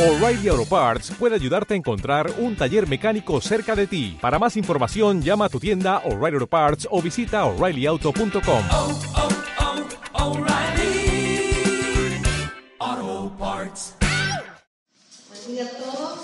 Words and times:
O'Reilly 0.00 0.48
Auto 0.48 0.64
Parts 0.64 1.10
puede 1.18 1.34
ayudarte 1.34 1.74
a 1.74 1.76
encontrar 1.76 2.32
un 2.38 2.56
taller 2.56 2.88
mecánico 2.88 3.38
cerca 3.42 3.76
de 3.76 3.86
ti. 3.86 4.16
Para 4.18 4.38
más 4.38 4.56
información, 4.56 5.20
llama 5.20 5.44
a 5.44 5.48
tu 5.50 5.60
tienda 5.60 5.98
O'Reilly 6.06 6.36
Auto 6.36 6.46
Parts 6.46 6.88
o 6.90 7.02
visita 7.02 7.44
oreillyauto.com. 7.44 8.64
oh, 8.70 8.98
oh. 9.14 9.28
Buen 15.28 15.46
día 15.48 15.64
a 15.66 15.68
todos. 15.68 16.20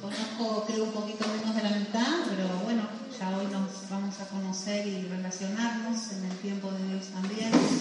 Conozco, 0.00 0.64
creo, 0.68 0.84
un 0.84 0.92
poquito 0.92 1.24
menos 1.26 1.56
de 1.56 1.62
la 1.64 1.70
mitad, 1.70 2.06
pero 2.30 2.46
bueno, 2.62 2.82
ya 3.18 3.36
hoy 3.36 3.46
nos 3.46 3.90
vamos 3.90 4.20
a 4.20 4.28
conocer 4.28 4.86
y 4.86 5.08
relacionarnos 5.08 6.12
en 6.12 6.24
el 6.30 6.36
tiempo 6.36 6.70
de 6.70 6.86
Dios 6.86 7.08
también. 7.08 7.75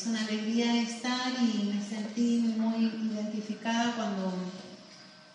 Es 0.00 0.06
una 0.06 0.22
alegría 0.22 0.80
estar 0.80 1.30
y 1.42 1.74
me 1.74 1.84
sentí 1.86 2.54
muy 2.56 2.86
identificada 2.86 3.94
cuando 3.96 4.32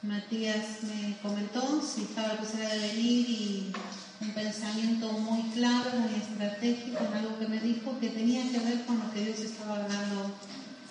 Matías 0.02 0.82
me 0.82 1.16
comentó 1.22 1.84
si 1.84 2.02
estaba 2.02 2.30
la 2.30 2.38
posibilidad 2.40 2.72
de 2.72 2.88
venir 2.88 3.30
y 3.30 3.74
un 4.22 4.32
pensamiento 4.32 5.12
muy 5.20 5.44
claro, 5.52 5.92
muy 6.00 6.16
estratégico, 6.20 6.98
en 6.98 7.14
algo 7.14 7.38
que 7.38 7.48
me 7.48 7.60
dijo 7.60 8.00
que 8.00 8.10
tenía 8.10 8.42
que 8.52 8.58
ver 8.58 8.86
con 8.86 8.98
lo 8.98 9.12
que 9.12 9.26
Dios 9.26 9.40
estaba 9.42 9.84
hablando, 9.84 10.34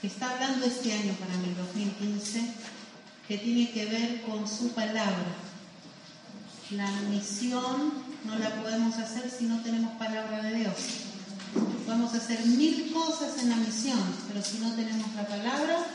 que 0.01 0.07
está 0.07 0.31
hablando 0.31 0.67
este 0.67 0.93
año 0.93 1.13
para 1.15 1.37
mí, 1.39 1.53
2015, 1.59 2.43
que 3.27 3.39
tiene 3.39 3.73
que 3.73 3.87
ver 3.87 4.23
con 4.23 4.47
su 4.47 4.69
palabra. 4.69 5.35
La 6.71 6.93
misión 7.11 7.93
no 8.25 8.39
la 8.39 8.51
podemos 8.51 8.97
hacer 8.99 9.29
si 9.29 9.47
no 9.47 9.61
tenemos 9.63 9.95
palabra 9.95 10.45
de 10.45 10.59
Dios. 10.59 11.04
Podemos 11.87 12.15
hacer 12.15 12.45
mil 12.47 12.93
cosas 12.93 13.43
en 13.43 13.51
la 13.51 13.57
misión, 13.57 14.01
pero 14.29 14.43
si 14.43 14.59
no 14.59 14.73
tenemos 14.75 15.15
la 15.15 15.27
palabra, 15.27 15.87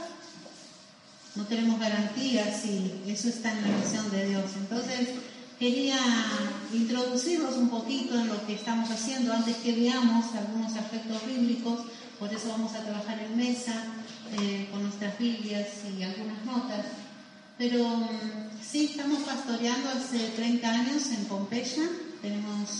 no 1.35 1.45
tenemos 1.45 1.79
garantía 1.79 2.53
si 2.53 3.01
eso 3.07 3.29
está 3.29 3.51
en 3.51 3.61
la 3.61 3.77
misión 3.77 4.09
de 4.11 4.25
Dios. 4.29 4.45
Entonces, 4.57 5.09
quería 5.59 5.97
introducirnos 6.73 7.55
un 7.57 7.69
poquito 7.69 8.19
en 8.19 8.27
lo 8.27 8.45
que 8.45 8.55
estamos 8.55 8.89
haciendo 8.89 9.33
antes 9.33 9.57
que 9.57 9.73
veamos 9.73 10.25
algunos 10.35 10.75
aspectos 10.75 11.25
bíblicos. 11.27 11.81
Por 12.17 12.33
eso 12.33 12.49
vamos 12.49 12.73
a 12.73 12.83
trabajar 12.83 13.19
en 13.19 13.37
mesa 13.37 13.73
eh, 14.39 14.67
con 14.71 14.83
nuestras 14.83 15.17
Biblias 15.19 15.67
y 15.97 16.03
algunas 16.03 16.45
notas. 16.45 16.85
Pero 17.57 17.85
mm, 17.87 18.07
sí, 18.61 18.85
estamos 18.85 19.23
pastoreando 19.23 19.89
hace 19.89 20.29
30 20.29 20.69
años 20.69 21.09
en 21.11 21.25
Pompeya. 21.25 21.83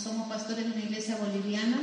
Somos 0.02 0.28
pastores 0.28 0.64
de 0.64 0.72
una 0.72 0.84
iglesia 0.84 1.16
boliviana. 1.16 1.78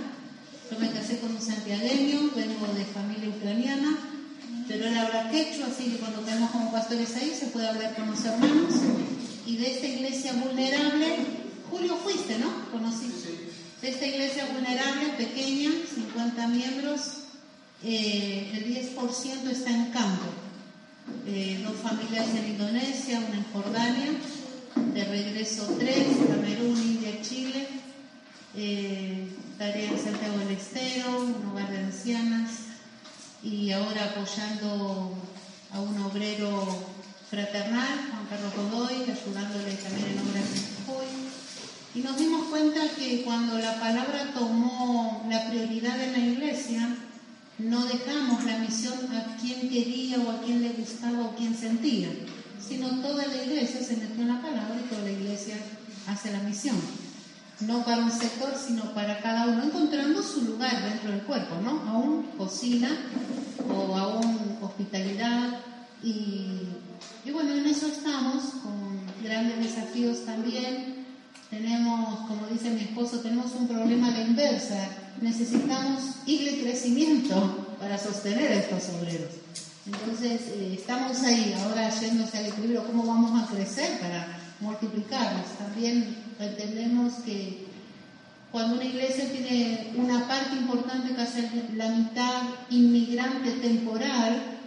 Yo 0.70 0.80
me 0.80 0.92
casé 0.92 1.20
con 1.20 1.32
un 1.32 1.42
santiagueño, 1.42 2.32
vengo 2.36 2.68
de 2.74 2.84
familia 2.86 3.30
ucraniana, 3.30 3.98
pero 4.68 4.86
él 4.86 4.98
habla 4.98 5.32
quechua, 5.32 5.68
así 5.68 5.92
que 5.92 5.98
cuando 5.98 6.20
tenemos 6.22 6.52
como 6.52 6.72
pastores 6.72 7.16
ahí 7.16 7.34
se 7.38 7.48
puede 7.48 7.68
hablar 7.68 7.96
con 7.96 8.10
los 8.10 8.24
hermanos. 8.26 8.74
Y 9.46 9.58
de 9.58 9.72
esta 9.72 9.88
iglesia 9.88 10.34
vulnerable, 10.34 11.16
Julio 11.70 11.96
fuiste, 11.98 12.38
¿no? 12.38 12.70
Conocí. 12.72 13.12
De 13.82 13.90
esta 13.90 14.06
iglesia 14.06 14.46
vulnerable, 14.52 15.14
pequeña, 15.18 15.70
50 15.96 16.48
miembros, 16.48 17.02
eh, 17.84 18.52
el 18.54 18.66
10% 18.66 19.50
está 19.50 19.70
en 19.70 19.86
campo. 19.92 20.26
Eh, 21.26 21.62
dos 21.64 21.78
familias 21.78 22.28
en 22.36 22.48
Indonesia, 22.52 23.24
una 23.26 23.38
en 23.38 23.46
Jordania, 23.54 24.12
de 24.94 25.06
regreso 25.06 25.64
tres, 25.80 26.08
Camerún, 26.28 26.78
India, 26.78 27.22
Chile, 27.22 27.68
eh, 28.58 29.28
tarea 29.60 29.92
en 29.92 30.00
Santiago 30.00 30.40
del 30.40 30.58
Estero, 30.58 31.22
un 31.22 31.52
hogar 31.52 31.70
de 31.70 31.78
ancianas 31.78 32.52
y 33.44 33.72
ahora 33.72 34.06
apoyando 34.06 35.14
a 35.72 35.80
un 35.80 35.98
obrero 36.02 36.66
fraternal, 37.30 38.00
Juan 38.10 38.26
Carlos 38.30 38.54
Godoy, 38.56 38.96
ayudándole 39.04 39.74
también 39.76 40.08
en 40.08 40.20
obras 40.20 40.54
de 40.54 40.60
Jujuy. 40.86 41.06
Y 41.94 42.00
nos 42.00 42.18
dimos 42.18 42.48
cuenta 42.48 42.82
que 42.98 43.22
cuando 43.24 43.60
la 43.60 43.80
palabra 43.80 44.34
tomó 44.34 45.26
la 45.30 45.48
prioridad 45.50 46.02
en 46.02 46.12
la 46.14 46.20
iglesia, 46.20 46.98
no 47.60 47.86
dejamos 47.86 48.44
la 48.44 48.58
misión 48.58 48.98
a 49.16 49.38
quien 49.38 49.70
quería 49.70 50.18
o 50.18 50.32
a 50.32 50.42
quien 50.42 50.64
le 50.64 50.70
gustaba 50.70 51.26
o 51.26 51.36
quien 51.36 51.56
sentía, 51.56 52.10
sino 52.60 53.02
toda 53.02 53.28
la 53.28 53.44
iglesia 53.44 53.84
se 53.84 53.98
metió 53.98 54.24
en 54.24 54.30
la 54.30 54.42
palabra 54.42 54.80
y 54.84 54.90
toda 54.90 55.04
la 55.04 55.12
iglesia 55.12 55.58
hace 56.08 56.32
la 56.32 56.40
misión. 56.40 57.07
No 57.62 57.84
para 57.84 58.04
un 58.04 58.12
sector, 58.12 58.54
sino 58.56 58.94
para 58.94 59.20
cada 59.20 59.48
uno, 59.48 59.64
encontrando 59.64 60.22
su 60.22 60.42
lugar 60.44 60.84
dentro 60.84 61.12
del 61.12 61.22
cuerpo, 61.22 61.56
¿no? 61.64 61.90
Aún 61.90 62.24
cocina 62.38 62.90
o 63.68 63.98
aún 63.98 64.60
hospitalidad. 64.62 65.60
Y, 66.04 66.62
y 67.26 67.32
bueno, 67.32 67.54
en 67.54 67.66
eso 67.66 67.88
estamos, 67.88 68.44
con 68.64 69.02
grandes 69.24 69.58
desafíos 69.60 70.24
también. 70.26 71.06
Tenemos, 71.50 72.28
como 72.28 72.46
dice 72.48 72.70
mi 72.70 72.82
esposo, 72.82 73.22
tenemos 73.22 73.54
un 73.54 73.68
problema 73.68 74.10
a 74.10 74.12
la 74.12 74.22
inversa. 74.22 74.90
Necesitamos 75.22 76.04
ir 76.28 76.52
de 76.52 76.62
crecimiento 76.62 77.76
para 77.80 77.98
sostener 77.98 78.52
a 78.52 78.56
estos 78.56 78.90
obreros. 78.96 79.32
Entonces, 79.88 80.42
eh, 80.50 80.76
estamos 80.78 81.24
ahí, 81.24 81.56
ahora 81.64 81.90
yéndose 81.90 82.38
al 82.38 82.48
equilibrio, 82.48 82.86
¿cómo 82.86 83.06
vamos 83.06 83.42
a 83.42 83.48
crecer 83.48 84.00
para 84.00 84.28
multiplicarnos? 84.60 85.46
También 85.58 86.27
entendemos 86.40 87.14
que 87.26 87.66
cuando 88.52 88.76
una 88.76 88.86
iglesia 88.86 89.30
tiene 89.32 89.92
una 89.96 90.28
parte 90.28 90.56
importante 90.56 91.14
que 91.14 91.76
la 91.76 91.90
mitad 91.90 92.44
inmigrante 92.70 93.52
temporal, 93.52 94.58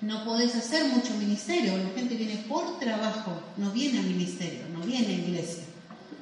no 0.00 0.24
podés 0.24 0.54
hacer 0.56 0.86
mucho 0.86 1.14
ministerio. 1.14 1.76
La 1.76 1.90
gente 1.90 2.16
viene 2.16 2.44
por 2.48 2.78
trabajo, 2.80 3.40
no 3.56 3.70
viene 3.70 4.00
al 4.00 4.06
ministerio, 4.06 4.62
no 4.72 4.84
viene 4.84 5.06
a 5.06 5.18
iglesia. 5.18 5.62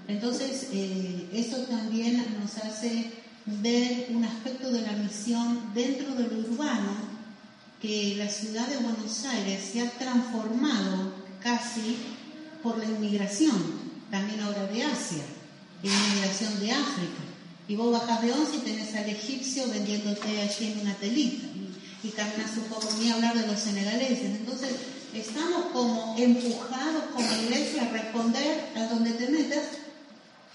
Entonces, 0.06 0.68
eh, 0.72 1.28
eso 1.32 1.56
también 1.62 2.22
nos 2.40 2.56
hace 2.58 3.10
ver 3.46 4.08
un 4.10 4.24
aspecto 4.24 4.70
de 4.70 4.82
la 4.82 4.92
misión 4.92 5.72
dentro 5.72 6.14
de 6.14 6.24
lo 6.24 6.40
urbano, 6.40 7.10
que 7.80 8.16
la 8.18 8.28
ciudad 8.28 8.66
de 8.68 8.76
Buenos 8.76 9.24
Aires 9.24 9.70
se 9.72 9.80
ha 9.80 9.90
transformado 9.92 11.14
casi 11.42 11.96
por 12.62 12.76
la 12.76 12.84
inmigración, 12.84 13.79
también 14.10 14.40
ahora 14.40 14.66
de 14.66 14.82
Asia, 14.82 15.24
la 15.82 15.90
inmigración 15.90 16.60
de 16.60 16.72
África. 16.72 17.22
Y 17.68 17.76
vos 17.76 17.92
bajás 17.92 18.22
de 18.22 18.32
once 18.32 18.56
y 18.56 18.60
tenés 18.60 18.94
al 18.94 19.08
egipcio 19.08 19.68
vendiéndote 19.68 20.40
allí 20.40 20.72
en 20.72 20.80
una 20.80 20.94
telita. 20.94 21.46
Y, 22.02 22.08
caminas 22.08 22.56
un 22.56 22.64
poco, 22.64 22.88
ni 22.98 23.10
hablar 23.10 23.38
de 23.38 23.46
los 23.46 23.60
senegaleses. 23.60 24.36
Entonces, 24.40 24.70
estamos 25.14 25.66
como 25.72 26.16
empujados 26.18 27.04
como 27.12 27.42
iglesia 27.42 27.82
a 27.82 27.92
responder 27.92 28.70
a 28.74 28.84
donde 28.86 29.12
te 29.12 29.28
metas 29.28 29.64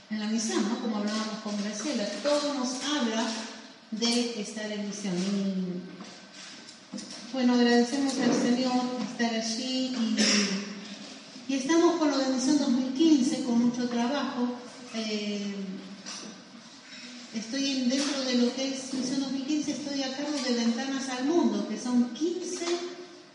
en 0.09 0.19
la 0.19 0.27
misión, 0.27 0.67
¿no? 0.67 0.79
Como 0.79 0.97
hablábamos 0.97 1.39
con 1.43 1.55
Graciela. 1.63 2.05
Todo 2.23 2.53
nos 2.55 2.83
habla 2.83 3.25
de 3.91 4.41
estar 4.41 4.69
en 4.71 4.87
misión. 4.87 5.15
Bueno, 7.31 7.53
agradecemos 7.53 8.13
al 8.19 8.33
Señor 8.33 8.81
estar 9.11 9.33
allí 9.33 9.95
y, 9.95 10.15
y, 11.47 11.53
estamos 11.53 11.95
con 11.99 12.11
de 12.17 12.33
Misión 12.33 12.57
2015, 12.57 13.43
con 13.43 13.65
mucho 13.65 13.87
trabajo. 13.87 14.47
Eh, 14.93 15.55
estoy 17.33 17.71
en, 17.71 17.89
dentro 17.89 18.21
de 18.21 18.35
lo 18.35 18.55
que 18.55 18.73
es 18.73 18.93
Misión 18.93 19.21
2015, 19.21 19.71
estoy 19.71 20.03
a 20.03 20.15
cargo 20.15 20.31
de 20.31 20.53
Ventanas 20.53 21.09
al 21.09 21.25
Mundo, 21.25 21.67
que 21.67 21.77
son 21.77 22.13
15 22.13 22.65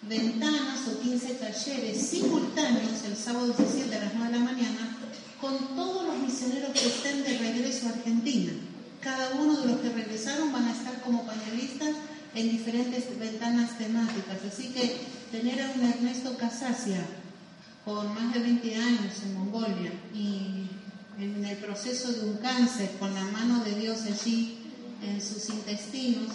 ventanas 0.03 0.89
o 0.89 1.01
15 1.01 1.35
talleres 1.35 2.07
simultáneos 2.09 3.05
el 3.07 3.17
sábado 3.17 3.53
17 3.53 3.95
a 3.95 4.05
las 4.05 4.15
9 4.15 4.33
de 4.33 4.39
la 4.39 4.45
mañana 4.45 4.97
con 5.41 5.77
todos 5.77 6.07
los 6.07 6.19
misioneros 6.19 6.71
que 6.73 6.87
estén 6.87 7.23
de 7.23 7.39
regreso 7.39 7.87
a 7.87 7.91
Argentina. 7.91 8.53
Cada 9.01 9.35
uno 9.41 9.57
de 9.61 9.69
los 9.69 9.81
que 9.81 9.89
regresaron 9.89 10.53
van 10.53 10.67
a 10.67 10.73
estar 10.73 11.01
como 11.03 11.25
panelistas 11.25 11.91
en 12.35 12.51
diferentes 12.51 13.19
ventanas 13.19 13.79
temáticas. 13.79 14.39
Así 14.47 14.69
que 14.69 15.01
tener 15.33 15.63
a 15.63 15.73
un 15.75 15.83
Ernesto 15.83 16.37
Casasia 16.37 17.07
con 17.91 18.15
más 18.15 18.33
de 18.33 18.39
20 18.39 18.77
años 18.77 19.15
en 19.25 19.35
Mongolia 19.35 19.91
y 20.15 20.69
en 21.19 21.45
el 21.45 21.57
proceso 21.57 22.13
de 22.13 22.21
un 22.21 22.37
cáncer 22.37 22.89
con 23.01 23.13
la 23.13 23.25
mano 23.25 23.65
de 23.65 23.75
Dios 23.75 24.03
allí 24.03 24.59
en 25.03 25.21
sus 25.21 25.49
intestinos, 25.49 26.29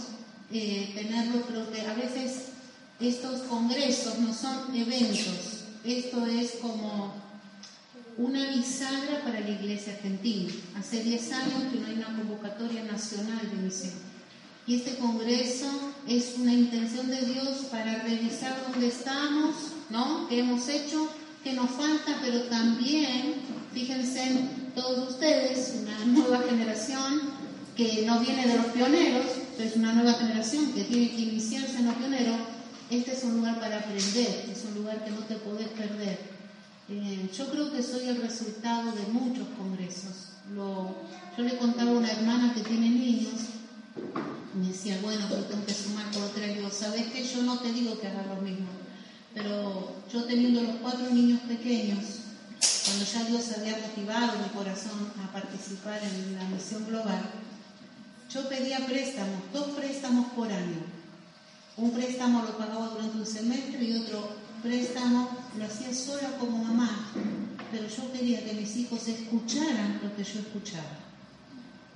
eh, 0.51 0.91
tenerlo, 0.93 1.43
creo 1.43 1.71
que 1.71 1.81
a 1.81 1.93
veces 1.93 2.47
estos 2.99 3.43
congresos 3.43 4.19
no 4.19 4.33
son 4.33 4.75
eventos, 4.75 5.63
esto 5.85 6.25
es 6.25 6.51
como 6.61 7.13
una 8.17 8.49
bisagra 8.49 9.23
para 9.23 9.39
la 9.39 9.49
iglesia 9.49 9.93
argentina. 9.93 10.51
Hace 10.77 11.03
10 11.03 11.31
años 11.31 11.63
que 11.71 11.79
no 11.79 11.87
hay 11.87 11.93
una 11.93 12.17
convocatoria 12.17 12.83
nacional 12.83 13.49
de 13.49 13.61
misión. 13.61 13.93
Y 14.67 14.75
este 14.75 14.97
congreso 14.97 15.67
es 16.07 16.33
una 16.37 16.53
intención 16.53 17.07
de 17.07 17.21
Dios 17.21 17.67
para 17.71 18.03
revisar 18.03 18.61
dónde 18.69 18.87
estamos, 18.87 19.55
¿no? 19.89 20.27
¿Qué 20.27 20.39
hemos 20.39 20.67
hecho? 20.67 21.09
¿Qué 21.45 21.53
nos 21.53 21.69
falta? 21.69 22.18
Pero 22.24 22.42
también, 22.45 23.36
fíjense, 23.71 24.31
todos 24.74 25.12
ustedes, 25.12 25.75
una 25.83 26.00
nueva 26.06 26.39
generación 26.39 27.21
que 27.77 28.03
no 28.03 28.19
viene 28.19 28.47
de 28.47 28.57
los 28.57 28.65
pioneros, 28.65 29.27
es 29.59 29.75
una 29.75 29.94
nueva 29.94 30.13
generación 30.13 30.74
que 30.74 30.86
tiene 30.86 31.12
que 31.12 31.21
iniciarse 31.21 31.77
en 31.77 31.86
los 31.86 31.94
pioneros, 31.97 32.39
este 32.89 33.13
es 33.13 33.24
un 33.25 33.38
lugar 33.38 33.59
para 33.59 33.77
aprender, 33.77 34.50
es 34.51 34.65
un 34.68 34.74
lugar 34.74 35.06
que 35.06 35.12
no 35.12 35.19
te 35.19 35.36
podés 35.36 35.68
perder. 35.68 36.18
Eh, 36.89 37.30
yo 37.38 37.51
creo 37.51 37.71
que 37.71 37.83
soy 37.83 38.07
el 38.07 38.24
resultado 38.24 38.91
de 38.94 39.06
muchos 39.13 39.48
congresos. 39.56 40.30
Lo, 40.56 40.95
yo 41.38 41.44
le 41.44 41.57
contaba 41.57 41.91
a 41.91 41.94
una 41.94 42.12
hermana 42.12 42.56
que 42.56 42.62
tiene 42.62 42.89
niños, 42.89 43.36
me 44.59 44.69
decía, 44.69 44.98
bueno, 45.03 45.27
pero 45.30 45.44
tengo 45.44 45.63
que 45.63 45.75
sumar 45.75 46.06
por. 46.09 46.44
Y 46.44 46.53
digo, 46.56 46.71
¿sabes 46.71 47.06
qué? 47.13 47.24
Yo 47.24 47.44
no 47.44 47.59
te 47.59 47.71
digo 47.71 48.00
que 48.00 48.07
hagas 48.07 48.25
lo 48.25 48.41
mismo, 48.41 48.65
pero 49.35 49.91
yo 50.11 50.23
teniendo 50.23 50.61
los 50.61 50.77
cuatro 50.77 51.09
niños 51.09 51.41
pequeños, 51.41 52.05
cuando 52.85 53.05
ya 53.05 53.23
Dios 53.25 53.51
había 53.57 53.77
motivado 53.77 54.39
mi 54.39 54.49
corazón 54.49 55.11
a 55.21 55.31
participar 55.33 55.99
en 56.01 56.35
la 56.35 56.45
misión 56.45 56.85
global, 56.87 57.21
yo 58.33 58.47
pedía 58.47 58.85
préstamos, 58.87 59.41
dos 59.53 59.71
préstamos 59.71 60.27
por 60.31 60.49
año. 60.49 60.83
Un 61.75 61.91
préstamo 61.91 62.43
lo 62.43 62.57
pagaba 62.57 62.87
durante 62.87 63.17
un 63.17 63.25
semestre 63.25 63.83
y 63.83 63.97
otro 63.97 64.29
préstamo 64.63 65.29
lo 65.57 65.65
hacía 65.65 65.93
sola 65.93 66.38
como 66.39 66.63
mamá, 66.63 67.11
pero 67.71 67.88
yo 67.89 68.11
quería 68.13 68.43
que 68.45 68.53
mis 68.53 68.73
hijos 68.77 69.05
escucharan 69.05 69.99
lo 70.01 70.15
que 70.15 70.23
yo 70.23 70.39
escuchaba. 70.39 70.99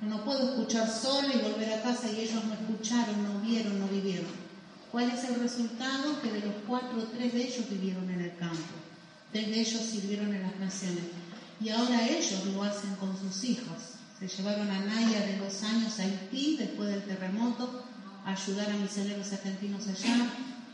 No 0.02 0.26
puedo 0.26 0.50
escuchar 0.50 0.90
sola 0.90 1.34
y 1.34 1.38
volver 1.38 1.74
a 1.74 1.82
casa 1.82 2.12
y 2.12 2.20
ellos 2.20 2.44
no 2.44 2.54
escucharon, 2.54 3.24
no 3.24 3.40
vieron, 3.40 3.80
no 3.80 3.88
vivieron. 3.88 4.49
¿Cuál 4.92 5.12
es 5.12 5.24
el 5.26 5.36
resultado? 5.36 6.20
Que 6.22 6.32
de 6.32 6.40
los 6.40 6.56
cuatro, 6.68 7.04
tres 7.16 7.34
de 7.34 7.44
ellos 7.44 7.70
vivieron 7.70 8.10
en 8.10 8.22
el 8.22 8.36
campo, 8.38 8.74
tres 9.32 9.48
de 9.48 9.60
ellos 9.60 9.82
sirvieron 9.82 10.34
en 10.34 10.42
las 10.42 10.60
naciones. 10.60 11.04
Y 11.62 11.70
ahora 11.70 12.08
ellos 12.08 12.46
lo 12.54 12.64
hacen 12.64 12.96
con 12.96 13.16
sus 13.20 13.44
hijos. 13.44 13.78
Se 14.20 14.28
llevaron 14.28 14.70
a 14.70 14.80
Naya 14.80 15.22
de 15.28 15.38
dos 15.38 15.62
años 15.64 16.00
a 16.00 16.04
Haití 16.04 16.58
después 16.58 16.90
del 16.90 17.04
terremoto 17.04 17.86
a 18.26 18.32
ayudar 18.32 18.72
a 18.72 18.78
misioneros 18.78 19.32
argentinos 19.32 19.88
allá. 19.88 20.28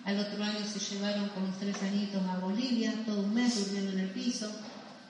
Al 0.05 0.19
otro 0.19 0.43
año 0.43 0.65
se 0.65 0.79
llevaron 0.79 1.29
con 1.29 1.47
los 1.47 1.59
tres 1.59 1.75
añitos 1.83 2.21
a 2.27 2.37
Bolivia, 2.37 2.93
todo 3.05 3.21
un 3.21 3.33
mes 3.33 3.65
durmiendo 3.65 3.91
en 3.93 3.99
el 3.99 4.09
piso, 4.11 4.49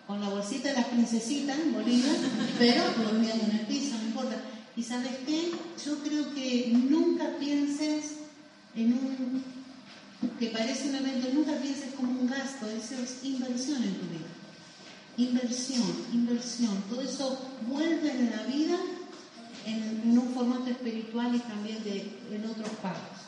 con 0.08 0.20
la 0.20 0.30
bolsita 0.30 0.70
de 0.70 0.76
las 0.76 0.86
princesitas 0.86 1.60
en 1.60 1.74
Bolivia, 1.74 2.12
pero 2.58 2.84
durmiendo 2.98 3.46
en 3.46 3.60
el 3.60 3.66
piso, 3.68 3.98
no 3.98 4.08
importa. 4.08 4.38
Y 4.76 4.84
sabes 4.84 5.12
qué? 5.26 5.52
Yo 5.86 6.00
creo 6.00 6.34
que 6.34 6.72
nunca 6.74 7.38
pienses 7.40 8.15
en 8.76 8.94
un, 8.94 9.44
que 10.40 10.48
parece 10.48 10.90
un 10.90 10.96
evento, 10.96 11.30
nunca 11.34 11.54
pienses 11.54 11.94
como 11.96 12.12
un 12.20 12.28
gasto, 12.28 12.68
eso 12.70 12.96
es 13.02 13.24
inversión 13.24 13.84
en 13.84 13.96
tu 13.96 14.08
vida. 14.08 14.28
Inversión, 15.18 15.84
inversión, 16.14 16.84
todo 16.90 17.02
eso 17.02 17.40
vuelve 17.68 18.12
en 18.12 18.32
la 18.32 18.44
vida 18.44 18.78
en, 19.66 20.18
un 20.18 20.34
formato 20.34 20.70
espiritual 20.70 21.34
y 21.36 21.40
también 21.40 21.84
de, 21.84 22.20
en 22.32 22.46
otros 22.46 22.70
pagos. 22.82 23.26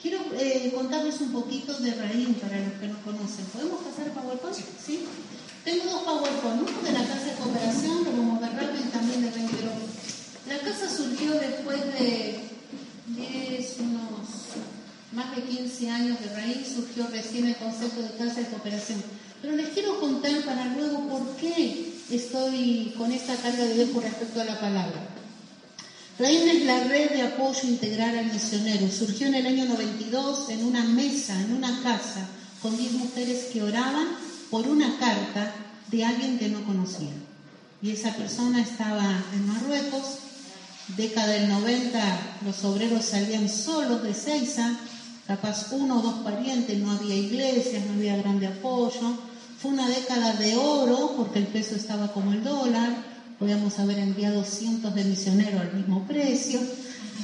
Quiero 0.00 0.18
eh, 0.38 0.72
contarles 0.74 1.20
un 1.20 1.32
poquito 1.32 1.74
de 1.74 1.94
Raín 1.94 2.34
para 2.34 2.58
los 2.58 2.72
que 2.74 2.88
no 2.88 2.98
conocen. 3.02 3.44
¿Podemos 3.46 3.80
pasar 3.82 4.12
PowerPoint? 4.12 4.56
Sí. 4.56 5.06
Tengo 5.64 5.84
dos 5.84 6.02
PowerPoint, 6.02 6.68
uno 6.68 6.82
de 6.82 6.92
la 6.92 7.06
Casa 7.06 7.24
de 7.26 7.34
Cooperación, 7.34 8.04
lo 8.04 8.10
vamos 8.12 8.42
a 8.42 8.48
ver 8.48 8.56
rápido, 8.56 8.84
y 8.86 8.90
también 8.90 9.22
de 9.22 9.30
Rengero. 9.30 9.72
La 10.48 10.58
casa 10.58 10.88
surgió 10.88 11.34
después 11.34 11.80
de 11.98 12.59
10, 13.16 13.76
unos 13.80 14.28
más 15.12 15.34
de 15.34 15.42
15 15.42 15.90
años 15.90 16.20
de 16.20 16.34
Raín, 16.34 16.64
surgió 16.64 17.06
recién 17.08 17.46
el 17.46 17.56
concepto 17.56 18.02
de 18.02 18.10
Casa 18.10 18.40
de 18.40 18.46
Cooperación. 18.46 19.02
Pero 19.42 19.56
les 19.56 19.70
quiero 19.70 19.98
contar 19.98 20.44
para 20.44 20.66
luego 20.66 21.08
por 21.08 21.36
qué 21.36 21.92
estoy 22.10 22.94
con 22.96 23.10
esta 23.10 23.34
carga 23.36 23.64
de 23.64 23.74
Dios 23.74 24.02
respecto 24.02 24.40
a 24.40 24.44
la 24.44 24.60
palabra. 24.60 25.08
Raín 26.18 26.48
es 26.48 26.64
la 26.66 26.84
red 26.84 27.10
de 27.10 27.22
apoyo 27.22 27.60
integral 27.64 28.18
al 28.18 28.32
misionero. 28.32 28.88
Surgió 28.90 29.26
en 29.26 29.34
el 29.34 29.46
año 29.46 29.64
92 29.64 30.50
en 30.50 30.64
una 30.64 30.84
mesa, 30.84 31.40
en 31.40 31.54
una 31.54 31.82
casa, 31.82 32.28
con 32.62 32.76
10 32.76 32.92
mujeres 32.92 33.46
que 33.52 33.62
oraban 33.62 34.08
por 34.50 34.68
una 34.68 34.98
carta 34.98 35.54
de 35.90 36.04
alguien 36.04 36.38
que 36.38 36.48
no 36.48 36.62
conocían. 36.64 37.24
Y 37.82 37.90
esa 37.90 38.14
persona 38.14 38.60
estaba 38.60 39.24
en 39.32 39.46
Marruecos, 39.46 40.18
década 40.96 41.28
del 41.28 41.48
90, 41.48 42.20
los 42.44 42.64
obreros 42.64 43.04
salían 43.04 43.48
solos 43.48 44.02
de 44.02 44.14
Seiza, 44.14 44.76
capaz 45.26 45.72
uno 45.72 45.98
o 45.98 46.02
dos 46.02 46.14
parientes, 46.24 46.78
no 46.78 46.90
había 46.90 47.14
iglesias, 47.14 47.84
no 47.86 47.92
había 47.94 48.16
grande 48.16 48.46
apoyo. 48.46 49.18
Fue 49.60 49.70
una 49.70 49.88
década 49.88 50.32
de 50.34 50.56
oro 50.56 51.14
porque 51.16 51.38
el 51.38 51.46
peso 51.46 51.76
estaba 51.76 52.12
como 52.12 52.32
el 52.32 52.42
dólar, 52.42 52.96
podíamos 53.38 53.78
haber 53.78 53.98
enviado 53.98 54.44
cientos 54.44 54.94
de 54.94 55.04
misioneros 55.04 55.60
al 55.60 55.74
mismo 55.74 56.04
precio, 56.06 56.60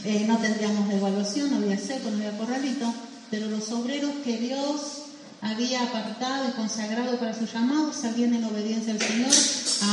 eh, 0.04 0.24
no 0.28 0.38
tendríamos 0.38 0.88
devaluación, 0.88 1.50
no 1.50 1.56
había 1.56 1.78
seco, 1.78 2.10
no 2.10 2.16
había 2.16 2.38
corralito, 2.38 2.92
pero 3.30 3.48
los 3.48 3.70
obreros 3.72 4.10
que 4.24 4.38
Dios 4.38 5.02
había 5.40 5.82
apartado 5.82 6.48
y 6.48 6.52
consagrado 6.52 7.18
para 7.18 7.34
su 7.34 7.46
llamado 7.46 7.92
salían 7.92 8.34
en 8.34 8.44
obediencia 8.44 8.92
al 8.92 9.00
Señor, 9.00 9.32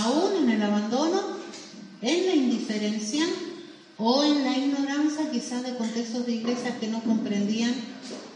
aún 0.03 0.43
en 0.43 0.49
el 0.51 0.61
abandono, 0.61 1.21
en 2.01 2.25
la 2.25 2.35
indiferencia 2.35 3.25
o 3.97 4.23
en 4.23 4.43
la 4.43 4.57
ignorancia 4.57 5.31
quizás 5.31 5.63
de 5.63 5.75
contextos 5.75 6.25
de 6.25 6.33
iglesias 6.33 6.77
que 6.79 6.87
no 6.87 7.03
comprendían, 7.03 7.73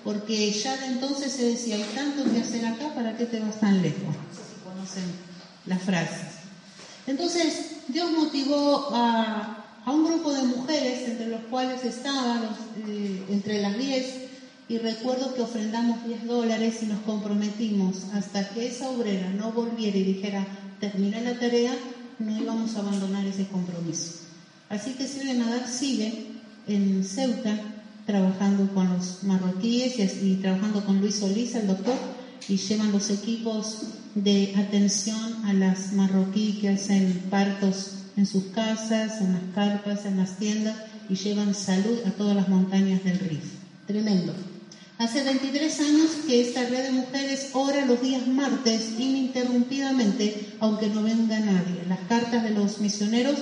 porque 0.03 0.51
ya 0.51 0.77
de 0.77 0.85
entonces 0.87 1.31
se 1.31 1.45
decía, 1.45 1.75
hay 1.75 1.85
tanto 1.95 2.23
que 2.23 2.39
hacer 2.39 2.65
acá, 2.65 2.93
¿para 2.93 3.17
qué 3.17 3.25
te 3.25 3.39
vas 3.39 3.59
tan 3.59 3.81
lejos? 3.81 4.15
Si 4.31 4.63
conocen 4.63 5.03
las 5.65 5.81
frases. 5.81 6.37
Entonces, 7.07 7.77
Dios 7.87 8.11
motivó 8.11 8.89
a, 8.91 9.63
un 9.87 10.05
grupo 10.05 10.33
de 10.33 10.43
mujeres, 10.43 11.07
entre 11.07 11.27
los 11.27 11.41
cuales 11.49 11.83
estaban 11.85 12.43
eh, 12.85 13.25
entre 13.29 13.61
las 13.61 13.77
diez, 13.77 14.27
y 14.69 14.77
recuerdo 14.79 15.33
que 15.33 15.41
ofrendamos 15.41 16.05
10 16.05 16.25
dólares 16.25 16.83
y 16.83 16.87
nos 16.87 16.99
comprometimos 17.01 18.03
hasta 18.13 18.49
que 18.49 18.67
esa 18.67 18.89
obrera 18.89 19.29
no 19.29 19.51
volviera 19.51 19.97
y 19.97 20.03
dijera, 20.03 20.45
terminé 20.81 21.21
la 21.21 21.39
tarea, 21.39 21.73
no 22.19 22.37
íbamos 22.37 22.75
a 22.75 22.79
abandonar 22.79 23.25
ese 23.25 23.47
compromiso. 23.47 24.26
Así 24.69 24.91
que 24.91 25.07
Silvia 25.07 25.33
Nadal 25.33 25.67
sigue 25.67 26.27
en 26.67 27.03
Ceuta 27.03 27.59
trabajando 28.05 28.73
con 28.73 28.89
los 28.93 29.23
marroquíes 29.23 29.99
y, 29.99 30.31
y 30.31 30.35
trabajando 30.35 30.85
con 30.85 30.99
Luis 30.99 31.15
Solís, 31.15 31.55
el 31.55 31.67
doctor, 31.67 31.97
y 32.47 32.57
llevan 32.57 32.91
los 32.91 33.09
equipos 33.09 33.83
de 34.15 34.53
atención 34.57 35.45
a 35.45 35.53
las 35.53 35.93
marroquíes 35.93 36.59
que 36.59 36.69
hacen 36.69 37.23
partos 37.29 37.97
en 38.15 38.25
sus 38.25 38.45
casas, 38.45 39.21
en 39.21 39.33
las 39.33 39.43
carpas, 39.53 40.05
en 40.05 40.17
las 40.17 40.37
tiendas 40.37 40.75
y 41.09 41.15
llevan 41.15 41.53
salud 41.53 41.99
a 42.05 42.11
todas 42.11 42.35
las 42.35 42.49
montañas 42.49 43.03
del 43.03 43.19
Rif. 43.19 43.43
Tremendo. 43.85 44.33
Hace 44.97 45.23
23 45.23 45.79
años 45.81 46.09
que 46.25 46.41
esta 46.41 46.63
red 46.63 46.83
de 46.83 46.91
mujeres 46.91 47.51
ora 47.53 47.85
los 47.85 48.01
días 48.01 48.25
martes 48.27 48.93
ininterrumpidamente, 48.97 50.47
aunque 50.59 50.89
no 50.89 51.03
venga 51.03 51.39
nadie. 51.39 51.85
Las 51.87 51.99
cartas 52.09 52.43
de 52.43 52.51
los 52.51 52.79
misioneros 52.79 53.35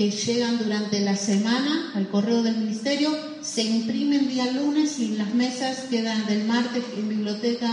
que 0.00 0.10
llegan 0.10 0.56
durante 0.56 0.98
la 1.00 1.14
semana 1.14 1.92
al 1.94 2.08
correo 2.08 2.42
del 2.42 2.56
ministerio 2.56 3.14
se 3.42 3.64
imprimen 3.64 4.30
día 4.30 4.50
lunes 4.50 4.98
y 4.98 5.08
las 5.08 5.34
mesas 5.34 5.88
quedan 5.90 6.24
del 6.24 6.46
martes 6.46 6.82
en 6.96 7.06
biblioteca 7.06 7.68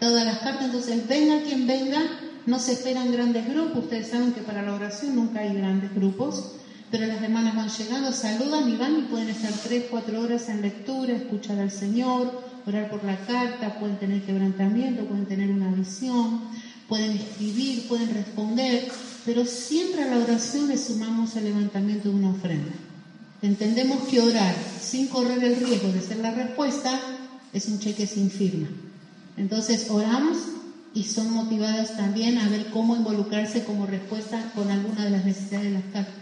todas 0.00 0.24
las 0.24 0.38
cartas. 0.38 0.64
Entonces, 0.64 1.06
venga 1.06 1.42
quien 1.42 1.66
venga, 1.66 2.00
no 2.46 2.58
se 2.58 2.72
esperan 2.72 3.12
grandes 3.12 3.46
grupos. 3.46 3.84
Ustedes 3.84 4.08
saben 4.08 4.32
que 4.32 4.40
para 4.40 4.62
la 4.62 4.72
oración 4.72 5.14
nunca 5.14 5.40
hay 5.40 5.54
grandes 5.56 5.94
grupos, 5.94 6.52
pero 6.90 7.04
las 7.04 7.20
hermanas 7.20 7.54
van 7.54 7.68
llegando, 7.68 8.12
saludan 8.12 8.66
y 8.72 8.76
van 8.76 9.00
y 9.00 9.02
pueden 9.02 9.28
estar 9.28 9.52
tres, 9.52 9.84
cuatro 9.90 10.22
horas 10.22 10.48
en 10.48 10.62
lectura, 10.62 11.12
escuchar 11.12 11.58
al 11.58 11.70
Señor, 11.70 12.32
orar 12.64 12.88
por 12.88 13.04
la 13.04 13.18
carta, 13.26 13.78
pueden 13.78 13.98
tener 13.98 14.22
quebrantamiento, 14.22 15.04
pueden 15.04 15.26
tener 15.26 15.50
una 15.50 15.70
visión, 15.72 16.40
pueden 16.88 17.10
escribir, 17.10 17.86
pueden 17.88 18.14
responder, 18.14 18.88
pero 19.24 19.44
siempre 19.44 20.02
a 20.02 20.06
la 20.08 20.18
oración 20.18 20.68
le 20.68 20.78
sumamos 20.78 21.36
el 21.36 21.44
levantamiento 21.44 22.08
de 22.08 22.14
una 22.14 22.30
ofrenda. 22.30 22.72
Entendemos 23.42 24.08
que 24.08 24.20
orar 24.20 24.54
sin 24.80 25.06
correr 25.08 25.42
el 25.44 25.56
riesgo 25.56 25.92
de 25.92 26.00
ser 26.00 26.18
la 26.18 26.32
respuesta 26.32 27.00
es 27.52 27.66
un 27.66 27.78
cheque 27.78 28.06
sin 28.06 28.30
firma. 28.30 28.68
Entonces 29.36 29.88
oramos 29.90 30.38
y 30.94 31.04
son 31.04 31.32
motivadas 31.32 31.96
también 31.96 32.38
a 32.38 32.48
ver 32.48 32.70
cómo 32.70 32.96
involucrarse 32.96 33.64
como 33.64 33.86
respuesta 33.86 34.50
con 34.54 34.70
alguna 34.70 35.04
de 35.04 35.10
las 35.10 35.24
necesidades 35.24 35.66
de 35.66 35.72
las 35.72 35.84
cartas. 35.92 36.14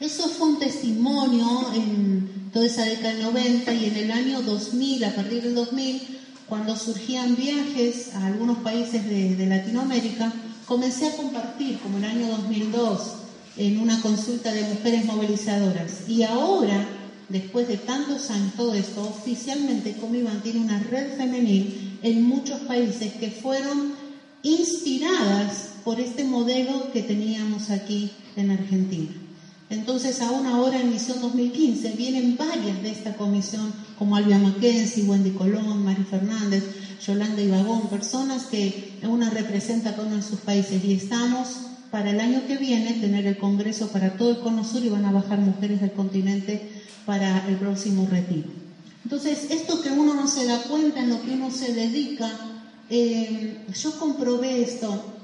Eso 0.00 0.28
fue 0.28 0.48
un 0.48 0.58
testimonio 0.58 1.72
en 1.74 2.50
toda 2.52 2.66
esa 2.66 2.84
década 2.84 3.14
del 3.14 3.22
90 3.22 3.74
y 3.74 3.84
en 3.86 3.96
el 3.96 4.10
año 4.12 4.42
2000, 4.42 5.04
a 5.04 5.14
partir 5.14 5.42
del 5.42 5.54
2000, 5.54 6.18
cuando 6.46 6.76
surgían 6.76 7.36
viajes 7.36 8.14
a 8.14 8.26
algunos 8.26 8.58
países 8.58 9.04
de, 9.08 9.34
de 9.34 9.46
Latinoamérica, 9.46 10.32
comencé 10.68 11.06
a 11.06 11.16
compartir, 11.16 11.78
como 11.78 11.98
en 11.98 12.04
el 12.04 12.10
año 12.10 12.28
2002, 12.28 13.00
en 13.56 13.80
una 13.80 14.00
consulta 14.02 14.52
de 14.52 14.62
mujeres 14.62 15.06
movilizadoras. 15.06 16.08
Y 16.08 16.22
ahora 16.22 16.86
después 17.28 17.68
de 17.68 17.78
tantos 17.78 18.30
años, 18.30 18.54
todo 18.56 18.74
esto, 18.74 19.02
oficialmente 19.02 19.94
Comiban 19.94 20.42
tiene 20.42 20.60
una 20.60 20.78
red 20.78 21.16
femenil 21.16 21.98
en 22.02 22.22
muchos 22.22 22.60
países 22.60 23.14
que 23.14 23.30
fueron 23.30 23.94
inspiradas 24.42 25.70
por 25.84 26.00
este 26.00 26.24
modelo 26.24 26.92
que 26.92 27.02
teníamos 27.02 27.70
aquí 27.70 28.10
en 28.36 28.50
Argentina. 28.50 29.10
Entonces, 29.70 30.22
aún 30.22 30.46
ahora 30.46 30.80
en 30.80 30.90
Misión 30.90 31.20
2015 31.20 31.92
vienen 31.92 32.36
varias 32.38 32.82
de 32.82 32.90
esta 32.90 33.14
comisión, 33.14 33.72
como 33.98 34.16
Albia 34.16 34.38
Mackenzie, 34.38 35.04
Wendy 35.04 35.30
Colón, 35.30 35.84
Mari 35.84 36.04
Fernández, 36.04 36.64
Yolanda 37.06 37.42
Ibagón, 37.42 37.88
personas 37.88 38.44
que 38.46 38.98
una 39.02 39.30
representa 39.30 39.94
con 39.94 40.06
uno 40.06 40.16
de 40.16 40.22
sus 40.22 40.40
países. 40.40 40.82
Y 40.84 40.94
estamos 40.94 41.48
para 41.90 42.10
el 42.10 42.20
año 42.20 42.46
que 42.46 42.56
viene 42.56 42.94
tener 42.94 43.26
el 43.26 43.38
Congreso 43.38 43.88
para 43.88 44.16
todo 44.16 44.30
el 44.30 44.38
Cono 44.40 44.64
Sur 44.64 44.84
y 44.84 44.88
van 44.88 45.04
a 45.04 45.12
bajar 45.12 45.38
mujeres 45.38 45.80
del 45.80 45.92
continente 45.92 46.68
para 47.06 47.46
el 47.48 47.56
próximo 47.56 48.06
retiro. 48.10 48.48
Entonces, 49.04 49.50
esto 49.50 49.80
que 49.80 49.90
uno 49.90 50.14
no 50.14 50.28
se 50.28 50.44
da 50.44 50.62
cuenta 50.62 51.00
en 51.00 51.10
lo 51.10 51.22
que 51.22 51.30
uno 51.30 51.50
se 51.50 51.72
dedica, 51.72 52.30
eh, 52.90 53.64
yo 53.74 53.98
comprobé 53.98 54.62
esto, 54.62 55.14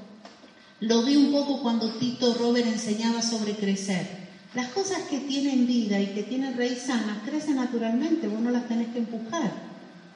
lo 0.79 1.03
vi 1.03 1.15
un 1.15 1.31
poco 1.31 1.61
cuando 1.61 1.91
Tito 1.93 2.33
Robert 2.33 2.67
enseñaba 2.67 3.21
sobre 3.21 3.53
crecer. 3.53 4.25
Las 4.55 4.69
cosas 4.69 4.99
que 5.09 5.19
tienen 5.19 5.67
vida 5.67 5.99
y 5.99 6.07
que 6.07 6.23
tienen 6.23 6.57
raíz 6.57 6.79
sana 6.79 7.21
crecen 7.25 7.57
naturalmente, 7.57 8.27
vos 8.27 8.39
no 8.39 8.51
las 8.51 8.67
tenés 8.67 8.87
que 8.87 8.99
empujar. 8.99 9.74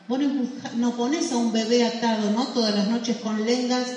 No 0.10 0.98
pones 0.98 1.32
a 1.32 1.38
un 1.38 1.54
bebé 1.54 1.86
atado, 1.86 2.32
¿no? 2.32 2.48
Todas 2.48 2.74
las 2.74 2.88
noches 2.88 3.18
con 3.18 3.46
lengas, 3.46 3.88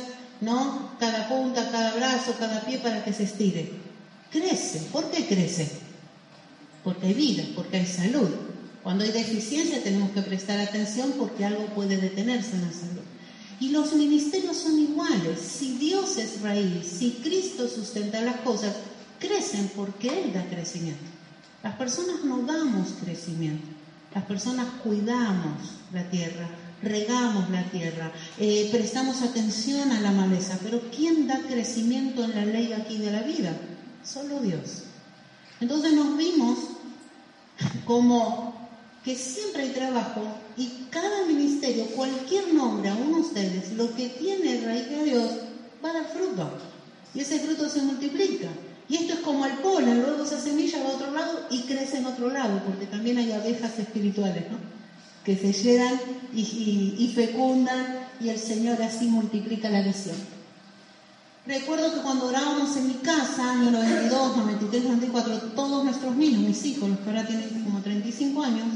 ¿no? 0.42 0.90
Cada 1.00 1.26
punta, 1.28 1.70
cada 1.70 1.94
brazo, 1.94 2.34
cada 2.38 2.60
pie 2.60 2.78
para 2.78 3.02
que 3.02 3.14
se 3.14 3.22
estire. 3.22 3.72
Crece. 4.30 4.80
¿Por 4.92 5.10
qué 5.10 5.26
crece? 5.26 5.70
Porque 6.84 7.06
hay 7.06 7.14
vida, 7.14 7.44
porque 7.56 7.78
hay 7.78 7.86
salud. 7.86 8.28
Cuando 8.82 9.04
hay 9.04 9.12
deficiencia 9.12 9.82
tenemos 9.82 10.10
que 10.10 10.22
prestar 10.22 10.60
atención 10.60 11.14
porque 11.18 11.44
algo 11.46 11.66
puede 11.66 11.96
detenerse 11.96 12.56
en 12.56 12.62
la 12.62 12.72
salud. 12.72 13.02
Y 13.58 13.70
los 13.70 13.94
ministerios 13.94 14.56
son 14.56 14.78
iguales. 14.78 15.38
Si 15.40 15.78
Dios 15.78 16.18
es 16.18 16.42
raíz, 16.42 16.86
si 16.86 17.12
Cristo 17.22 17.68
sustenta 17.68 18.20
las 18.20 18.36
cosas, 18.40 18.74
crecen 19.18 19.70
porque 19.74 20.08
Él 20.08 20.32
da 20.34 20.44
crecimiento. 20.44 21.04
Las 21.62 21.76
personas 21.76 22.24
no 22.24 22.42
damos 22.42 22.88
crecimiento, 23.02 23.68
las 24.14 24.24
personas 24.24 24.66
cuidamos 24.82 25.58
la 25.92 26.04
tierra, 26.10 26.48
regamos 26.82 27.48
la 27.50 27.62
tierra, 27.64 28.12
eh, 28.38 28.68
prestamos 28.70 29.22
atención 29.22 29.90
a 29.92 30.00
la 30.00 30.12
maleza, 30.12 30.58
pero 30.62 30.80
¿quién 30.94 31.26
da 31.26 31.40
crecimiento 31.40 32.24
en 32.24 32.34
la 32.34 32.44
ley 32.44 32.72
aquí 32.72 32.98
de 32.98 33.10
la 33.10 33.22
vida? 33.22 33.56
Solo 34.04 34.40
Dios. 34.40 34.84
Entonces 35.60 35.92
nos 35.92 36.16
vimos 36.16 36.58
como 37.84 38.68
que 39.04 39.16
siempre 39.16 39.62
hay 39.62 39.70
trabajo 39.70 40.22
y 40.56 40.86
cada 40.90 41.26
ministerio, 41.26 41.86
cualquier 41.86 42.52
nombre, 42.52 42.90
aún 42.90 43.14
ustedes, 43.14 43.72
lo 43.72 43.94
que 43.94 44.08
tiene 44.10 44.60
raíz 44.64 44.88
de 44.88 45.04
Dios, 45.04 45.30
va 45.84 45.90
a 45.90 45.94
dar 45.94 46.06
fruto. 46.12 46.50
Y 47.14 47.20
ese 47.20 47.40
fruto 47.40 47.68
se 47.68 47.82
multiplica. 47.82 48.48
Y 48.92 48.96
esto 48.96 49.14
es 49.14 49.20
como 49.20 49.46
el 49.46 49.54
polen, 49.54 50.02
luego 50.02 50.22
esa 50.22 50.38
semilla 50.38 50.82
va 50.82 50.90
a 50.90 50.92
otro 50.92 51.12
lado 51.12 51.46
y 51.48 51.62
crece 51.62 51.96
en 51.96 52.04
otro 52.04 52.28
lado, 52.28 52.60
porque 52.66 52.84
también 52.84 53.16
hay 53.16 53.32
abejas 53.32 53.78
espirituales, 53.78 54.50
¿no? 54.50 54.58
Que 55.24 55.34
se 55.34 55.50
llegan 55.50 55.98
y, 56.34 57.10
fecundan 57.14 58.00
y 58.20 58.28
el 58.28 58.38
Señor 58.38 58.82
así 58.82 59.06
multiplica 59.06 59.70
la 59.70 59.80
visión. 59.80 60.16
Recuerdo 61.46 61.94
que 61.94 62.02
cuando 62.02 62.26
orábamos 62.26 62.76
en 62.76 62.88
mi 62.88 62.94
casa, 62.96 63.52
año 63.52 63.70
92, 63.70 64.36
93, 64.36 64.84
94, 64.84 65.38
todos 65.56 65.84
nuestros 65.84 66.14
niños, 66.14 66.42
mis 66.42 66.62
hijos, 66.66 66.90
los 66.90 66.98
que 66.98 67.08
ahora 67.08 67.26
tienen 67.26 67.48
como 67.64 67.80
35 67.80 68.42
años, 68.42 68.66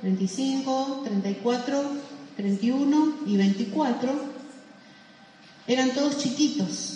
35, 0.00 1.02
34, 1.04 1.82
31 2.34 3.16
y 3.26 3.36
24, 3.36 4.24
eran 5.66 5.90
todos 5.90 6.16
chiquitos 6.16 6.95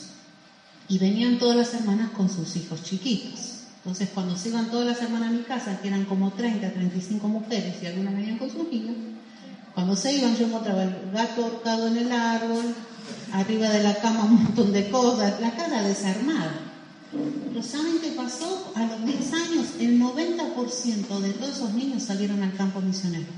y 0.90 0.98
venían 0.98 1.38
todas 1.38 1.56
las 1.56 1.72
hermanas 1.72 2.10
con 2.10 2.28
sus 2.28 2.56
hijos 2.56 2.82
chiquitos. 2.82 3.60
Entonces, 3.76 4.08
cuando 4.12 4.36
se 4.36 4.48
iban 4.48 4.70
todas 4.70 4.86
las 4.86 5.00
hermanas 5.00 5.28
a 5.28 5.32
mi 5.32 5.42
casa, 5.42 5.80
que 5.80 5.88
eran 5.88 6.04
como 6.04 6.32
30, 6.32 6.68
35 6.68 7.28
mujeres 7.28 7.76
y 7.80 7.86
algunas 7.86 8.14
venían 8.14 8.38
con 8.38 8.50
sus 8.50 8.68
niños, 8.70 8.96
cuando 9.72 9.94
se 9.94 10.12
iban 10.12 10.36
yo 10.36 10.46
encontraba 10.46 10.82
el 10.82 11.10
gato 11.12 11.44
ahorcado 11.44 11.86
en 11.86 11.96
el 11.96 12.12
árbol, 12.12 12.74
arriba 13.32 13.68
de 13.70 13.84
la 13.84 13.94
cama 13.94 14.24
un 14.24 14.42
montón 14.42 14.72
de 14.72 14.90
cosas, 14.90 15.40
la 15.40 15.52
casa 15.52 15.80
desarmada. 15.82 16.54
Pero 17.12 17.62
¿saben 17.62 18.00
qué 18.00 18.10
pasó? 18.10 18.72
A 18.74 18.84
los 18.84 19.04
10 19.04 19.32
años, 19.32 19.66
el 19.78 20.00
90% 20.00 21.20
de 21.20 21.30
todos 21.30 21.56
esos 21.56 21.72
niños 21.72 22.02
salieron 22.02 22.42
al 22.42 22.54
campo 22.56 22.80
misionero. 22.80 23.28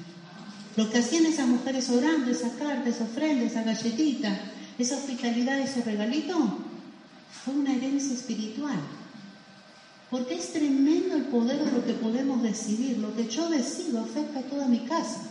Lo 0.77 0.89
que 0.89 0.99
hacían 0.99 1.27
esas 1.27 1.49
mujeres 1.49 1.91
orando, 1.91 2.31
esa 2.31 2.51
carta, 2.55 2.89
esa 2.89 3.05
ofrenda, 3.05 3.45
esa 3.45 3.63
galletita, 3.63 4.41
esa 4.79 4.97
hospitalidad, 4.97 5.59
ese 5.59 5.83
regalito, 5.83 6.72
fue 7.45 7.55
una 7.55 7.75
herencia 7.75 8.15
espiritual. 8.15 8.79
Porque 10.11 10.35
es 10.35 10.53
tremendo 10.53 11.17
el 11.17 11.25
poder 11.25 11.65
de 11.65 11.73
lo 11.73 11.85
que 11.85 11.95
podemos 11.95 12.43
decidir. 12.43 12.99
Lo 12.99 13.17
que 13.17 13.27
yo 13.27 13.49
decido 13.49 14.01
afecta 14.01 14.41
a 14.41 14.43
toda 14.43 14.69
mi 14.69 14.81
casa. 14.81 15.23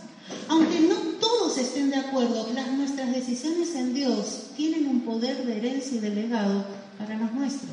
Aunque 0.48 0.80
no 0.80 0.96
todos 1.20 1.56
estén 1.58 1.90
de 1.90 1.96
acuerdo, 1.96 2.48
las 2.54 2.70
nuestras 2.72 3.14
decisiones 3.14 3.74
en 3.74 3.94
Dios 3.94 4.46
tienen 4.56 4.88
un 4.88 5.00
poder 5.02 5.44
de 5.46 5.56
herencia 5.56 5.98
y 5.98 6.00
de 6.00 6.10
legado 6.10 6.64
para 6.98 7.16
los 7.16 7.32
nuestros. 7.32 7.70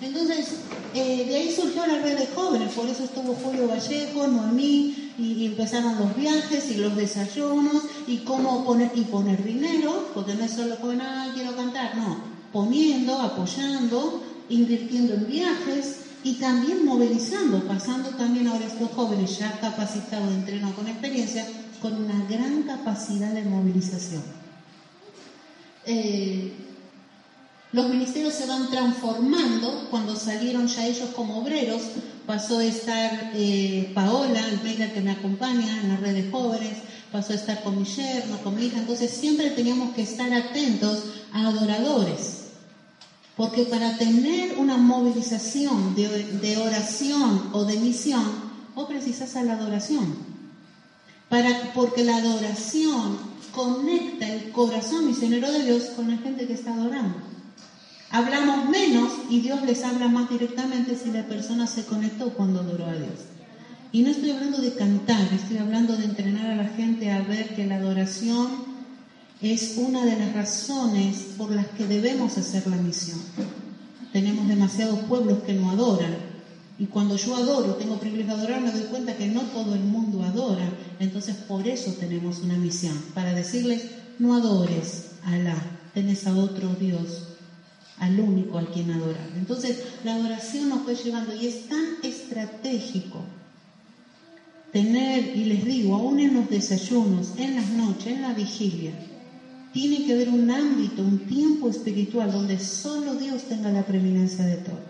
Entonces, 0.00 0.54
eh, 0.94 1.26
de 1.26 1.36
ahí 1.36 1.52
surgió 1.54 1.86
la 1.86 1.98
red 1.98 2.18
de 2.18 2.26
jóvenes, 2.28 2.72
por 2.72 2.88
eso 2.88 3.04
estuvo 3.04 3.34
Julio 3.34 3.68
Vallejo, 3.68 4.28
Noemí, 4.28 5.12
y, 5.18 5.46
empezaron 5.46 5.98
los 5.98 6.14
viajes 6.16 6.70
y 6.70 6.76
los 6.76 6.94
desayunos, 6.94 7.82
y 8.06 8.18
cómo 8.18 8.64
poner, 8.64 8.92
y 8.94 9.02
poner 9.02 9.42
dinero, 9.42 10.08
porque 10.14 10.34
no 10.34 10.44
es 10.44 10.52
solo 10.52 10.76
joven, 10.76 11.00
ah, 11.00 11.32
quiero 11.34 11.56
cantar, 11.56 11.96
no, 11.96 12.37
poniendo, 12.52 13.20
apoyando, 13.20 14.22
invirtiendo 14.48 15.14
en 15.14 15.26
viajes 15.26 16.00
y 16.24 16.34
también 16.34 16.84
movilizando, 16.84 17.62
pasando 17.64 18.10
también 18.10 18.48
ahora 18.48 18.66
estos 18.66 18.90
jóvenes 18.90 19.38
ya 19.38 19.58
capacitados, 19.60 20.32
entrenados 20.32 20.74
con 20.74 20.88
experiencia, 20.88 21.46
con 21.80 21.94
una 21.94 22.26
gran 22.28 22.62
capacidad 22.64 23.32
de 23.32 23.44
movilización. 23.44 24.22
Eh, 25.86 26.52
los 27.70 27.88
ministerios 27.90 28.34
se 28.34 28.46
van 28.46 28.70
transformando 28.70 29.88
cuando 29.90 30.16
salieron 30.16 30.68
ya 30.68 30.86
ellos 30.86 31.10
como 31.14 31.38
obreros. 31.38 31.82
Pasó 32.26 32.58
a 32.58 32.64
estar 32.64 33.30
eh, 33.34 33.90
Paola, 33.94 34.42
Almeida 34.42 34.92
que 34.92 35.00
me 35.02 35.10
acompaña 35.10 35.80
en 35.82 35.88
la 35.90 35.96
red 35.96 36.14
de 36.14 36.30
jóvenes, 36.30 36.78
pasó 37.12 37.32
a 37.32 37.36
estar 37.36 37.62
con 37.62 37.78
mi 37.78 37.84
yerno, 37.84 38.38
con 38.42 38.54
mi 38.54 38.66
hija. 38.66 38.78
Entonces 38.78 39.10
siempre 39.10 39.50
teníamos 39.50 39.94
que 39.94 40.02
estar 40.02 40.32
atentos 40.32 41.04
a 41.32 41.48
adoradores. 41.48 42.37
Porque 43.38 43.66
para 43.66 43.96
tener 43.96 44.58
una 44.58 44.76
movilización 44.76 45.94
de, 45.94 46.56
oración 46.56 47.50
o 47.52 47.64
de 47.64 47.78
misión, 47.78 48.24
vos 48.74 48.88
precisas 48.88 49.36
a 49.36 49.44
la 49.44 49.52
adoración. 49.52 50.12
Para, 51.28 51.72
porque 51.72 52.02
la 52.02 52.16
adoración 52.16 53.16
conecta 53.54 54.26
el 54.26 54.50
corazón 54.50 55.06
misionero 55.06 55.52
de 55.52 55.62
Dios 55.62 55.84
con 55.94 56.10
la 56.10 56.16
gente 56.16 56.48
que 56.48 56.54
está 56.54 56.74
adorando. 56.74 57.14
Hablamos 58.10 58.68
menos 58.70 59.12
y 59.30 59.38
Dios 59.38 59.62
les 59.62 59.84
habla 59.84 60.08
más 60.08 60.28
directamente 60.28 60.96
si 60.96 61.12
la 61.12 61.22
persona 61.28 61.68
se 61.68 61.84
conectó 61.84 62.30
cuando 62.30 62.58
adoró 62.58 62.86
a 62.86 62.94
Dios. 62.94 63.20
Y 63.92 64.02
no 64.02 64.10
estoy 64.10 64.32
hablando 64.32 64.60
de 64.60 64.74
cantar, 64.74 65.32
estoy 65.32 65.58
hablando 65.58 65.96
de 65.96 66.06
entrenar 66.06 66.50
a 66.50 66.56
la 66.56 66.68
gente 66.70 67.12
a 67.12 67.22
ver 67.22 67.54
que 67.54 67.68
la 67.68 67.76
adoración 67.76 68.77
es 69.40 69.76
una 69.76 70.04
de 70.04 70.16
las 70.16 70.32
razones 70.34 71.28
por 71.36 71.50
las 71.50 71.66
que 71.68 71.86
debemos 71.86 72.36
hacer 72.38 72.66
la 72.66 72.76
misión. 72.76 73.20
Tenemos 74.12 74.48
demasiados 74.48 75.00
pueblos 75.00 75.42
que 75.44 75.54
no 75.54 75.70
adoran. 75.70 76.16
Y 76.78 76.86
cuando 76.86 77.16
yo 77.16 77.36
adoro, 77.36 77.74
tengo 77.74 77.98
privilegio 77.98 78.36
de 78.36 78.40
adorar, 78.40 78.60
me 78.60 78.72
doy 78.72 78.82
cuenta 78.82 79.16
que 79.16 79.26
no 79.28 79.42
todo 79.42 79.74
el 79.74 79.80
mundo 79.80 80.22
adora. 80.22 80.68
Entonces 81.00 81.36
por 81.36 81.66
eso 81.66 81.92
tenemos 81.94 82.40
una 82.40 82.56
misión, 82.56 82.96
para 83.14 83.34
decirles, 83.34 83.82
no 84.18 84.34
adores 84.34 85.10
a 85.24 85.34
Alá, 85.34 85.56
tenés 85.94 86.26
a 86.26 86.36
otro 86.36 86.74
Dios 86.74 87.24
al 87.98 88.18
único 88.20 88.58
al 88.58 88.68
quien 88.68 88.90
adorar. 88.92 89.28
Entonces, 89.36 89.82
la 90.04 90.14
adoración 90.14 90.68
nos 90.68 90.82
fue 90.82 90.94
llevando 90.94 91.34
y 91.34 91.46
es 91.46 91.68
tan 91.68 91.84
estratégico 92.02 93.24
tener, 94.72 95.36
y 95.36 95.44
les 95.46 95.64
digo, 95.64 95.96
aún 95.96 96.20
en 96.20 96.34
los 96.34 96.48
desayunos, 96.48 97.32
en 97.38 97.56
las 97.56 97.68
noches, 97.70 98.06
en 98.06 98.22
la 98.22 98.34
vigilia, 98.34 98.92
tiene 99.72 100.04
que 100.06 100.12
haber 100.12 100.28
un 100.30 100.50
ámbito, 100.50 101.02
un 101.02 101.20
tiempo 101.20 101.68
espiritual 101.68 102.32
donde 102.32 102.58
solo 102.58 103.14
Dios 103.14 103.44
tenga 103.44 103.70
la 103.70 103.84
preeminencia 103.84 104.44
de 104.44 104.56
todo. 104.56 104.80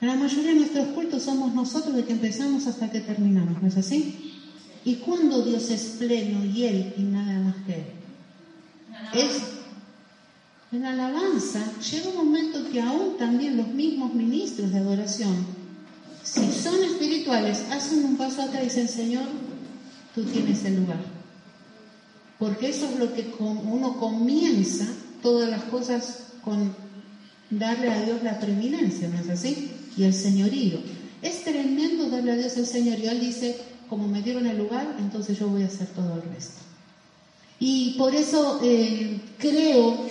En 0.00 0.08
la 0.08 0.14
mayoría 0.14 0.50
de 0.50 0.60
nuestros 0.60 0.88
cultos 0.88 1.22
somos 1.22 1.54
nosotros 1.54 1.94
de 1.94 2.04
que 2.04 2.12
empezamos 2.12 2.66
hasta 2.66 2.90
que 2.90 3.00
terminamos, 3.00 3.60
¿no 3.60 3.68
es 3.68 3.76
así? 3.76 4.34
¿Y 4.84 4.96
cuando 4.96 5.42
Dios 5.42 5.70
es 5.70 5.96
pleno 5.98 6.44
y 6.44 6.64
Él 6.64 6.94
y 6.96 7.02
nada 7.02 7.38
más 7.40 7.56
que 7.66 7.74
Él? 7.74 7.84
Es 9.12 9.42
en 10.72 10.82
la 10.82 10.90
alabanza 10.90 11.60
llega 11.80 12.10
un 12.10 12.26
momento 12.26 12.70
que 12.70 12.80
aún 12.80 13.16
también 13.18 13.56
los 13.56 13.66
mismos 13.68 14.14
ministros 14.14 14.70
de 14.70 14.78
adoración, 14.78 15.34
si 16.22 16.52
son 16.52 16.84
espirituales, 16.84 17.64
hacen 17.72 18.04
un 18.04 18.16
paso 18.16 18.42
atrás 18.42 18.62
y 18.62 18.64
dicen, 18.66 18.86
Señor, 18.86 19.24
tú 20.14 20.22
tienes 20.22 20.64
el 20.64 20.76
lugar. 20.76 21.19
Porque 22.40 22.70
eso 22.70 22.86
es 22.86 22.98
lo 22.98 23.14
que 23.14 23.32
uno 23.38 23.98
comienza 23.98 24.86
todas 25.22 25.48
las 25.48 25.62
cosas 25.64 26.24
con 26.42 26.74
darle 27.50 27.90
a 27.90 28.02
Dios 28.02 28.22
la 28.22 28.40
preeminencia, 28.40 29.08
¿no 29.08 29.20
es 29.20 29.28
así? 29.28 29.70
Y 29.96 30.04
el 30.04 30.14
señorío. 30.14 30.78
Es 31.20 31.44
tremendo 31.44 32.08
darle 32.08 32.32
a 32.32 32.36
Dios 32.36 32.56
el 32.56 32.66
Señor. 32.66 32.98
Y 32.98 33.06
Él 33.06 33.20
dice, 33.20 33.58
como 33.88 34.08
me 34.08 34.22
dieron 34.22 34.46
el 34.46 34.56
lugar, 34.56 34.96
entonces 34.98 35.38
yo 35.38 35.48
voy 35.48 35.62
a 35.62 35.66
hacer 35.66 35.88
todo 35.88 36.14
el 36.14 36.34
resto. 36.34 36.62
Y 37.58 37.96
por 37.98 38.14
eso 38.14 38.58
eh, 38.62 39.20
creo, 39.36 40.08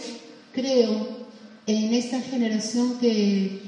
creo 0.53 1.07
en 1.65 1.93
esta 1.95 2.21
generación 2.21 2.99
que 2.99 3.61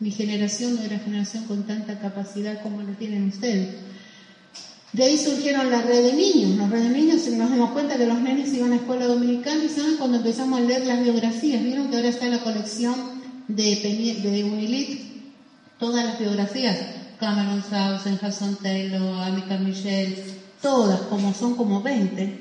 mi 0.00 0.10
generación 0.10 0.74
no 0.74 0.82
era 0.82 0.98
generación 0.98 1.44
con 1.44 1.62
tanta 1.64 2.00
capacidad 2.00 2.60
como 2.60 2.82
la 2.82 2.94
tienen 2.94 3.28
ustedes. 3.28 3.76
De 4.94 5.02
ahí 5.02 5.18
surgieron 5.18 5.72
la 5.72 5.82
red 5.82 6.04
de 6.04 6.12
niños. 6.12 6.56
La 6.56 6.68
red 6.68 6.84
de 6.84 6.88
niños 6.90 7.26
nos 7.26 7.50
dimos 7.50 7.72
cuenta 7.72 7.96
que 7.96 8.06
los 8.06 8.20
nenes 8.20 8.54
iban 8.54 8.70
a 8.70 8.76
escuela 8.76 9.06
dominicana 9.06 9.64
y 9.64 9.68
saben 9.68 9.96
cuando 9.96 10.18
empezamos 10.18 10.60
a 10.60 10.62
leer 10.62 10.86
las 10.86 11.02
biografías. 11.02 11.64
Vieron 11.64 11.88
que 11.88 11.96
ahora 11.96 12.08
está 12.08 12.28
la 12.28 12.44
colección 12.44 12.94
de, 13.48 14.20
de 14.22 14.44
Unilit, 14.44 15.00
todas 15.80 16.06
las 16.06 16.16
biografías. 16.16 16.78
Cameron 17.18 17.64
Sausen, 17.68 18.20
Hudson 18.22 18.56
Taylor, 18.62 19.20
Amica 19.20 19.58
Michelle, 19.58 20.16
todas, 20.62 21.00
como 21.02 21.34
son 21.34 21.56
como 21.56 21.82
20. 21.82 22.40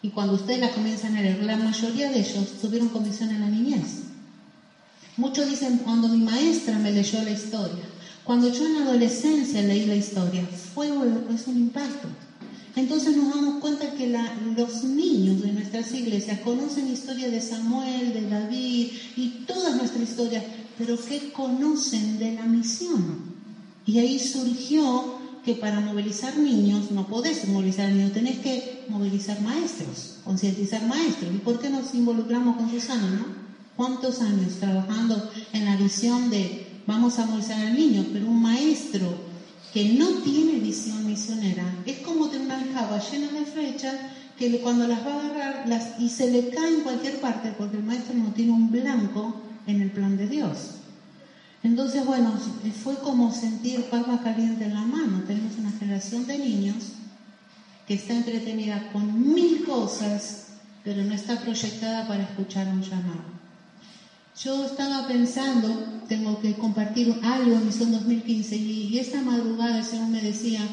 Y 0.00 0.08
cuando 0.10 0.32
ustedes 0.32 0.60
las 0.60 0.70
comienzan 0.70 1.14
a 1.16 1.20
leer, 1.20 1.42
la 1.42 1.58
mayoría 1.58 2.08
de 2.08 2.20
ellos 2.20 2.58
tuvieron 2.58 2.88
comisión 2.88 3.28
en 3.28 3.40
la 3.42 3.48
niñez. 3.48 4.04
Muchos 5.18 5.46
dicen, 5.46 5.76
cuando 5.84 6.08
mi 6.08 6.24
maestra 6.24 6.78
me 6.78 6.90
leyó 6.90 7.20
la 7.22 7.32
historia, 7.32 7.84
cuando 8.24 8.52
yo 8.52 8.66
en 8.66 8.74
la 8.74 8.82
adolescencia 8.82 9.62
leí 9.62 9.86
la 9.86 9.96
historia, 9.96 10.46
fue 10.74 10.90
un 10.92 11.56
impacto. 11.56 12.08
Entonces 12.76 13.16
nos 13.16 13.34
damos 13.34 13.60
cuenta 13.60 13.94
que 13.94 14.06
los 14.56 14.84
niños 14.84 15.42
de 15.42 15.52
nuestras 15.52 15.92
iglesias 15.92 16.40
conocen 16.40 16.88
historia 16.88 17.28
de 17.28 17.40
Samuel, 17.40 18.12
de 18.12 18.28
David 18.28 18.92
y 19.16 19.28
todas 19.46 19.76
nuestras 19.76 20.08
historias, 20.08 20.44
pero 20.78 20.96
¿qué 21.04 21.32
conocen 21.32 22.18
de 22.18 22.34
la 22.34 22.44
misión? 22.44 23.30
Y 23.86 23.98
ahí 23.98 24.18
surgió 24.20 25.18
que 25.44 25.54
para 25.54 25.80
movilizar 25.80 26.36
niños 26.36 26.90
no 26.90 27.08
podés 27.08 27.48
movilizar 27.48 27.90
niños, 27.90 28.12
tenés 28.12 28.38
que 28.38 28.84
movilizar 28.88 29.40
maestros, 29.40 30.18
concientizar 30.22 30.86
maestros. 30.86 31.34
¿Y 31.34 31.38
por 31.38 31.58
qué 31.58 31.70
nos 31.70 31.92
involucramos 31.94 32.56
con 32.56 32.70
Susana, 32.70 33.10
no? 33.10 33.24
¿Cuántos 33.76 34.20
años 34.20 34.54
trabajando 34.60 35.30
en 35.52 35.64
la 35.64 35.76
visión 35.76 36.30
de 36.30 36.69
vamos 36.90 37.18
a 37.18 37.26
movilizar 37.26 37.64
al 37.64 37.76
niño? 37.76 38.04
Pero 38.12 38.26
un 38.26 38.42
maestro 38.42 39.06
que 39.72 39.94
no 39.94 40.08
tiene 40.24 40.58
visión 40.58 41.06
misionera 41.06 41.64
es 41.86 41.98
como 41.98 42.28
tener 42.28 42.46
una 42.46 42.58
aljaba 42.58 42.98
llena 42.98 43.28
de 43.28 43.46
flechas 43.46 43.94
que 44.36 44.60
cuando 44.60 44.88
las 44.88 45.06
va 45.06 45.14
a 45.14 45.26
agarrar 45.26 45.66
y 46.00 46.08
se 46.08 46.30
le 46.30 46.48
cae 46.50 46.74
en 46.74 46.80
cualquier 46.80 47.20
parte 47.20 47.54
porque 47.56 47.76
el 47.76 47.84
maestro 47.84 48.14
no 48.14 48.32
tiene 48.32 48.52
un 48.52 48.70
blanco 48.70 49.40
en 49.66 49.82
el 49.82 49.90
plan 49.92 50.16
de 50.16 50.26
Dios. 50.26 50.76
Entonces, 51.62 52.04
bueno, 52.06 52.32
fue 52.82 52.96
como 52.96 53.32
sentir 53.32 53.84
palma 53.84 54.22
caliente 54.22 54.64
en 54.64 54.74
la 54.74 54.80
mano. 54.80 55.22
Tenemos 55.26 55.58
una 55.58 55.70
generación 55.72 56.26
de 56.26 56.38
niños 56.38 56.94
que 57.86 57.94
está 57.94 58.14
entretenida 58.14 58.90
con 58.92 59.34
mil 59.34 59.64
cosas, 59.64 60.46
pero 60.82 61.04
no 61.04 61.12
está 61.12 61.38
proyectada 61.38 62.08
para 62.08 62.22
escuchar 62.22 62.66
un 62.68 62.82
llamado. 62.82 63.40
Yo 64.42 64.64
estaba 64.64 65.06
pensando, 65.06 65.68
tengo 66.08 66.40
que 66.40 66.54
compartir 66.54 67.14
algo 67.22 67.56
en 67.56 67.66
Misión 67.66 67.92
2015, 67.92 68.56
y, 68.56 68.98
esta 68.98 69.20
madrugada 69.20 69.78
el 69.78 69.84
Señor 69.84 70.08
me 70.08 70.22
decía 70.22 70.66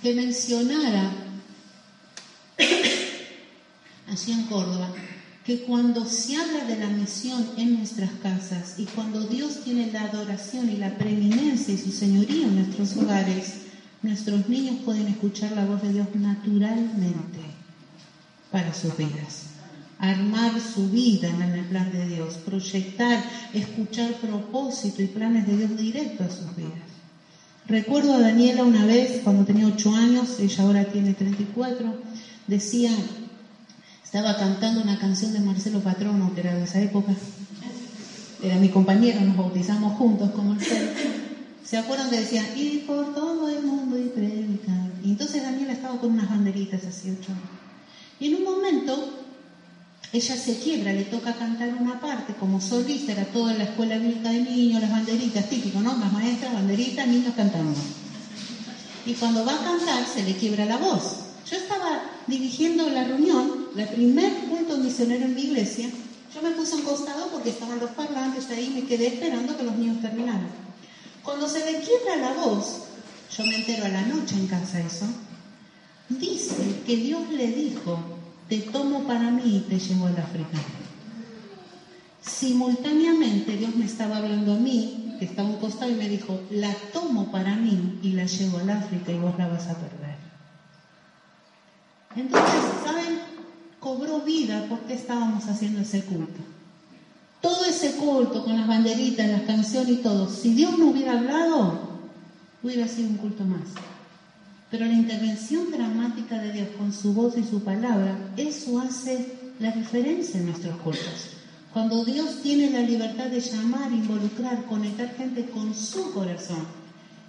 que 0.00 0.14
mencionara 0.14 1.10
así 4.12 4.30
en 4.30 4.44
Córdoba 4.44 4.94
que 5.44 5.62
cuando 5.62 6.04
se 6.04 6.36
habla 6.36 6.64
de 6.66 6.78
la 6.78 6.88
misión 6.88 7.44
en 7.56 7.78
nuestras 7.78 8.10
casas 8.22 8.74
y 8.78 8.84
cuando 8.84 9.24
Dios 9.24 9.64
tiene 9.64 9.90
la 9.90 10.02
adoración 10.02 10.68
y 10.68 10.76
la 10.76 10.96
preeminencia 10.96 11.74
y 11.74 11.78
su 11.78 11.90
señoría 11.90 12.46
en 12.46 12.54
nuestros 12.54 12.96
hogares, 12.98 13.62
nuestros 14.02 14.48
niños 14.48 14.76
pueden 14.84 15.08
escuchar 15.08 15.52
la 15.52 15.64
voz 15.64 15.82
de 15.82 15.92
Dios 15.92 16.08
naturalmente 16.14 17.40
para 18.52 18.72
sus 18.74 18.96
vidas. 18.96 19.57
Armar 19.98 20.60
su 20.60 20.90
vida 20.90 21.28
en 21.28 21.42
el 21.42 21.64
plan 21.64 21.90
de 21.90 22.06
Dios, 22.06 22.34
proyectar, 22.44 23.24
escuchar 23.52 24.12
propósito 24.14 25.02
y 25.02 25.06
planes 25.06 25.46
de 25.46 25.56
Dios 25.56 25.76
directo 25.76 26.24
a 26.24 26.28
sus 26.28 26.54
vidas. 26.54 26.88
Recuerdo 27.66 28.14
a 28.14 28.20
Daniela 28.20 28.64
una 28.64 28.86
vez, 28.86 29.20
cuando 29.22 29.44
tenía 29.44 29.66
ocho 29.66 29.94
años, 29.94 30.38
ella 30.40 30.64
ahora 30.64 30.84
tiene 30.84 31.12
34, 31.14 31.94
decía, 32.46 32.90
estaba 34.02 34.38
cantando 34.38 34.80
una 34.80 34.98
canción 34.98 35.34
de 35.34 35.40
Marcelo 35.40 35.80
Patrono, 35.80 36.34
que 36.34 36.40
era 36.40 36.54
de 36.54 36.64
esa 36.64 36.80
época. 36.80 37.12
Era 38.42 38.56
mi 38.56 38.70
compañero, 38.70 39.20
nos 39.20 39.36
bautizamos 39.36 39.98
juntos 39.98 40.30
como 40.30 40.54
el. 40.54 40.60
¿Se 41.62 41.76
acuerdan 41.76 42.08
que 42.08 42.20
decía, 42.20 42.56
ir 42.56 42.86
por 42.86 43.14
todo 43.14 43.50
el 43.50 43.62
mundo 43.64 43.98
y 43.98 44.08
predicar? 44.08 44.90
Y 45.04 45.10
entonces 45.10 45.42
Daniela 45.42 45.74
estaba 45.74 46.00
con 46.00 46.12
unas 46.12 46.30
banderitas 46.30 46.84
así, 46.86 47.10
ocho 47.10 47.32
Y 48.18 48.28
en 48.28 48.36
un 48.36 48.44
momento, 48.44 49.17
ella 50.12 50.36
se 50.36 50.58
quiebra, 50.58 50.92
le 50.92 51.04
toca 51.04 51.34
cantar 51.34 51.74
una 51.78 52.00
parte, 52.00 52.34
como 52.34 52.60
solista, 52.60 53.12
era 53.12 53.24
toda 53.26 53.52
la 53.52 53.64
escuela 53.64 53.98
bíblica 53.98 54.30
de 54.30 54.40
niños, 54.40 54.80
las 54.80 54.90
banderitas, 54.90 55.50
típico, 55.50 55.80
¿no? 55.80 55.98
Las 55.98 56.12
maestras, 56.12 56.54
banderitas, 56.54 57.06
niños 57.06 57.34
cantando. 57.36 57.78
Y 59.04 59.12
cuando 59.14 59.44
va 59.44 59.54
a 59.54 59.64
cantar, 59.64 60.06
se 60.06 60.22
le 60.22 60.34
quiebra 60.34 60.64
la 60.64 60.78
voz. 60.78 61.18
Yo 61.50 61.56
estaba 61.56 62.02
dirigiendo 62.26 62.88
la 62.88 63.04
reunión, 63.04 63.68
el 63.76 63.88
primer 63.88 64.32
punto 64.48 64.78
misionero 64.78 65.26
en 65.26 65.34
mi 65.34 65.42
iglesia. 65.42 65.90
Yo 66.34 66.42
me 66.42 66.50
puse 66.50 66.74
un 66.76 66.82
costado 66.82 67.28
porque 67.28 67.50
estaban 67.50 67.78
los 67.78 67.90
parlantes 67.90 68.50
ahí 68.50 68.70
me 68.74 68.84
quedé 68.84 69.08
esperando 69.08 69.56
que 69.56 69.62
los 69.62 69.76
niños 69.76 70.00
terminaran. 70.00 70.48
Cuando 71.22 71.48
se 71.48 71.70
le 71.70 71.80
quiebra 71.80 72.16
la 72.16 72.32
voz, 72.32 72.82
yo 73.36 73.44
me 73.44 73.56
entero 73.56 73.84
a 73.84 73.88
la 73.88 74.02
noche 74.02 74.34
en 74.34 74.46
casa 74.46 74.80
eso, 74.80 75.06
dice 76.08 76.54
que 76.86 76.96
Dios 76.96 77.28
le 77.30 77.48
dijo, 77.48 78.17
te 78.48 78.58
tomo 78.60 79.04
para 79.04 79.30
mí 79.30 79.56
y 79.56 79.60
te 79.68 79.78
llevo 79.78 80.06
al 80.06 80.16
África. 80.16 80.58
Simultáneamente 82.22 83.56
Dios 83.56 83.74
me 83.76 83.84
estaba 83.84 84.18
hablando 84.18 84.54
a 84.54 84.56
mí, 84.56 85.16
que 85.18 85.26
estaba 85.26 85.48
a 85.48 85.52
un 85.52 85.58
costado, 85.58 85.90
y 85.90 85.94
me 85.94 86.08
dijo, 86.08 86.40
la 86.50 86.72
tomo 86.92 87.30
para 87.30 87.56
mí 87.56 87.98
y 88.02 88.12
la 88.12 88.24
llevo 88.24 88.58
al 88.58 88.70
África 88.70 89.12
y 89.12 89.18
vos 89.18 89.36
la 89.38 89.48
vas 89.48 89.66
a 89.68 89.74
perder. 89.74 90.16
Entonces, 92.16 92.60
¿saben? 92.84 93.20
Cobró 93.80 94.20
vida 94.20 94.66
porque 94.68 94.94
estábamos 94.94 95.46
haciendo 95.46 95.80
ese 95.80 96.02
culto. 96.02 96.40
Todo 97.40 97.64
ese 97.66 97.92
culto 97.92 98.44
con 98.44 98.56
las 98.56 98.66
banderitas, 98.66 99.28
las 99.28 99.42
canciones 99.42 99.90
y 99.90 99.96
todo, 99.96 100.28
si 100.28 100.54
Dios 100.54 100.76
no 100.78 100.88
hubiera 100.88 101.18
hablado, 101.18 101.78
hubiera 102.62 102.88
sido 102.88 103.10
un 103.10 103.16
culto 103.18 103.44
más. 103.44 103.68
Pero 104.70 104.84
la 104.84 104.92
intervención 104.92 105.70
dramática 105.70 106.38
de 106.38 106.52
Dios 106.52 106.68
con 106.76 106.92
su 106.92 107.14
voz 107.14 107.38
y 107.38 107.44
su 107.44 107.62
palabra, 107.62 108.18
eso 108.36 108.78
hace 108.80 109.34
la 109.58 109.70
diferencia 109.72 110.40
en 110.40 110.46
nuestros 110.46 110.76
cultos. 110.80 111.30
Cuando 111.72 112.04
Dios 112.04 112.42
tiene 112.42 112.70
la 112.70 112.80
libertad 112.80 113.26
de 113.26 113.40
llamar, 113.40 113.90
involucrar, 113.92 114.64
conectar 114.66 115.14
gente 115.16 115.46
con 115.46 115.74
su 115.74 116.12
corazón. 116.12 116.66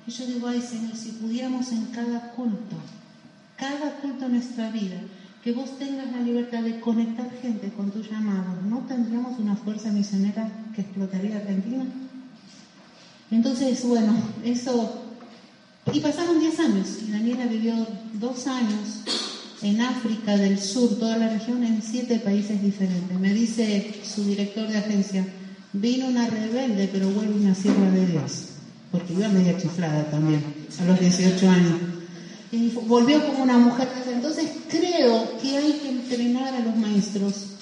Y 0.06 0.12
yo 0.12 0.26
digo, 0.26 0.48
ay 0.48 0.62
Señor, 0.62 0.96
si 0.96 1.12
pudiéramos 1.12 1.72
en 1.72 1.86
cada 1.88 2.32
culto 2.32 2.76
cada 3.60 3.92
culto 4.00 4.26
de 4.26 4.36
nuestra 4.36 4.72
vida, 4.72 4.98
que 5.44 5.52
vos 5.52 5.78
tengas 5.78 6.12
la 6.12 6.22
libertad 6.22 6.62
de 6.64 6.80
conectar 6.80 7.30
gente 7.42 7.70
con 7.70 7.92
tu 7.92 8.02
llamado, 8.02 8.62
¿no 8.68 8.80
tendríamos 8.88 9.38
una 9.38 9.56
fuerza 9.56 9.92
misionera 9.92 10.50
que 10.74 10.82
explotaría 10.82 11.38
Argentina? 11.38 11.86
Entonces, 13.30 13.86
bueno, 13.86 14.14
eso... 14.44 15.06
Y 15.92 16.00
pasaron 16.02 16.40
10 16.40 16.60
años, 16.60 16.88
y 17.08 17.12
Daniela 17.12 17.46
vivió 17.46 17.74
dos 18.14 18.48
años 18.48 19.04
en 19.62 19.82
África 19.82 20.38
del 20.38 20.60
Sur, 20.60 21.00
toda 21.00 21.18
la 21.18 21.30
región, 21.30 21.64
en 21.64 21.82
siete 21.82 22.20
países 22.20 22.62
diferentes. 22.62 23.20
Me 23.20 23.34
dice 23.34 24.02
su 24.04 24.24
director 24.24 24.68
de 24.68 24.78
agencia, 24.78 25.26
vino 25.74 26.08
una 26.08 26.28
rebelde, 26.28 26.90
pero 26.92 27.10
vuelve 27.10 27.34
una 27.34 27.56
sierva 27.56 27.90
de 27.92 28.06
Dios, 28.06 28.50
porque 28.92 29.14
iba 29.14 29.28
media 29.30 29.58
chiflada 29.58 30.04
también, 30.12 30.44
a 30.80 30.86
los 30.86 31.00
18 31.00 31.50
años 31.50 32.00
y 32.52 32.70
volvió 32.70 33.26
como 33.26 33.44
una 33.44 33.58
mujer. 33.58 33.88
Entonces 34.12 34.50
creo 34.70 35.38
que 35.42 35.58
hay 35.58 35.74
que 35.74 35.90
entrenar 35.90 36.54
a 36.54 36.60
los 36.60 36.76
maestros, 36.76 37.58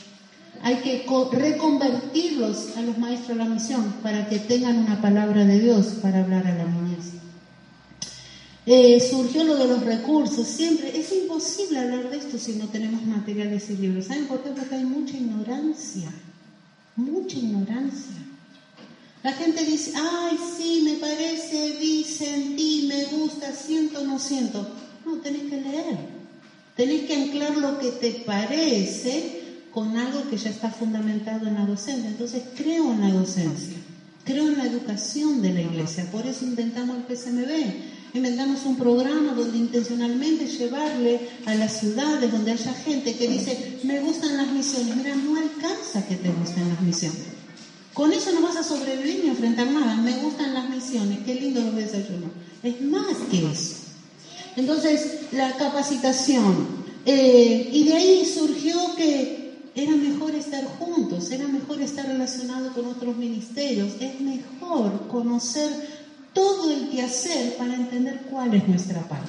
hay 0.63 0.77
que 0.77 1.05
reconvertirlos 1.31 2.77
a 2.77 2.81
los 2.81 2.97
maestros 2.97 3.31
a 3.31 3.43
la 3.43 3.49
misión 3.49 3.95
para 4.01 4.27
que 4.29 4.39
tengan 4.39 4.77
una 4.77 5.01
palabra 5.01 5.45
de 5.45 5.59
Dios 5.59 5.97
para 6.01 6.23
hablar 6.23 6.47
a 6.47 6.55
la 6.55 6.65
niñez. 6.65 7.13
Eh, 8.69 8.99
surgió 8.99 9.45
lo 9.45 9.55
de 9.55 9.65
los 9.65 9.85
recursos, 9.85 10.45
siempre 10.45 10.91
es 10.93 11.13
imposible 11.13 11.79
hablar 11.79 12.09
de 12.09 12.17
esto 12.17 12.37
si 12.37 12.51
no 12.55 12.67
tenemos 12.67 13.01
materiales 13.01 13.69
y 13.69 13.77
libros. 13.77 14.07
¿Saben 14.07 14.27
por 14.27 14.43
qué? 14.43 14.49
Porque 14.49 14.75
hay 14.75 14.83
mucha 14.83 15.15
ignorancia, 15.15 16.09
mucha 16.97 17.37
ignorancia. 17.37 18.17
La 19.23 19.31
gente 19.31 19.63
dice, 19.63 19.93
ay, 19.95 20.37
sí, 20.57 20.81
me 20.83 20.95
parece, 20.95 21.77
vi, 21.79 22.03
sentí, 22.03 22.89
me 22.89 23.05
gusta, 23.05 23.53
siento, 23.53 24.03
no 24.03 24.19
siento. 24.19 24.67
No, 25.05 25.15
tenés 25.19 25.43
que 25.43 25.61
leer. 25.61 25.97
Tenés 26.75 27.03
que 27.03 27.15
anclar 27.15 27.55
lo 27.55 27.79
que 27.79 27.91
te 27.91 28.11
parece 28.25 29.61
con 29.71 29.95
algo 29.95 30.29
que 30.29 30.35
ya 30.35 30.49
está 30.49 30.71
fundamentado 30.71 31.47
en 31.47 31.53
la 31.53 31.65
docencia. 31.65 32.09
Entonces 32.09 32.43
creo 32.57 32.91
en 32.91 32.99
la 32.99 33.11
docencia. 33.11 33.77
creo 34.25 34.49
en 34.49 34.57
la 34.57 34.65
educación 34.65 35.41
de 35.41 35.53
la 35.53 35.61
iglesia, 35.61 36.11
por 36.11 36.27
eso 36.27 36.43
inventamos 36.43 36.97
el 36.97 37.15
PSMB. 37.15 37.96
Inventamos 38.13 38.65
un 38.65 38.77
programa 38.77 39.33
donde 39.33 39.57
intencionalmente 39.57 40.47
llevarle 40.47 41.19
a 41.45 41.55
las 41.55 41.79
ciudades 41.79 42.31
donde 42.31 42.51
haya 42.53 42.73
gente 42.73 43.15
que 43.15 43.27
dice, 43.27 43.79
me 43.83 43.99
gustan 43.99 44.37
las 44.37 44.47
misiones. 44.47 44.95
Mira, 44.95 45.15
no 45.15 45.35
alcanza 45.35 46.05
que 46.07 46.15
te 46.15 46.29
gusten 46.29 46.69
las 46.69 46.81
misiones. 46.81 47.37
Con 47.93 48.13
eso 48.13 48.31
no 48.31 48.41
vas 48.41 48.55
a 48.55 48.63
sobrevivir 48.63 49.21
ni 49.23 49.29
enfrentar 49.29 49.67
nada. 49.71 49.95
Me 49.97 50.17
gustan 50.17 50.53
las 50.53 50.69
misiones, 50.69 51.19
qué 51.25 51.35
lindo 51.35 51.61
los 51.61 51.75
desayunos. 51.75 52.31
Es 52.63 52.81
más 52.81 53.17
que 53.29 53.51
eso. 53.51 53.75
Entonces, 54.55 55.21
la 55.31 55.55
capacitación. 55.57 56.85
Eh, 57.05 57.69
y 57.71 57.83
de 57.85 57.93
ahí 57.93 58.25
surgió 58.25 58.95
que 58.95 59.37
era 59.77 59.95
mejor 59.95 60.33
estar 60.33 60.65
juntos, 60.79 61.31
era 61.31 61.47
mejor 61.47 61.79
estar 61.81 62.07
relacionado 62.07 62.73
con 62.73 62.87
otros 62.87 63.15
ministerios, 63.15 63.93
es 63.99 64.19
mejor 64.19 65.07
conocer 65.07 65.69
todo 66.37 66.69
el 66.69 66.89
quehacer 66.89 67.57
para 67.57 67.73
entender 67.73 68.27
cuál 68.29 68.53
es 68.53 68.67
nuestra 68.67 69.01
parte. 69.07 69.27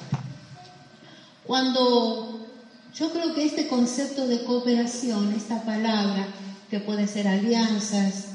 Cuando 1.43 2.47
yo 2.95 3.11
creo 3.11 3.33
que 3.33 3.45
este 3.45 3.67
concepto 3.67 4.27
de 4.27 4.43
cooperación, 4.43 5.33
esta 5.33 5.63
palabra, 5.63 6.27
que 6.69 6.79
puede 6.79 7.07
ser 7.07 7.27
alianzas, 7.27 8.25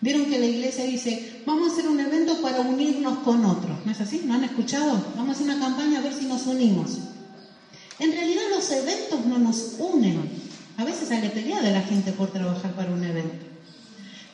vieron 0.00 0.24
que 0.24 0.38
la 0.38 0.46
iglesia 0.46 0.84
dice, 0.84 1.42
vamos 1.44 1.68
a 1.68 1.72
hacer 1.74 1.88
un 1.88 2.00
evento 2.00 2.40
para 2.40 2.60
unirnos 2.60 3.18
con 3.18 3.44
otros, 3.44 3.84
¿no 3.84 3.92
es 3.92 4.00
así? 4.00 4.22
¿No 4.24 4.32
han 4.32 4.44
escuchado? 4.44 4.92
Vamos 5.14 5.28
a 5.28 5.32
hacer 5.32 5.54
una 5.54 5.60
campaña 5.60 5.98
a 5.98 6.02
ver 6.02 6.14
si 6.14 6.24
nos 6.24 6.46
unimos. 6.46 6.92
En 7.98 8.12
realidad 8.12 8.44
los 8.50 8.70
eventos 8.70 9.26
no 9.26 9.38
nos 9.38 9.74
unen. 9.78 10.30
A 10.78 10.84
veces 10.84 11.08
sale 11.08 11.28
peleada 11.28 11.68
la 11.68 11.82
gente 11.82 12.12
por 12.12 12.32
trabajar 12.32 12.72
para 12.72 12.92
un 12.92 13.04
evento. 13.04 13.44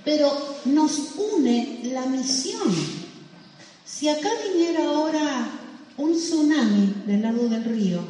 Pero 0.05 0.33
nos 0.67 1.17
une 1.17 1.81
la 1.93 2.07
misión. 2.07 3.02
Si 3.93 4.09
acá 4.09 4.31
viniera 4.49 4.85
ahora 4.85 5.51
un 5.99 6.15
tsunami 6.15 6.95
del 7.07 7.21
lado 7.21 7.49
del 7.51 7.63
río, 7.63 8.01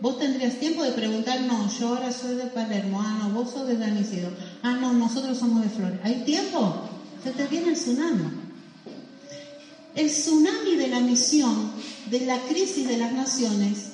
vos 0.00 0.18
tendrías 0.18 0.58
tiempo 0.58 0.82
de 0.82 0.90
preguntar, 0.90 1.40
no, 1.42 1.70
yo 1.78 1.88
ahora 1.90 2.10
soy 2.12 2.34
de 2.34 2.46
Palermo, 2.46 3.00
ah, 3.00 3.20
no, 3.22 3.30
vos 3.30 3.52
sos 3.52 3.68
de 3.68 3.78
San 3.78 3.96
ah, 4.62 4.72
no, 4.80 4.92
nosotros 4.92 5.38
somos 5.38 5.62
de 5.62 5.70
Flores. 5.70 6.00
¿Hay 6.02 6.24
tiempo? 6.24 6.74
Se 7.22 7.30
te 7.30 7.46
viene 7.46 7.68
el 7.68 7.76
tsunami. 7.76 8.24
El 9.94 10.08
tsunami 10.08 10.74
de 10.74 10.88
la 10.88 10.98
misión, 10.98 11.70
de 12.10 12.26
la 12.26 12.38
crisis 12.40 12.88
de 12.88 12.98
las 12.98 13.12
naciones, 13.12 13.90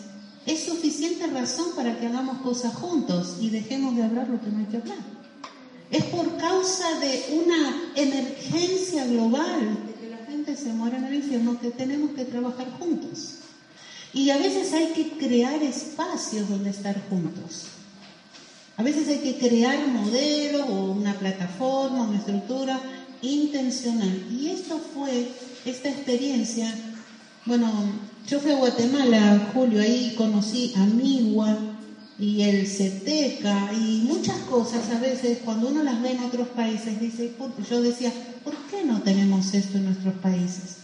es 0.46 0.64
suficiente 0.64 1.26
razón 1.26 1.66
para 1.76 2.00
que 2.00 2.06
hagamos 2.06 2.38
cosas 2.38 2.74
juntos 2.74 3.36
y 3.38 3.50
dejemos 3.50 3.94
de 3.96 4.04
hablar 4.04 4.28
lo 4.28 4.40
que 4.40 4.48
no 4.48 4.60
hay 4.60 4.64
que 4.64 4.78
hablar. 4.78 4.98
Es 5.90 6.04
por 6.04 6.38
causa 6.38 6.98
de 7.00 7.42
una 7.44 7.92
emergencia 7.96 9.06
global 9.06 9.88
se 10.56 10.72
muera 10.72 10.98
en 10.98 11.04
el 11.04 11.14
infierno 11.14 11.61
que 11.61 11.70
tenemos 11.70 12.12
que 12.12 12.24
trabajar 12.24 12.70
juntos. 12.78 13.38
Y 14.12 14.30
a 14.30 14.38
veces 14.38 14.72
hay 14.72 14.88
que 14.88 15.11
crear 15.18 15.62
espacios 15.62 16.48
donde 16.48 16.70
estar 16.70 17.08
juntos. 17.08 17.66
A 18.76 18.82
veces 18.82 19.08
hay 19.08 19.18
que 19.18 19.38
crear 19.38 19.87
modelos 19.88 20.68
o 20.68 20.92
una 20.92 21.14
plataforma, 21.14 22.08
una 22.08 22.18
estructura 22.18 22.80
intencional. 23.22 24.26
Y 24.30 24.50
esto 24.50 24.80
fue, 24.94 25.28
esta 25.64 25.88
experiencia, 25.88 26.72
bueno, 27.44 27.70
yo 28.26 28.40
fui 28.40 28.52
a 28.52 28.56
Guatemala, 28.56 29.50
Julio, 29.52 29.80
ahí 29.80 30.14
conocí 30.16 30.72
a 30.76 30.84
Migua 30.84 31.67
y 32.18 32.42
el 32.42 32.66
CETECA 32.66 33.72
y 33.74 34.02
muchas 34.09 34.38
cosas 34.38 34.90
a 34.90 34.98
veces 34.98 35.38
cuando 35.44 35.68
uno 35.68 35.85
las 35.85 36.02
ve 36.02 36.12
en 36.12 36.24
otros 36.24 36.48
países, 36.48 37.00
dice, 37.00 37.33
yo 37.70 37.81
decía, 37.81 38.12
¿por 38.42 38.54
qué 38.70 38.85
no 38.85 39.00
tenemos 39.02 39.54
esto 39.54 39.78
en 39.78 39.85
nuestros 39.85 40.14
países? 40.14 40.78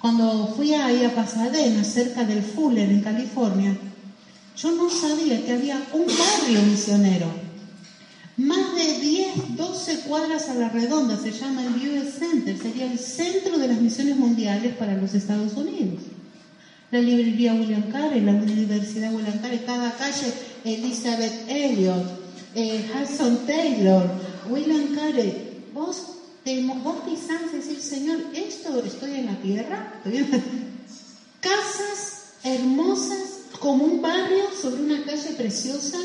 Cuando 0.00 0.52
fui 0.56 0.74
ahí 0.74 1.04
a 1.04 1.14
Pasadena, 1.14 1.84
cerca 1.84 2.24
del 2.24 2.42
Fuller, 2.42 2.90
en 2.90 3.00
California, 3.02 3.76
yo 4.56 4.72
no 4.72 4.90
sabía 4.90 5.44
que 5.44 5.52
había 5.52 5.80
un 5.92 6.06
barrio 6.06 6.62
misionero. 6.62 7.26
Más 8.36 8.74
de 8.74 8.98
10, 8.98 9.56
12 9.56 10.00
cuadras 10.00 10.48
a 10.48 10.54
la 10.54 10.68
redonda, 10.70 11.16
se 11.16 11.30
llama 11.30 11.62
el 11.62 11.74
US 11.74 12.14
Center, 12.18 12.58
sería 12.58 12.90
el 12.90 12.98
centro 12.98 13.58
de 13.58 13.68
las 13.68 13.80
misiones 13.80 14.16
mundiales 14.16 14.74
para 14.76 14.96
los 14.96 15.14
Estados 15.14 15.54
Unidos 15.54 16.00
la 16.94 17.00
librería 17.00 17.54
William 17.54 17.90
Carey, 17.90 18.20
la 18.20 18.30
Universidad 18.30 19.12
William 19.12 19.38
Carey, 19.40 19.64
cada 19.66 19.90
calle 19.96 20.32
Elizabeth 20.64 21.48
Elliot, 21.48 22.04
eh, 22.54 22.90
Hudson 22.92 23.46
Taylor, 23.46 24.08
William 24.48 24.94
Carey. 24.94 25.62
Vos, 25.72 26.02
te, 26.42 26.62
vos 26.62 26.96
decir, 27.52 27.80
Señor, 27.80 28.18
esto 28.34 28.82
estoy 28.84 29.14
en 29.16 29.26
la 29.26 29.36
tierra. 29.40 29.92
Casas 31.40 32.14
hermosas, 32.42 33.40
como 33.58 33.84
un 33.84 34.02
barrio 34.02 34.44
sobre 34.60 34.82
una 34.82 35.04
calle 35.04 35.30
preciosa, 35.36 35.98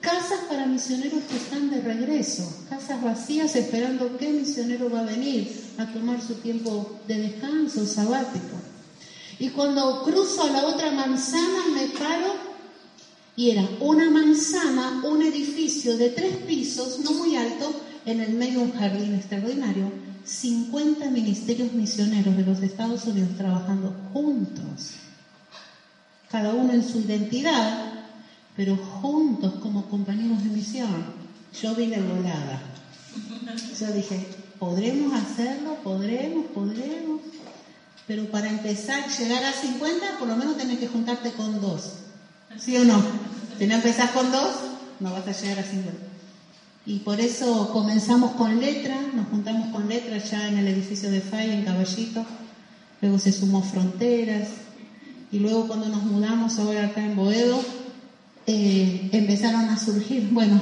casas 0.00 0.40
para 0.48 0.66
misioneros 0.66 1.22
que 1.30 1.36
están 1.36 1.70
de 1.70 1.80
regreso, 1.80 2.42
casas 2.68 3.02
vacías 3.02 3.54
esperando 3.56 4.16
qué 4.18 4.30
misionero 4.30 4.90
va 4.90 5.00
a 5.00 5.04
venir 5.04 5.50
a 5.78 5.86
tomar 5.86 6.20
su 6.20 6.34
tiempo 6.34 7.00
de 7.06 7.18
descanso 7.18 7.86
sabático. 7.86 8.56
Y 9.38 9.50
cuando 9.50 10.02
cruzo 10.04 10.44
a 10.44 10.50
la 10.50 10.66
otra 10.66 10.90
manzana 10.92 11.64
me 11.74 11.86
paro 11.98 12.53
y 13.36 13.50
era 13.50 13.68
una 13.80 14.10
manzana, 14.10 15.02
un 15.04 15.22
edificio 15.22 15.96
de 15.96 16.10
tres 16.10 16.36
pisos, 16.38 17.00
no 17.00 17.12
muy 17.12 17.36
alto, 17.36 17.80
en 18.06 18.20
el 18.20 18.34
medio 18.34 18.60
de 18.60 18.66
un 18.66 18.72
jardín 18.72 19.14
extraordinario, 19.14 19.90
50 20.24 21.10
ministerios 21.10 21.72
misioneros 21.72 22.36
de 22.36 22.44
los 22.44 22.60
Estados 22.62 23.04
Unidos 23.04 23.30
trabajando 23.36 23.94
juntos, 24.12 24.94
cada 26.30 26.54
uno 26.54 26.72
en 26.72 26.86
su 26.86 27.00
identidad, 27.00 27.92
pero 28.56 28.76
juntos 28.76 29.54
como 29.60 29.86
compañeros 29.86 30.42
de 30.44 30.50
misión. 30.50 31.24
Yo 31.60 31.74
vine 31.74 32.00
volada. 32.00 32.60
Yo 33.78 33.92
dije, 33.92 34.26
¿podremos 34.58 35.12
hacerlo? 35.12 35.76
¿Podremos? 35.82 36.46
¿Podremos? 36.46 37.20
Pero 38.06 38.30
para 38.30 38.48
empezar, 38.48 39.08
llegar 39.08 39.44
a 39.44 39.52
50, 39.52 40.18
por 40.18 40.28
lo 40.28 40.36
menos 40.36 40.56
tenés 40.56 40.78
que 40.78 40.88
juntarte 40.88 41.32
con 41.32 41.60
dos. 41.60 42.03
¿Sí 42.58 42.76
o 42.76 42.84
no? 42.84 43.02
Si 43.58 43.66
no 43.66 43.74
empezás 43.74 44.10
con 44.10 44.30
dos, 44.30 44.50
no 45.00 45.12
vas 45.12 45.26
a 45.26 45.32
llegar 45.32 45.58
a 45.58 45.62
50. 45.62 45.92
Y 46.86 46.98
por 46.98 47.20
eso 47.20 47.70
comenzamos 47.72 48.32
con 48.32 48.60
letra, 48.60 48.96
nos 49.14 49.28
juntamos 49.28 49.68
con 49.68 49.88
letra 49.88 50.18
ya 50.18 50.48
en 50.48 50.58
el 50.58 50.68
edificio 50.68 51.10
de 51.10 51.20
FAI 51.20 51.50
en 51.50 51.64
Caballito, 51.64 52.24
luego 53.00 53.18
se 53.18 53.32
sumó 53.32 53.62
Fronteras, 53.62 54.48
y 55.32 55.38
luego 55.38 55.66
cuando 55.66 55.88
nos 55.88 56.02
mudamos 56.04 56.58
ahora 56.58 56.86
acá 56.86 57.04
en 57.04 57.16
Boedo, 57.16 57.60
eh, 58.46 59.08
empezaron 59.12 59.68
a 59.70 59.78
surgir, 59.78 60.28
bueno, 60.30 60.60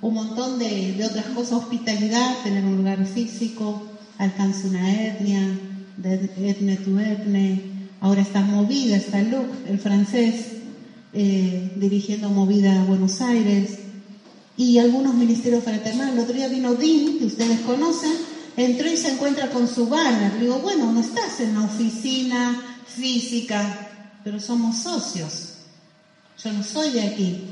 un 0.00 0.14
montón 0.14 0.58
de, 0.58 0.92
de 0.92 1.04
otras 1.04 1.26
cosas, 1.26 1.54
hospitalidad, 1.54 2.36
tener 2.44 2.64
un 2.64 2.76
lugar 2.76 3.04
físico, 3.04 3.82
alcance 4.16 4.68
una 4.68 4.92
etnia, 4.92 5.58
de 5.96 6.30
etne 6.36 6.76
tu 6.76 6.98
etne. 6.98 7.62
Ahora 8.00 8.22
está 8.22 8.40
Movida, 8.42 8.96
está 8.96 9.20
Luc, 9.22 9.46
el 9.68 9.80
francés, 9.80 10.57
eh, 11.12 11.72
dirigiendo 11.76 12.28
Movida 12.30 12.80
a 12.80 12.84
Buenos 12.84 13.20
Aires. 13.20 13.78
Y 14.56 14.78
algunos 14.78 15.14
ministerios 15.14 15.64
fraternales. 15.64 16.14
El 16.14 16.20
otro 16.20 16.34
día 16.34 16.48
vino 16.48 16.74
Dean, 16.74 17.18
que 17.18 17.26
ustedes 17.26 17.60
conocen, 17.60 18.12
entró 18.56 18.90
y 18.90 18.96
se 18.96 19.12
encuentra 19.12 19.50
con 19.50 19.68
su 19.68 19.88
banner. 19.88 20.38
Digo, 20.40 20.58
bueno, 20.58 20.90
no 20.92 21.00
estás 21.00 21.40
en 21.40 21.54
la 21.54 21.62
oficina 21.62 22.60
física, 22.86 23.88
pero 24.24 24.40
somos 24.40 24.78
socios. 24.78 25.54
Yo 26.42 26.52
no 26.52 26.62
soy 26.62 26.90
de 26.90 27.02
aquí, 27.02 27.44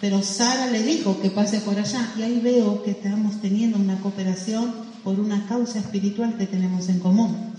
pero 0.00 0.22
Sara 0.22 0.66
le 0.68 0.82
dijo 0.82 1.20
que 1.20 1.30
pase 1.30 1.60
por 1.60 1.78
allá 1.78 2.12
y 2.16 2.22
ahí 2.22 2.40
veo 2.40 2.82
que 2.82 2.92
estamos 2.92 3.40
teniendo 3.40 3.78
una 3.78 4.00
cooperación 4.00 4.72
por 5.02 5.18
una 5.18 5.46
causa 5.46 5.78
espiritual 5.78 6.36
que 6.36 6.46
tenemos 6.46 6.88
en 6.88 7.00
común. 7.00 7.49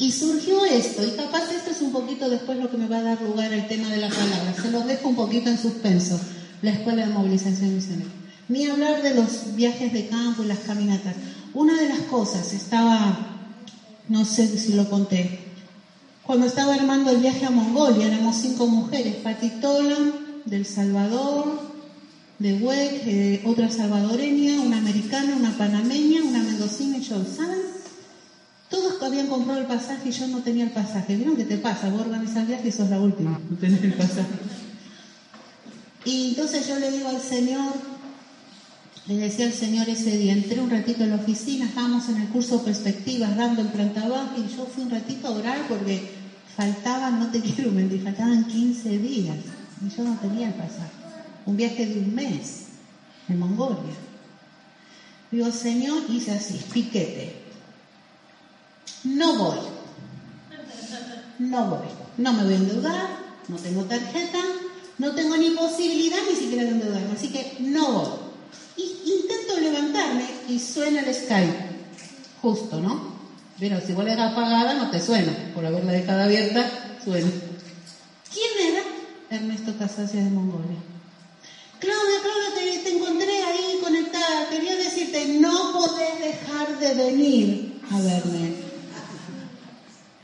Y 0.00 0.12
surgió 0.12 0.64
esto, 0.64 1.06
y 1.06 1.10
capaz 1.10 1.52
esto 1.52 1.72
es 1.72 1.82
un 1.82 1.92
poquito 1.92 2.30
después 2.30 2.56
lo 2.58 2.70
que 2.70 2.78
me 2.78 2.88
va 2.88 2.96
a 2.98 3.02
dar 3.02 3.20
lugar 3.20 3.52
al 3.52 3.68
tema 3.68 3.90
de 3.90 3.98
la 3.98 4.08
palabra. 4.08 4.54
Se 4.60 4.70
los 4.70 4.86
dejo 4.86 5.10
un 5.10 5.14
poquito 5.14 5.50
en 5.50 5.58
suspenso, 5.58 6.18
la 6.62 6.70
Escuela 6.70 7.06
de 7.06 7.12
Movilización 7.12 7.74
Misionera. 7.74 8.10
Ni 8.48 8.64
hablar 8.64 9.02
de 9.02 9.14
los 9.14 9.54
viajes 9.54 9.92
de 9.92 10.06
campo 10.06 10.42
y 10.42 10.46
las 10.46 10.60
caminatas. 10.60 11.14
Una 11.52 11.78
de 11.78 11.90
las 11.90 12.00
cosas, 12.00 12.50
estaba, 12.54 13.14
no 14.08 14.24
sé 14.24 14.48
si 14.58 14.72
lo 14.72 14.88
conté, 14.88 15.38
cuando 16.22 16.46
estaba 16.46 16.74
armando 16.74 17.10
el 17.10 17.18
viaje 17.18 17.44
a 17.44 17.50
Mongolia, 17.50 18.06
éramos 18.06 18.36
cinco 18.36 18.66
mujeres, 18.66 19.16
Pati 19.16 19.50
Tolan, 19.60 20.14
del 20.46 20.64
Salvador, 20.64 21.60
de 22.38 22.54
Huec, 22.54 23.02
eh, 23.04 23.42
otra 23.44 23.70
salvadoreña, 23.70 24.62
una 24.62 24.78
americana, 24.78 25.36
una 25.36 25.58
panameña, 25.58 26.22
una 26.22 26.42
mendocina 26.42 26.96
y 26.96 27.02
yo. 27.02 27.22
¿Saben 27.36 27.69
todos 28.70 29.02
habían 29.02 29.26
comprado 29.26 29.60
el 29.60 29.66
pasaje 29.66 30.08
y 30.08 30.12
yo 30.12 30.28
no 30.28 30.38
tenía 30.38 30.64
el 30.64 30.70
pasaje. 30.70 31.16
¿Vieron 31.16 31.36
qué 31.36 31.44
te 31.44 31.58
pasa? 31.58 31.90
Vos 31.90 32.02
organizas 32.02 32.36
el 32.38 32.46
viaje 32.46 32.68
y 32.68 32.72
sos 32.72 32.88
la 32.88 33.00
última. 33.00 33.38
No 33.50 33.56
tenés 33.56 33.82
el 33.82 33.94
pasaje. 33.94 34.30
Y 36.04 36.30
entonces 36.30 36.68
yo 36.68 36.78
le 36.78 36.90
digo 36.90 37.08
al 37.08 37.20
Señor, 37.20 37.72
Le 39.06 39.16
decía 39.16 39.46
al 39.46 39.52
Señor 39.52 39.88
ese 39.88 40.16
día, 40.16 40.32
entré 40.32 40.60
un 40.60 40.70
ratito 40.70 41.02
en 41.02 41.10
la 41.10 41.16
oficina, 41.16 41.64
estábamos 41.64 42.08
en 42.10 42.20
el 42.20 42.28
curso 42.28 42.62
Perspectivas 42.62 43.34
dando 43.36 43.62
en 43.62 43.68
planta 43.68 44.06
baja 44.06 44.34
y 44.36 44.42
yo 44.54 44.66
fui 44.66 44.84
un 44.84 44.90
ratito 44.90 45.26
a 45.26 45.30
orar 45.32 45.66
porque 45.68 46.10
faltaban, 46.56 47.18
no 47.18 47.30
te 47.30 47.40
quiero 47.40 47.72
mentir, 47.72 48.02
faltaban 48.02 48.46
15 48.46 48.98
días 48.98 49.36
y 49.84 49.96
yo 49.96 50.04
no 50.04 50.16
tenía 50.18 50.48
el 50.48 50.54
pasaje. 50.54 50.92
Un 51.46 51.56
viaje 51.56 51.86
de 51.86 51.98
un 51.98 52.14
mes 52.14 52.66
en 53.28 53.38
Mongolia. 53.38 53.94
Digo, 55.32 55.50
Señor, 55.50 56.02
hice 56.08 56.32
así, 56.32 56.60
piquete. 56.72 57.39
No 59.04 59.34
voy. 59.36 59.58
No 61.38 61.66
voy. 61.66 61.88
No 62.18 62.32
me 62.32 62.44
voy 62.44 62.52
a 62.52 62.56
endeudar, 62.56 63.08
no 63.48 63.56
tengo 63.56 63.84
tarjeta, 63.84 64.38
no 64.98 65.12
tengo 65.12 65.36
ni 65.36 65.50
posibilidad 65.50 66.18
ni 66.28 66.36
siquiera 66.36 66.64
de 66.64 66.70
endeudarme, 66.70 67.12
así 67.12 67.28
que 67.28 67.56
no 67.60 67.92
voy. 67.92 68.30
Intento 68.76 69.58
levantarme 69.58 70.24
y 70.48 70.58
suena 70.58 71.00
el 71.00 71.14
Skype. 71.14 71.70
Justo, 72.42 72.80
¿no? 72.80 73.20
Pero 73.58 73.80
si 73.80 73.92
vos 73.92 74.04
la 74.04 74.12
dejas 74.12 74.32
apagada 74.32 74.74
no 74.74 74.90
te 74.90 75.00
suena. 75.00 75.32
Por 75.54 75.64
haberla 75.64 75.92
dejado 75.92 76.22
abierta, 76.22 76.70
suena. 77.04 77.30
¿Quién 78.32 78.74
era? 78.74 78.82
Ernesto 79.30 79.74
Casasia 79.78 80.22
de 80.22 80.30
Mongolia. 80.30 80.78
Claudia, 81.78 82.20
Claudia, 82.22 82.74
te, 82.74 82.78
te 82.78 82.96
encontré 82.96 83.42
ahí 83.42 83.78
conectada. 83.82 84.48
Quería 84.50 84.76
decirte, 84.76 85.38
no 85.40 85.72
podés 85.72 86.18
dejar 86.20 86.78
de 86.78 86.94
venir 86.94 87.80
a 87.90 88.00
verme. 88.00 88.59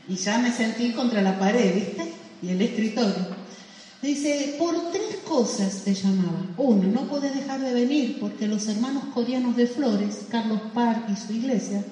Y 0.09 0.15
ya 0.15 0.37
me 0.37 0.51
sentí 0.51 0.91
contra 0.93 1.21
la 1.21 1.37
pared, 1.37 1.75
¿viste? 1.75 2.13
Y 2.41 2.49
el 2.49 2.61
escritorio. 2.61 3.35
Dice, 4.01 4.55
por 4.59 4.91
tres 4.91 5.17
cosas 5.27 5.81
te 5.83 5.93
llamaba. 5.93 6.45
Uno, 6.57 6.83
no 6.83 7.07
podés 7.07 7.33
dejar 7.35 7.59
de 7.59 7.73
venir 7.73 8.17
porque 8.19 8.47
los 8.47 8.67
hermanos 8.67 9.05
coreanos 9.13 9.55
de 9.55 9.67
Flores, 9.67 10.27
Carlos 10.29 10.61
Park 10.73 11.05
y 11.11 11.15
su 11.15 11.33
iglesia, 11.33 11.83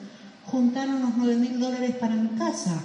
juntaron 0.45 1.01
los 1.01 1.17
nueve 1.17 1.35
mil 1.35 1.59
dólares 1.59 1.95
para 1.99 2.15
mi 2.15 2.29
casa. 2.37 2.81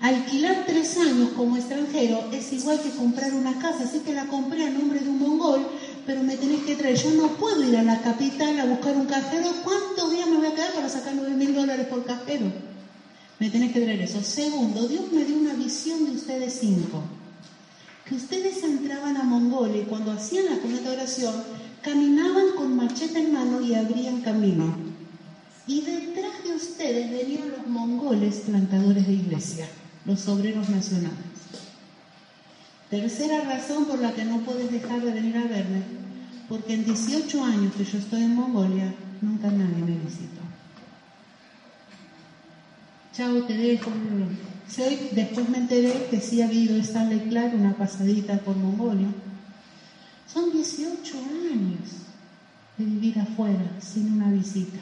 Alquilar 0.00 0.64
tres 0.66 0.96
años 0.98 1.30
como 1.36 1.56
extranjero 1.56 2.28
es 2.32 2.52
igual 2.52 2.80
que 2.80 2.90
comprar 2.90 3.32
una 3.32 3.58
casa, 3.58 3.84
así 3.84 4.00
que 4.00 4.14
la 4.14 4.26
compré 4.26 4.66
a 4.66 4.70
nombre 4.70 5.00
de 5.00 5.08
un 5.08 5.18
mongol, 5.18 5.66
pero 6.06 6.22
me 6.22 6.36
tenés 6.36 6.62
que 6.62 6.76
traer. 6.76 6.96
Yo 6.96 7.10
no 7.12 7.28
puedo 7.36 7.64
ir 7.64 7.76
a 7.76 7.82
la 7.82 8.00
capital 8.00 8.58
a 8.60 8.64
buscar 8.64 8.96
un 8.96 9.06
cajero. 9.06 9.48
¿Cuántos 9.64 10.10
días 10.10 10.28
me 10.28 10.36
voy 10.36 10.46
a 10.46 10.54
quedar 10.54 10.72
para 10.72 10.88
sacar 10.88 11.14
nueve 11.14 11.34
mil 11.34 11.54
dólares 11.54 11.86
por 11.86 12.04
cajero? 12.04 12.46
Me 13.38 13.50
tenés 13.50 13.72
que 13.72 13.80
traer 13.80 14.00
eso. 14.00 14.22
Segundo, 14.22 14.88
Dios 14.88 15.12
me 15.12 15.24
dio 15.24 15.38
una 15.38 15.54
visión 15.54 16.04
de 16.04 16.12
ustedes 16.12 16.58
cinco. 16.60 17.02
Que 18.04 18.16
ustedes 18.16 18.62
entraban 18.64 19.16
a 19.16 19.22
Mongolia 19.22 19.82
y 19.82 19.84
cuando 19.84 20.12
hacían 20.12 20.46
la 20.46 20.56
primera 20.56 20.90
oración, 20.90 21.34
caminaban 21.82 22.56
con 22.56 22.74
machete 22.74 23.20
en 23.20 23.32
mano 23.32 23.60
y 23.60 23.74
abrían 23.74 24.22
camino. 24.22 24.74
Y 25.66 25.82
detrás 25.82 26.42
de 26.44 26.54
ustedes 26.54 27.10
venían 27.10 27.50
los 27.50 27.66
mongoles 27.66 28.36
plantadores 28.46 29.06
de 29.06 29.12
iglesia, 29.12 29.68
los 30.06 30.26
obreros 30.26 30.68
nacionales. 30.70 31.18
Tercera 32.90 33.42
razón 33.42 33.84
por 33.84 33.98
la 33.98 34.14
que 34.14 34.24
no 34.24 34.40
puedes 34.40 34.72
dejar 34.72 35.02
de 35.02 35.12
venir 35.12 35.36
a 35.36 35.44
verme, 35.44 35.82
porque 36.48 36.72
en 36.72 36.86
18 36.86 37.44
años 37.44 37.74
que 37.74 37.84
yo 37.84 37.98
estoy 37.98 38.22
en 38.22 38.34
Mongolia, 38.34 38.94
nunca 39.20 39.50
nadie 39.50 39.84
me 39.84 39.98
visitó. 39.98 40.47
Chao, 43.18 43.42
te 43.42 43.52
dejo. 43.52 43.90
Después 45.10 45.48
me 45.48 45.58
enteré 45.58 46.06
que 46.08 46.20
sí 46.20 46.40
ha 46.40 46.44
habido 46.44 46.76
Stanley 46.76 47.28
Clark 47.28 47.52
una 47.52 47.76
pasadita 47.76 48.38
por 48.38 48.54
Mongolia. 48.54 49.08
Son 50.32 50.52
18 50.52 51.18
años 51.52 51.80
de 52.76 52.84
vivir 52.84 53.18
afuera 53.18 53.72
sin 53.80 54.12
una 54.12 54.30
visita. 54.30 54.78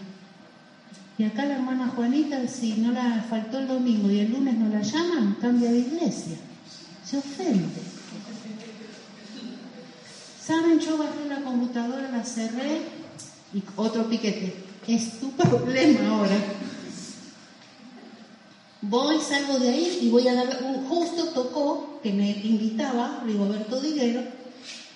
Y 1.17 1.25
acá 1.25 1.47
la 1.47 1.55
hermana 1.55 1.89
Juanita, 1.97 2.47
si 2.47 2.75
no 2.75 2.93
la 2.93 3.25
faltó 3.31 3.59
el 3.59 3.69
domingo 3.69 4.11
y 4.11 4.19
el 4.19 4.31
lunes 4.31 4.59
no 4.59 4.69
la 4.69 4.83
llaman, 4.83 5.39
cambia 5.41 5.73
de 5.73 5.79
iglesia. 5.79 6.37
Se 7.07 7.17
ofende. 7.17 7.81
¿Saben? 10.45 10.79
Yo 10.79 10.99
bajé 10.99 11.27
la 11.27 11.41
computadora, 11.41 12.11
la 12.11 12.23
cerré 12.23 12.83
y 13.55 13.63
otro 13.77 14.07
piquete. 14.11 14.57
Es 14.87 15.21
tu 15.21 15.31
problema 15.31 16.07
ahora. 16.11 16.37
Voy, 18.89 19.17
salgo 19.21 19.59
de 19.59 19.69
ahí 19.69 19.99
y 20.03 20.11
voy 20.11 20.29
a 20.29 20.35
dar, 20.35 20.61
justo 20.89 21.25
tocó 21.31 21.99
que 22.05 22.13
me 22.13 22.31
invitaba 22.31 23.21
Rigoberto 23.27 23.81
Diguero, 23.81 24.23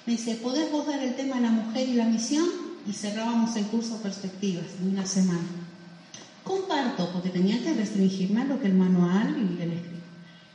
me 0.06 0.12
dice, 0.12 0.36
¿podés 0.36 0.70
vos 0.70 0.86
dar 0.86 1.02
el 1.02 1.16
tema 1.16 1.36
de 1.36 1.42
la 1.42 1.50
mujer 1.50 1.88
y 1.88 1.94
la 1.94 2.04
misión? 2.04 2.46
Y 2.86 2.92
cerrábamos 2.92 3.56
el 3.56 3.66
curso 3.66 4.00
Perspectivas 4.00 4.66
en 4.80 4.90
una 4.90 5.04
semana. 5.06 5.42
Comparto, 6.44 7.10
porque 7.12 7.30
tenía 7.30 7.60
que 7.64 7.74
restringirme 7.74 8.42
a 8.42 8.44
lo 8.44 8.60
que 8.60 8.68
el 8.68 8.74
manual 8.74 9.36
y 9.36 9.60
el 9.60 9.72
escrito. 9.72 10.04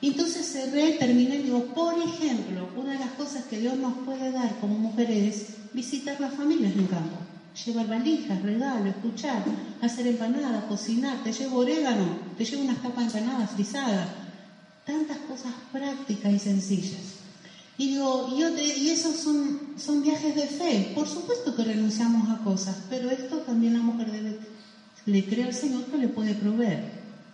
Entonces 0.02 0.45
cerré, 0.45 0.93
terminé 0.93 1.36
y 1.36 1.43
digo, 1.43 1.65
por 1.74 1.95
ejemplo, 1.95 2.69
una 2.78 2.93
de 2.93 3.00
las 3.00 3.12
cosas 3.12 3.43
que 3.45 3.60
Dios 3.60 3.76
nos 3.78 3.98
puede 4.06 4.32
dar 4.32 4.60
como 4.62 4.80
mujeres 4.80 5.36
es 5.36 5.74
visitar 5.74 6.21
las 6.21 6.34
familias 6.36 6.74
en 6.74 6.88
campo 6.88 7.17
llevar 7.63 7.88
valijas, 7.88 8.41
regalos, 8.41 8.88
escuchar, 8.88 9.44
hacer 9.82 10.08
empanadas, 10.08 10.65
cocinar, 10.65 11.22
te 11.24 11.32
llevo 11.32 11.58
orégano, 11.58 12.15
te 12.38 12.46
llevo 12.46 12.62
unas 12.63 12.80
capas 12.80 13.12
de 13.13 13.20
empanadas 13.20 13.52
frisadas, 13.52 14.10
tantas 14.86 15.18
cosas 15.20 15.54
prácticas 15.72 16.32
y 16.34 16.39
sencillas. 16.39 17.02
Y 17.78 17.89
digo, 17.89 18.26
y, 18.28 18.41
te- 18.54 18.78
y 18.78 18.89
esos 18.89 19.18
son, 19.18 19.58
son 19.76 20.02
viajes 20.02 20.34
de 20.36 20.48
fe. 20.48 20.89
Por 20.94 21.08
supuesto 21.08 21.54
que 21.56 21.63
renunciamos 21.63 22.30
a 22.30 22.38
cosas, 22.38 22.78
pero 22.88 23.10
esto 23.10 23.39
también 23.39 23.74
la 23.74 23.82
mujer 23.82 24.12
debe, 24.12 24.36
le 25.06 25.26
cree 25.26 25.44
al 25.44 25.54
Señor 25.54 25.84
que 25.86 25.98
le 25.98 26.08
puede 26.08 26.36
proveer. 26.36 26.80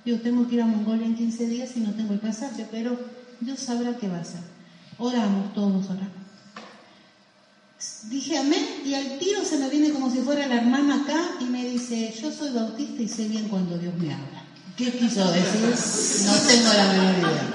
Yo 0.03 0.19
tengo 0.19 0.47
que 0.47 0.55
ir 0.55 0.61
a 0.61 0.65
Mongolia 0.65 1.05
en 1.05 1.13
15 1.15 1.47
días 1.47 1.75
y 1.75 1.79
no 1.79 1.93
tengo 1.93 2.13
el 2.13 2.19
pasaje, 2.19 2.65
pero 2.69 2.97
Dios 3.39 3.59
sabrá 3.59 3.93
qué 3.93 4.07
va 4.07 4.17
a 4.17 4.21
hacer. 4.21 4.41
Oramos, 4.97 5.53
todos 5.53 5.89
oramos. 5.89 6.20
Dije 8.09 8.37
amén 8.37 8.81
y 8.83 8.93
al 8.95 9.19
tiro 9.19 9.45
se 9.45 9.57
me 9.57 9.69
viene 9.69 9.91
como 9.91 10.11
si 10.11 10.19
fuera 10.19 10.47
la 10.47 10.55
hermana 10.55 11.03
acá 11.03 11.35
y 11.39 11.45
me 11.45 11.69
dice, 11.69 12.13
yo 12.19 12.31
soy 12.31 12.51
bautista 12.51 13.01
y 13.01 13.07
sé 13.07 13.27
bien 13.27 13.47
cuando 13.47 13.77
Dios 13.77 13.93
me 13.95 14.13
habla. 14.13 14.43
¿Qué 14.75 14.91
quiso 14.91 15.31
decir? 15.31 16.25
No 16.25 16.33
tengo 16.47 16.73
la 16.73 16.91
menor 16.93 17.17
idea. 17.19 17.53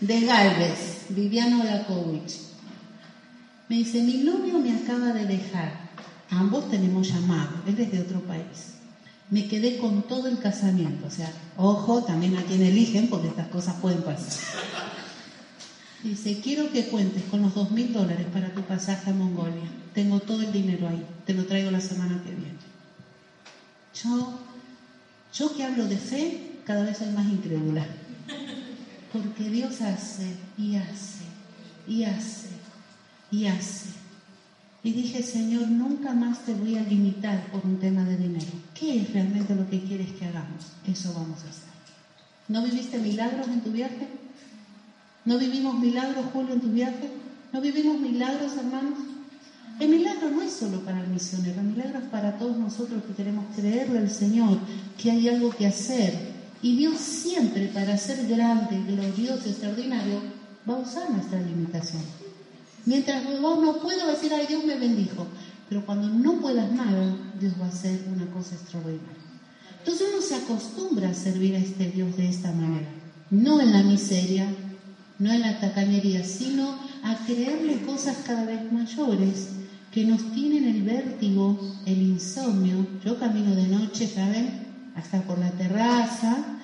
De 0.00 0.20
Galvez, 0.22 1.06
Viviano 1.10 1.62
Lakovich. 1.64 2.40
Me 3.68 3.76
dice, 3.76 4.02
mi 4.02 4.18
novio 4.18 4.58
me 4.58 4.72
acaba 4.72 5.12
de 5.12 5.26
dejar. 5.26 5.90
Ambos 6.30 6.70
tenemos 6.70 7.08
llamado, 7.08 7.62
él 7.66 7.78
es 7.78 7.92
de 7.92 8.00
otro 8.00 8.20
país. 8.20 8.74
Me 9.28 9.48
quedé 9.48 9.76
con 9.76 10.02
todo 10.02 10.28
el 10.28 10.38
casamiento, 10.38 11.06
o 11.06 11.10
sea, 11.10 11.30
ojo 11.56 12.02
también 12.02 12.36
a 12.36 12.42
quien 12.42 12.62
eligen 12.62 13.08
porque 13.08 13.28
estas 13.28 13.48
cosas 13.48 13.76
pueden 13.76 14.02
pasar. 14.02 14.32
Dice, 16.02 16.40
quiero 16.40 16.70
que 16.72 16.88
cuentes 16.88 17.22
con 17.24 17.42
los 17.42 17.54
dos 17.54 17.70
mil 17.70 17.92
dólares 17.92 18.26
para 18.32 18.52
tu 18.52 18.62
pasaje 18.62 19.10
a 19.10 19.14
Mongolia. 19.14 19.70
Tengo 19.94 20.18
todo 20.20 20.40
el 20.42 20.50
dinero 20.50 20.88
ahí, 20.88 21.06
te 21.26 21.34
lo 21.34 21.44
traigo 21.46 21.70
la 21.70 21.80
semana 21.80 22.20
que 22.24 22.30
viene. 22.30 22.58
Yo, 24.02 24.40
yo 25.32 25.56
que 25.56 25.62
hablo 25.62 25.86
de 25.86 25.96
fe, 25.96 26.52
cada 26.64 26.82
vez 26.82 26.98
soy 26.98 27.10
más 27.10 27.26
incrédula. 27.26 27.86
Porque 29.12 29.48
Dios 29.48 29.80
hace 29.80 30.34
y 30.58 30.76
hace 30.76 31.24
y 31.86 32.04
hace 32.04 32.48
y 33.30 33.46
hace. 33.46 33.90
Y 34.82 34.92
dije, 34.92 35.22
Señor, 35.22 35.68
nunca 35.68 36.12
más 36.12 36.44
te 36.44 36.54
voy 36.54 36.76
a 36.76 36.82
limitar 36.82 37.46
por 37.52 37.64
un 37.64 37.78
tema 37.78 38.04
de 38.04 38.16
dinero. 38.16 38.50
¿Qué 38.74 39.02
es 39.02 39.12
realmente 39.12 39.54
lo 39.54 39.68
que 39.70 39.80
quieres 39.80 40.10
que 40.12 40.24
hagamos? 40.24 40.72
Eso 40.86 41.14
vamos 41.14 41.38
a 41.44 41.48
hacer. 41.48 41.72
¿No 42.48 42.64
viviste 42.64 42.98
milagros 42.98 43.46
en 43.46 43.60
tu 43.60 43.70
viaje? 43.70 44.08
¿No 45.24 45.38
vivimos 45.38 45.78
milagros, 45.78 46.26
Julio, 46.32 46.54
en 46.54 46.60
tu 46.60 46.68
viaje? 46.68 47.10
¿No 47.52 47.60
vivimos 47.60 48.00
milagros, 48.00 48.56
hermanos? 48.56 48.98
El 49.78 49.88
milagro 49.88 50.30
no 50.30 50.42
es 50.42 50.52
solo 50.52 50.80
para 50.80 51.00
el 51.00 51.08
misionero, 51.08 51.60
el 51.60 51.66
milagro 51.68 51.98
es 51.98 52.04
para 52.06 52.38
todos 52.38 52.56
nosotros 52.56 53.02
que 53.04 53.14
queremos 53.14 53.44
creerle 53.56 53.98
al 53.98 54.10
Señor 54.10 54.58
que 55.00 55.10
hay 55.10 55.28
algo 55.28 55.50
que 55.50 55.66
hacer. 55.66 56.32
Y 56.60 56.76
Dios 56.76 56.98
siempre, 56.98 57.68
para 57.68 57.96
ser 57.96 58.26
grande, 58.26 58.80
glorioso, 58.86 59.48
extraordinario, 59.48 60.20
va 60.68 60.74
a 60.74 60.78
usar 60.78 61.10
nuestra 61.10 61.40
limitación. 61.40 62.02
Mientras 62.84 63.24
vos 63.40 63.60
no 63.60 63.80
puedas 63.80 64.06
decir, 64.08 64.32
ay, 64.34 64.46
Dios 64.46 64.64
me 64.64 64.76
bendijo. 64.76 65.26
Pero 65.68 65.86
cuando 65.86 66.08
no 66.08 66.40
puedas 66.40 66.70
nada, 66.72 67.16
Dios 67.40 67.54
va 67.60 67.66
a 67.66 67.68
hacer 67.68 68.04
una 68.14 68.26
cosa 68.26 68.54
extraordinaria. 68.54 69.22
Entonces 69.78 70.08
uno 70.12 70.22
se 70.22 70.34
acostumbra 70.34 71.08
a 71.08 71.14
servir 71.14 71.54
a 71.54 71.58
este 71.58 71.90
Dios 71.90 72.16
de 72.16 72.28
esta 72.28 72.52
manera. 72.52 72.88
No 73.30 73.60
en 73.60 73.72
la 73.72 73.82
miseria, 73.82 74.46
no 75.18 75.32
en 75.32 75.40
la 75.40 75.60
tacañería, 75.60 76.24
sino 76.24 76.78
a 77.02 77.16
creerle 77.26 77.82
cosas 77.82 78.18
cada 78.26 78.44
vez 78.44 78.72
mayores 78.72 79.48
que 79.92 80.04
nos 80.04 80.32
tienen 80.32 80.64
el 80.64 80.82
vértigo, 80.82 81.58
el 81.84 82.02
insomnio. 82.02 82.86
Yo 83.04 83.18
camino 83.18 83.54
de 83.54 83.68
noche, 83.68 84.06
¿saben? 84.06 84.62
Hasta 84.96 85.20
por 85.22 85.38
la 85.38 85.50
terraza, 85.50 86.58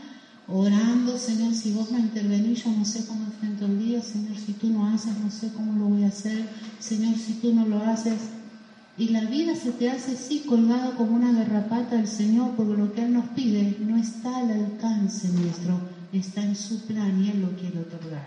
orando, 0.49 1.19
Señor, 1.19 1.55
si 1.55 1.73
vos 1.73 1.91
no 1.91 1.99
intervenís, 1.99 2.65
yo 2.65 2.71
no 2.71 2.85
sé 2.85 3.05
cómo 3.07 3.25
enfrento 3.25 3.67
el 3.67 3.79
día, 3.79 4.03
Señor, 4.03 4.37
si 4.37 4.55
tú 4.55 4.71
no 4.71 4.87
haces, 4.87 5.13
no 5.23 5.31
sé 5.31 5.53
cómo 5.53 5.79
lo 5.79 5.95
voy 5.95 6.05
a 6.05 6.09
hacer, 6.09 6.49
Señor, 6.79 7.17
si 7.17 7.35
tú 7.35 7.53
no 7.53 7.67
lo 7.67 7.83
haces. 7.85 8.19
Y 8.97 9.11
la 9.11 9.21
vida 9.27 9.55
se 9.55 9.73
te 9.73 9.91
hace 9.91 10.13
así 10.13 10.41
colgada 10.41 10.93
como 10.97 11.15
una 11.15 11.33
garrapata 11.33 11.97
del 11.97 12.09
Señor, 12.09 12.53
porque 12.57 12.77
lo 12.77 12.93
que 12.93 13.05
Él 13.05 13.13
nos 13.13 13.27
pide 13.29 13.77
no 13.81 13.97
está 13.97 14.39
al 14.39 14.51
alcance 14.51 15.29
nuestro, 15.29 15.79
está 16.13 16.43
en 16.43 16.57
su 16.57 16.81
plan 16.87 17.23
y 17.23 17.31
Él 17.31 17.43
lo 17.43 17.51
quiere 17.57 17.81
otorgar. 17.81 18.27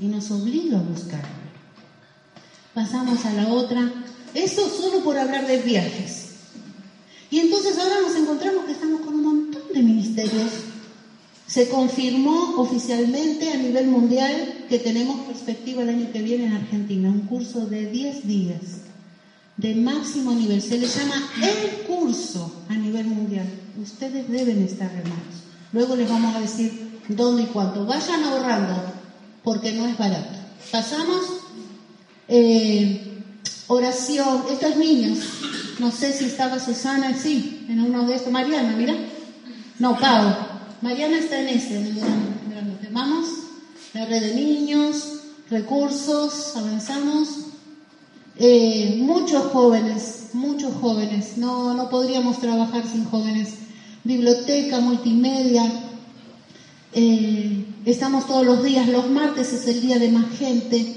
Y 0.00 0.06
nos 0.06 0.30
obliga 0.30 0.78
a 0.78 0.82
buscarlo. 0.82 1.28
Pasamos 2.74 3.24
a 3.24 3.32
la 3.34 3.48
otra. 3.48 3.92
Esto 4.34 4.68
solo 4.68 5.04
por 5.04 5.18
hablar 5.18 5.46
de 5.46 5.58
viajes. 5.58 6.30
Y 7.30 7.38
entonces 7.40 7.78
ahora 7.78 8.00
nos 8.00 8.16
encontramos 8.16 8.64
que 8.64 8.72
estamos 8.72 9.00
con 9.02 9.14
un 9.14 9.22
montón 9.22 9.62
de 9.74 9.82
ministerios. 9.82 10.50
Se 11.46 11.68
confirmó 11.68 12.54
oficialmente 12.56 13.52
a 13.52 13.56
nivel 13.56 13.88
mundial 13.88 14.66
que 14.68 14.78
tenemos 14.78 15.26
perspectiva 15.26 15.82
el 15.82 15.90
año 15.90 16.12
que 16.12 16.22
viene 16.22 16.46
en 16.46 16.54
Argentina, 16.54 17.10
un 17.10 17.26
curso 17.26 17.66
de 17.66 17.90
10 17.90 18.26
días 18.26 18.60
de 19.56 19.74
máximo 19.74 20.32
nivel. 20.32 20.62
Se 20.62 20.78
le 20.78 20.86
llama 20.86 21.14
el 21.42 21.86
curso 21.86 22.64
a 22.68 22.74
nivel 22.74 23.06
mundial. 23.06 23.46
Ustedes 23.80 24.30
deben 24.30 24.62
estar 24.62 24.90
hermanos. 24.90 25.42
Luego 25.72 25.96
les 25.96 26.08
vamos 26.08 26.34
a 26.34 26.40
decir 26.40 26.91
dónde 27.16 27.44
y 27.44 27.46
cuánto. 27.46 27.84
Vayan 27.86 28.24
ahorrando, 28.24 28.74
porque 29.42 29.72
no 29.72 29.86
es 29.86 29.96
barato. 29.96 30.38
Pasamos. 30.70 31.22
Eh, 32.28 33.22
oración. 33.68 34.44
Estos 34.50 34.76
niños. 34.76 35.18
No 35.78 35.90
sé 35.90 36.12
si 36.12 36.26
estaba 36.26 36.58
Susana, 36.58 37.16
sí, 37.16 37.66
en 37.68 37.80
uno 37.80 38.06
de 38.06 38.16
estos. 38.16 38.32
Mariana, 38.32 38.74
mira. 38.76 38.94
No, 39.78 39.98
Pau. 39.98 40.34
Mariana 40.80 41.18
está 41.18 41.40
en 41.40 41.48
este, 41.48 41.76
en 41.76 41.86
el. 41.86 42.00
Vamos. 42.90 43.28
La 43.94 44.06
red 44.06 44.22
de 44.22 44.34
niños, 44.34 45.20
recursos, 45.50 46.56
avanzamos. 46.56 47.28
Eh, 48.36 48.96
muchos 48.98 49.52
jóvenes, 49.52 50.30
muchos 50.32 50.74
jóvenes, 50.74 51.36
no, 51.36 51.74
no 51.74 51.90
podríamos 51.90 52.38
trabajar 52.38 52.84
sin 52.90 53.04
jóvenes. 53.04 53.54
Biblioteca, 54.04 54.80
multimedia, 54.80 55.70
eh, 56.94 57.64
estamos 57.84 58.26
todos 58.26 58.44
los 58.44 58.62
días, 58.62 58.88
los 58.88 59.08
martes 59.10 59.52
es 59.52 59.66
el 59.66 59.80
día 59.80 59.98
de 59.98 60.10
más 60.10 60.30
gente, 60.38 60.96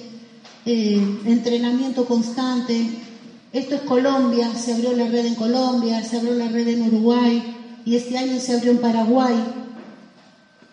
eh, 0.65 1.19
entrenamiento 1.25 2.05
constante. 2.05 3.01
Esto 3.53 3.75
es 3.75 3.81
Colombia, 3.81 4.53
se 4.53 4.73
abrió 4.73 4.93
la 4.93 5.07
red 5.07 5.25
en 5.25 5.35
Colombia, 5.35 6.03
se 6.03 6.17
abrió 6.17 6.33
la 6.33 6.49
red 6.49 6.67
en 6.67 6.81
Uruguay 6.87 7.55
y 7.85 7.95
este 7.95 8.17
año 8.17 8.39
se 8.39 8.55
abrió 8.55 8.71
en 8.71 8.79
Paraguay, 8.79 9.35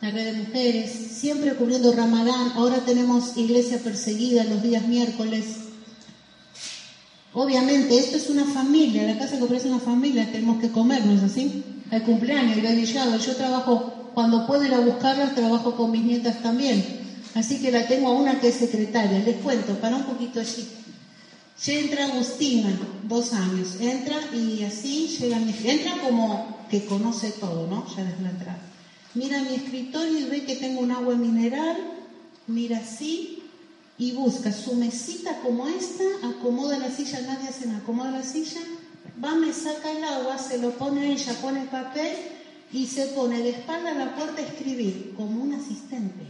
la 0.01 0.11
red 0.11 0.33
de 0.33 0.39
mujeres, 0.41 0.91
siempre 0.91 1.55
cubriendo 1.55 1.93
Ramadán. 1.93 2.53
Ahora 2.57 2.79
tenemos 2.85 3.37
iglesia 3.37 3.79
perseguida 3.79 4.45
los 4.45 4.63
días 4.63 4.89
miércoles. 4.89 5.45
Obviamente, 7.35 7.97
esto 7.97 8.17
es 8.17 8.29
una 8.29 8.45
familia, 8.45 9.05
la 9.05 9.19
casa 9.19 9.39
que 9.39 9.57
es 9.57 9.65
una 9.65 9.79
familia, 9.79 10.31
tenemos 10.31 10.61
que 10.61 10.71
comer, 10.71 11.07
¿no 11.07 11.13
es 11.15 11.23
así? 11.23 11.63
El 11.91 12.03
cumpleaños, 12.03 12.57
el 12.57 12.63
dedillado. 12.63 13.17
Yo 13.19 13.37
trabajo, 13.37 14.02
cuando 14.15 14.47
puedo 14.47 14.65
ir 14.65 14.75
a 14.75 14.81
buscarlas, 14.81 15.35
trabajo 15.35 15.77
con 15.77 15.91
mis 15.91 16.05
nietas 16.05 16.43
también. 16.43 17.01
Así 17.35 17.61
que 17.61 17.71
la 17.71 17.87
tengo 17.87 18.09
a 18.09 18.13
una 18.13 18.41
que 18.41 18.49
es 18.49 18.57
secretaria. 18.57 19.19
Les 19.21 19.37
cuento, 19.37 19.75
para 19.77 19.97
un 19.97 20.05
poquito 20.05 20.41
allí. 20.41 20.69
Ya 21.65 21.73
entra 21.75 22.07
Agustina, 22.07 22.71
dos 23.05 23.33
años. 23.33 23.77
Entra 23.81 24.17
y 24.35 24.63
así 24.65 25.09
llega 25.19 25.39
mi... 25.39 25.55
Entra 25.65 25.99
como 26.03 26.67
que 26.71 26.85
conoce 26.85 27.31
todo, 27.33 27.67
¿no? 27.69 27.87
Ya 27.97 28.05
desde 28.05 28.23
la 28.23 28.31
entrada. 28.31 28.59
Mira 29.15 29.43
mi 29.43 29.55
escritorio 29.55 30.19
y 30.19 30.25
ve 30.25 30.45
que 30.45 30.57
tengo 30.57 30.81
un 30.81 30.91
agua 30.91 31.15
mineral. 31.15 31.77
Mira 32.47 32.79
así, 32.79 33.43
y 33.99 34.13
busca 34.13 34.53
su 34.53 34.75
mesita 34.75 35.39
como 35.43 35.69
esta, 35.69 36.03
acomoda 36.25 36.77
la 36.79 36.91
silla, 36.91 37.21
nadie 37.21 37.49
hace 37.49 37.67
nada, 37.67 37.79
acomoda 37.79 38.11
la 38.11 38.25
silla, 38.25 38.61
va, 39.25 39.37
me 39.37 39.53
saca 39.53 39.93
el 39.93 40.03
agua, 40.03 40.39
se 40.39 40.59
lo 40.59 40.71
pone 40.71 41.13
ella, 41.13 41.35
pone 41.41 41.63
el 41.63 41.69
papel 41.69 42.17
y 42.73 42.87
se 42.87 43.07
pone 43.09 43.41
de 43.43 43.51
espalda 43.51 43.91
a 43.91 43.95
la 43.95 44.17
puerta 44.17 44.41
a 44.41 44.47
escribir, 44.47 45.13
como 45.17 45.43
un 45.43 45.53
asistente. 45.53 46.25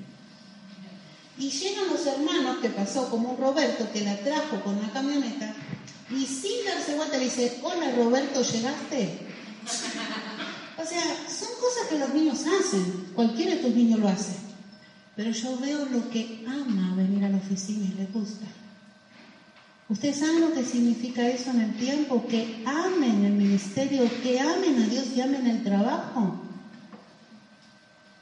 Y 1.39 1.51
llegan 1.51 1.89
los 1.89 2.05
hermanos, 2.07 2.59
que 2.59 2.69
pasó 2.69 3.09
como 3.09 3.31
un 3.31 3.39
Roberto, 3.39 3.91
que 3.93 4.03
la 4.03 4.17
trajo 4.19 4.61
con 4.63 4.81
la 4.81 4.91
camioneta, 4.91 5.55
y 6.11 6.27
sin 6.27 6.65
darse 6.67 6.97
vuelta 6.97 7.17
le 7.17 7.25
dice, 7.25 7.61
hola 7.63 7.93
Roberto, 7.97 8.43
¿llegaste? 8.43 9.19
O 10.77 10.85
sea, 10.85 11.03
son 11.29 11.49
cosas 11.61 11.89
que 11.89 11.99
los 11.99 12.13
niños 12.13 12.41
hacen, 12.41 13.13
cualquiera 13.15 13.55
de 13.55 13.63
tus 13.63 13.75
niños 13.75 14.01
lo 14.01 14.09
hace. 14.09 14.33
Pero 15.15 15.31
yo 15.31 15.59
veo 15.59 15.85
lo 15.87 16.11
que 16.11 16.45
ama 16.47 16.95
venir 16.97 17.25
a 17.25 17.29
la 17.29 17.37
oficina 17.37 17.87
y 17.87 17.99
le 17.99 18.07
gusta. 18.07 18.47
¿Ustedes 19.93 20.21
saben 20.21 20.41
lo 20.41 20.55
que 20.55 20.65
significa 20.65 21.29
eso 21.29 21.51
en 21.51 21.61
el 21.61 21.75
tiempo? 21.75 22.25
Que 22.27 22.63
amen 22.65 23.27
el 23.27 23.35
ministerio, 23.35 24.09
que 24.23 24.41
amen 24.41 24.85
a 24.85 24.87
Dios 24.87 25.09
y 25.15 25.21
amen 25.21 25.47
el 25.47 25.63
trabajo. 25.63 26.41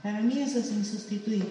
Para 0.02 0.20
mí 0.20 0.36
eso 0.40 0.58
es 0.58 0.72
insustituible. 0.72 1.46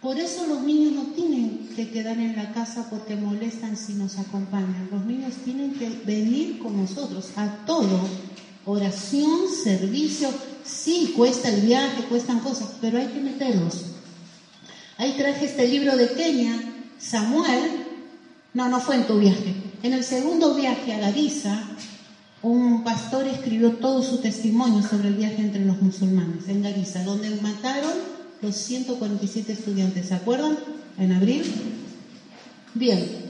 Por 0.00 0.18
eso 0.18 0.46
los 0.46 0.62
niños 0.62 0.92
no 0.92 1.02
tienen 1.12 1.68
que 1.76 1.90
quedar 1.90 2.16
en 2.16 2.34
la 2.34 2.54
casa 2.54 2.88
porque 2.88 3.14
molestan 3.14 3.76
si 3.76 3.92
nos 3.92 4.18
acompañan. 4.18 4.88
Los 4.90 5.04
niños 5.04 5.34
tienen 5.44 5.74
que 5.74 5.90
venir 6.06 6.58
con 6.58 6.74
nosotros 6.74 7.28
a 7.36 7.66
todo. 7.66 8.08
Oración, 8.64 9.50
servicio, 9.62 10.30
sí, 10.64 11.12
cuesta 11.14 11.50
el 11.50 11.60
viaje, 11.60 12.04
cuestan 12.04 12.40
cosas, 12.40 12.70
pero 12.80 12.96
hay 12.96 13.08
que 13.08 13.20
meterlos. 13.20 13.84
Ahí 14.96 15.12
traje 15.18 15.44
este 15.44 15.68
libro 15.68 15.94
de 15.94 16.08
Kenia, 16.14 16.58
Samuel. 16.98 17.83
No, 18.54 18.68
no 18.68 18.80
fue 18.80 18.96
en 18.96 19.06
tu 19.06 19.18
viaje. 19.18 19.54
En 19.82 19.92
el 19.92 20.04
segundo 20.04 20.54
viaje 20.54 20.94
a 20.94 20.98
Gariza, 20.98 21.62
un 22.42 22.84
pastor 22.84 23.26
escribió 23.26 23.72
todo 23.72 24.02
su 24.02 24.18
testimonio 24.18 24.82
sobre 24.86 25.08
el 25.08 25.14
viaje 25.14 25.42
entre 25.42 25.64
los 25.64 25.82
musulmanes 25.82 26.48
en 26.48 26.62
Gariza, 26.62 27.04
donde 27.04 27.30
mataron 27.42 27.92
los 28.40 28.56
147 28.56 29.52
estudiantes. 29.52 30.08
¿Se 30.08 30.14
acuerdan? 30.14 30.58
En 30.98 31.12
abril. 31.12 31.44
Bien. 32.74 33.24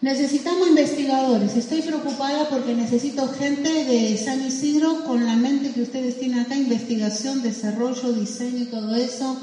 Necesitamos 0.00 0.68
investigadores. 0.68 1.56
Estoy 1.56 1.82
preocupada 1.82 2.48
porque 2.48 2.74
necesito 2.74 3.28
gente 3.28 3.84
de 3.84 4.16
San 4.16 4.46
Isidro 4.46 5.04
con 5.04 5.26
la 5.26 5.34
mente 5.34 5.72
que 5.72 5.82
ustedes 5.82 6.20
tienen 6.20 6.40
acá, 6.40 6.54
investigación, 6.56 7.42
desarrollo, 7.42 8.12
diseño 8.12 8.58
y 8.58 8.66
todo 8.66 8.94
eso 8.94 9.36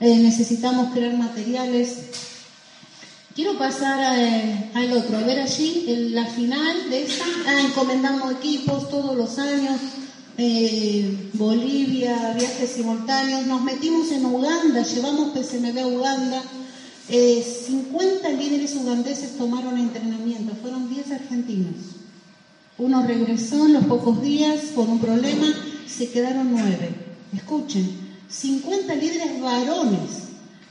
eh, 0.00 0.18
necesitamos 0.18 0.92
crear 0.92 1.16
materiales. 1.16 2.33
Quiero 3.34 3.58
pasar 3.58 4.16
eh, 4.16 4.70
al 4.74 4.92
otro, 4.92 5.18
a 5.18 5.22
ver 5.22 5.40
allí 5.40 5.86
en 5.88 6.14
la 6.14 6.24
final 6.24 6.88
de 6.88 7.02
esta, 7.02 7.24
ah, 7.48 7.62
encomendamos 7.62 8.30
equipos 8.30 8.88
todos 8.88 9.16
los 9.16 9.40
años, 9.40 9.80
eh, 10.38 11.30
Bolivia, 11.32 12.32
viajes 12.38 12.70
simultáneos, 12.70 13.44
nos 13.48 13.60
metimos 13.62 14.12
en 14.12 14.24
Uganda, 14.24 14.84
llevamos 14.84 15.30
PCMB 15.30 15.78
a 15.80 15.86
Uganda, 15.88 16.42
50 17.08 18.28
líderes 18.30 18.76
ugandeses 18.76 19.36
tomaron 19.36 19.78
entrenamiento, 19.78 20.54
fueron 20.62 20.88
10 20.88 21.10
argentinos. 21.10 21.74
Uno 22.78 23.04
regresó 23.04 23.66
en 23.66 23.72
los 23.72 23.84
pocos 23.86 24.22
días 24.22 24.60
por 24.76 24.88
un 24.88 25.00
problema, 25.00 25.46
se 25.88 26.08
quedaron 26.08 26.52
9. 26.52 26.94
Escuchen, 27.34 27.90
50 28.28 28.94
líderes 28.94 29.40
varones, 29.40 30.10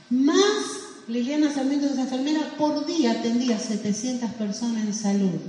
más 0.08 0.73
Liliana 1.08 1.52
Sarmiento 1.52 1.88
de 1.88 2.00
enfermera, 2.00 2.54
por 2.56 2.86
día 2.86 3.12
atendía 3.12 3.58
700 3.58 4.30
personas 4.32 4.84
en 4.84 4.94
salud. 4.94 5.40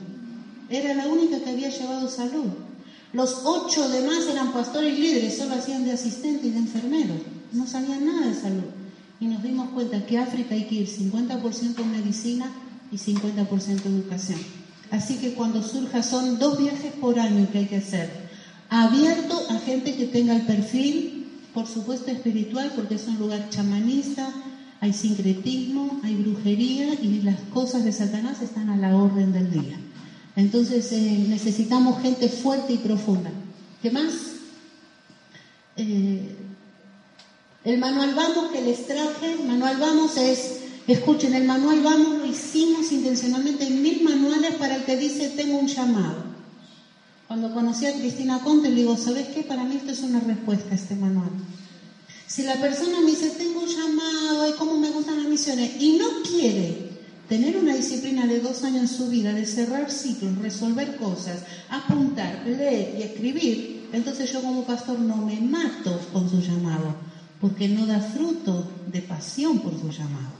Era 0.69 0.93
la 0.93 1.07
única 1.07 1.39
que 1.39 1.49
había 1.49 1.69
llevado 1.69 2.09
salud. 2.09 2.49
Los 3.13 3.41
ocho 3.45 3.87
demás 3.89 4.27
eran 4.29 4.51
pastores 4.51 4.97
líderes, 4.99 5.37
solo 5.37 5.55
hacían 5.55 5.85
de 5.85 5.93
asistente 5.93 6.47
y 6.47 6.51
de 6.51 6.59
enfermeros. 6.59 7.17
No 7.53 7.65
sabían 7.67 8.05
nada 8.05 8.27
de 8.27 8.33
salud. 8.33 8.65
Y 9.19 9.27
nos 9.27 9.41
dimos 9.43 9.69
cuenta 9.69 10.05
que 10.05 10.17
África 10.17 10.55
hay 10.55 10.65
que 10.65 10.75
ir 10.75 10.87
50% 10.87 11.85
medicina 11.85 12.51
y 12.91 12.97
50% 12.97 13.85
educación. 13.85 14.39
Así 14.91 15.17
que 15.17 15.33
cuando 15.33 15.63
surja 15.63 16.03
son 16.03 16.37
dos 16.37 16.57
viajes 16.57 16.91
por 16.99 17.19
año 17.19 17.49
que 17.51 17.59
hay 17.59 17.65
que 17.67 17.77
hacer. 17.77 18.09
Abierto 18.69 19.41
a 19.49 19.59
gente 19.59 19.95
que 19.95 20.05
tenga 20.07 20.35
el 20.35 20.41
perfil 20.41 21.15
por 21.55 21.67
supuesto 21.67 22.11
espiritual, 22.11 22.73
porque 22.75 22.95
es 22.95 23.07
un 23.07 23.17
lugar 23.17 23.49
chamanista, 23.49 24.29
hay 24.85 24.93
sincretismo, 24.93 25.99
hay 26.03 26.13
brujería 26.13 26.93
y 27.01 27.23
las 27.23 27.39
cosas 27.51 27.83
de 27.83 27.91
Satanás 27.91 28.43
están 28.43 28.69
a 28.69 28.77
la 28.77 28.95
orden 28.95 29.33
del 29.33 29.51
día. 29.51 29.79
Entonces 30.35 30.91
eh, 30.91 31.25
necesitamos 31.27 32.03
gente 32.03 32.29
fuerte 32.29 32.73
y 32.73 32.77
profunda. 32.77 33.31
¿Qué 33.81 33.89
más? 33.89 34.13
Eh, 35.77 36.35
el 37.63 37.79
manual 37.79 38.13
Vamos 38.13 38.51
que 38.51 38.61
les 38.61 38.85
traje, 38.85 39.37
manual 39.47 39.77
Vamos 39.79 40.17
es, 40.17 40.59
escuchen, 40.85 41.33
el 41.33 41.45
manual 41.45 41.81
Vamos 41.81 42.19
lo 42.19 42.25
hicimos 42.27 42.91
intencionalmente 42.91 43.65
en 43.65 43.81
mil 43.81 44.03
manuales 44.03 44.53
para 44.53 44.75
el 44.75 44.83
que 44.83 44.97
dice 44.97 45.29
tengo 45.29 45.57
un 45.57 45.67
llamado. 45.67 46.25
Cuando 47.27 47.51
conocí 47.55 47.87
a 47.87 47.93
Cristina 47.93 48.39
Conte, 48.43 48.69
le 48.69 48.81
digo, 48.81 48.95
¿sabes 48.97 49.29
qué? 49.29 49.41
Para 49.41 49.63
mí 49.63 49.77
esto 49.77 49.93
es 49.93 50.03
una 50.03 50.19
respuesta 50.19 50.75
este 50.75 50.93
manual. 50.95 51.31
Si 52.27 52.43
la 52.43 52.55
persona 52.55 53.01
me 53.01 53.11
dice, 53.11 53.29
tengo 53.31 53.61
un 53.61 53.67
llamado, 53.67 54.49
y 54.49 54.53
cómo 54.53 54.77
me 54.77 54.89
gustan 54.89 55.17
las 55.17 55.29
misiones, 55.29 55.79
y 55.79 55.97
no 55.97 56.07
quiere 56.23 56.89
tener 57.29 57.57
una 57.57 57.75
disciplina 57.75 58.25
de 58.25 58.39
dos 58.39 58.63
años 58.63 58.81
en 58.81 58.87
su 58.87 59.07
vida, 59.09 59.33
de 59.33 59.45
cerrar 59.45 59.91
ciclos, 59.91 60.37
resolver 60.39 60.97
cosas, 60.97 61.43
apuntar, 61.69 62.43
leer 62.45 62.95
y 62.97 63.03
escribir, 63.03 63.89
entonces 63.93 64.31
yo 64.31 64.41
como 64.41 64.63
pastor 64.63 64.99
no 64.99 65.17
me 65.17 65.39
mato 65.39 65.99
con 66.11 66.29
su 66.29 66.41
llamado, 66.41 66.95
porque 67.39 67.67
no 67.67 67.85
da 67.85 67.99
fruto 67.99 68.71
de 68.91 69.01
pasión 69.01 69.59
por 69.59 69.79
su 69.79 69.89
llamado. 69.89 70.33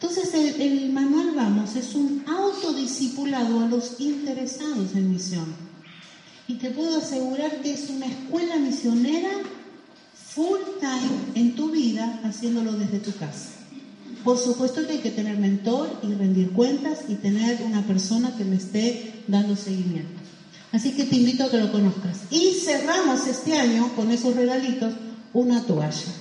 Entonces 0.00 0.34
el, 0.34 0.60
el 0.60 0.92
manual 0.92 1.32
Vamos 1.36 1.76
es 1.76 1.94
un 1.94 2.24
autodiscipulado 2.26 3.60
a 3.60 3.66
los 3.66 4.00
interesados 4.00 4.94
en 4.94 5.10
misión. 5.10 5.54
Y 6.48 6.54
te 6.54 6.70
puedo 6.70 6.98
asegurar 6.98 7.62
que 7.62 7.72
es 7.72 7.88
una 7.88 8.06
escuela 8.06 8.56
misionera 8.56 9.30
full 10.34 10.60
time 10.80 11.32
en 11.34 11.54
tu 11.54 11.70
vida 11.70 12.20
haciéndolo 12.24 12.72
desde 12.72 12.98
tu 12.98 13.12
casa. 13.12 13.50
Por 14.24 14.38
supuesto 14.38 14.86
que 14.86 14.92
hay 14.92 14.98
que 14.98 15.10
tener 15.10 15.36
mentor 15.38 15.98
y 16.02 16.14
rendir 16.14 16.52
cuentas 16.52 17.00
y 17.08 17.16
tener 17.16 17.60
una 17.62 17.82
persona 17.82 18.36
que 18.36 18.44
le 18.44 18.56
esté 18.56 19.24
dando 19.26 19.56
seguimiento. 19.56 20.20
Así 20.70 20.92
que 20.92 21.04
te 21.04 21.16
invito 21.16 21.44
a 21.44 21.50
que 21.50 21.58
lo 21.58 21.70
conozcas. 21.70 22.20
Y 22.30 22.52
cerramos 22.64 23.26
este 23.26 23.58
año 23.58 23.94
con 23.94 24.10
esos 24.10 24.34
regalitos 24.34 24.94
una 25.34 25.62
toalla, 25.64 26.12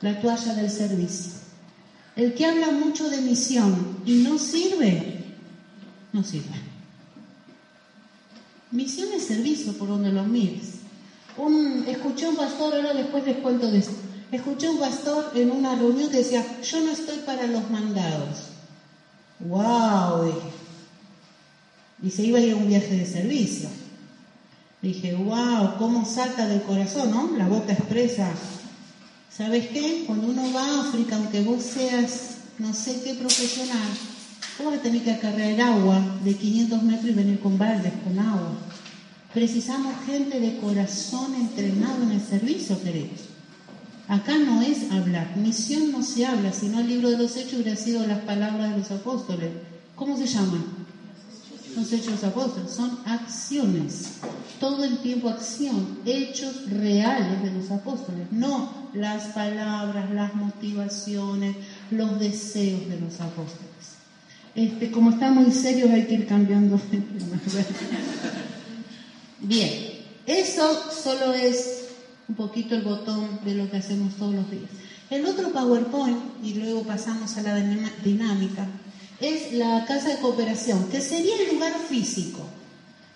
la 0.00 0.20
toalla 0.20 0.54
del 0.54 0.70
servicio. 0.70 1.32
El 2.16 2.34
que 2.34 2.46
habla 2.46 2.70
mucho 2.72 3.08
de 3.08 3.20
misión 3.20 3.98
y 4.04 4.14
no 4.14 4.38
sirve, 4.38 5.24
no 6.12 6.24
sirve. 6.24 6.70
Misión 8.72 9.08
es 9.14 9.24
servicio 9.24 9.72
por 9.74 9.88
donde 9.88 10.12
lo 10.12 10.24
mires. 10.24 10.79
Un, 11.40 11.84
escuché 11.88 12.28
un 12.28 12.36
pastor, 12.36 12.74
ahora 12.74 12.92
después 12.92 13.24
les 13.24 13.38
cuento 13.38 13.70
de 13.70 13.78
esto. 13.78 13.94
Escuché 14.30 14.68
un 14.68 14.78
pastor 14.78 15.32
en 15.34 15.50
una 15.50 15.74
reunión 15.74 16.10
que 16.10 16.18
decía, 16.18 16.44
yo 16.62 16.80
no 16.82 16.92
estoy 16.92 17.16
para 17.24 17.46
los 17.46 17.70
mandados. 17.70 18.50
¡Wow! 19.40 20.26
Dije. 20.26 20.50
Y 22.02 22.10
se 22.10 22.22
iba 22.24 22.38
a 22.38 22.42
ir 22.42 22.52
a 22.52 22.56
un 22.56 22.68
viaje 22.68 22.94
de 22.94 23.06
servicio. 23.06 23.70
Dije, 24.82 25.14
wow, 25.14 25.76
cómo 25.78 26.04
salta 26.04 26.46
del 26.46 26.62
corazón, 26.62 27.10
¿no? 27.10 27.30
La 27.38 27.48
boca 27.48 27.72
expresa. 27.72 28.30
¿Sabes 29.34 29.68
qué? 29.68 30.04
Cuando 30.06 30.26
uno 30.28 30.52
va 30.52 30.62
a 30.62 30.80
África, 30.82 31.16
aunque 31.16 31.40
vos 31.40 31.62
seas 31.62 32.36
no 32.58 32.74
sé 32.74 33.00
qué 33.02 33.14
profesional, 33.14 33.88
vos 34.58 34.66
vas 34.66 34.78
a 34.78 34.82
tener 34.82 35.02
que 35.02 35.12
acarrear 35.12 35.60
agua 35.60 36.02
de 36.22 36.34
500 36.34 36.82
metros 36.82 37.10
y 37.10 37.14
venir 37.14 37.40
con 37.40 37.56
baldes, 37.56 37.92
con 38.04 38.18
agua. 38.18 38.58
Precisamos 39.34 39.94
gente 40.06 40.40
de 40.40 40.58
corazón 40.58 41.34
entrenado 41.36 42.02
en 42.02 42.12
el 42.12 42.20
servicio, 42.20 42.82
queridos. 42.82 43.20
Acá 44.08 44.36
no 44.38 44.60
es 44.60 44.90
hablar, 44.90 45.36
misión 45.36 45.92
no 45.92 46.02
se 46.02 46.26
habla, 46.26 46.52
sino 46.52 46.80
el 46.80 46.88
libro 46.88 47.10
de 47.10 47.18
los 47.18 47.36
hechos 47.36 47.60
hubiera 47.60 47.76
sido 47.76 48.04
las 48.08 48.22
palabras 48.22 48.72
de 48.72 48.78
los 48.78 48.90
apóstoles. 48.90 49.50
¿Cómo 49.94 50.16
se 50.16 50.26
llaman? 50.26 50.64
Los 51.76 51.92
hechos 51.92 52.06
de 52.06 52.12
los 52.12 52.24
apóstoles, 52.24 52.72
son 52.72 52.98
acciones, 53.04 54.14
todo 54.58 54.82
el 54.82 54.98
tiempo 54.98 55.28
acción, 55.28 56.00
hechos 56.04 56.68
reales 56.68 57.40
de 57.44 57.52
los 57.52 57.70
apóstoles, 57.70 58.32
no 58.32 58.88
las 58.94 59.26
palabras, 59.26 60.10
las 60.10 60.34
motivaciones, 60.34 61.54
los 61.92 62.18
deseos 62.18 62.88
de 62.88 62.98
los 62.98 63.20
apóstoles. 63.20 63.70
Este, 64.56 64.90
como 64.90 65.10
está 65.10 65.30
muy 65.30 65.52
serio 65.52 65.88
hay 65.92 66.06
que 66.06 66.14
ir 66.14 66.26
cambiando. 66.26 66.80
Bien, 69.42 69.72
eso 70.26 70.92
solo 70.92 71.32
es 71.32 71.84
un 72.28 72.34
poquito 72.34 72.74
el 72.74 72.82
botón 72.82 73.40
de 73.44 73.54
lo 73.54 73.70
que 73.70 73.78
hacemos 73.78 74.14
todos 74.16 74.34
los 74.34 74.50
días. 74.50 74.70
El 75.08 75.24
otro 75.24 75.50
PowerPoint, 75.50 76.18
y 76.44 76.54
luego 76.54 76.82
pasamos 76.82 77.36
a 77.36 77.42
la 77.42 77.56
dinámica, 78.04 78.66
es 79.18 79.52
la 79.54 79.84
casa 79.86 80.10
de 80.10 80.18
cooperación, 80.18 80.88
que 80.90 81.00
sería 81.00 81.34
el 81.42 81.54
lugar 81.54 81.72
físico. 81.88 82.40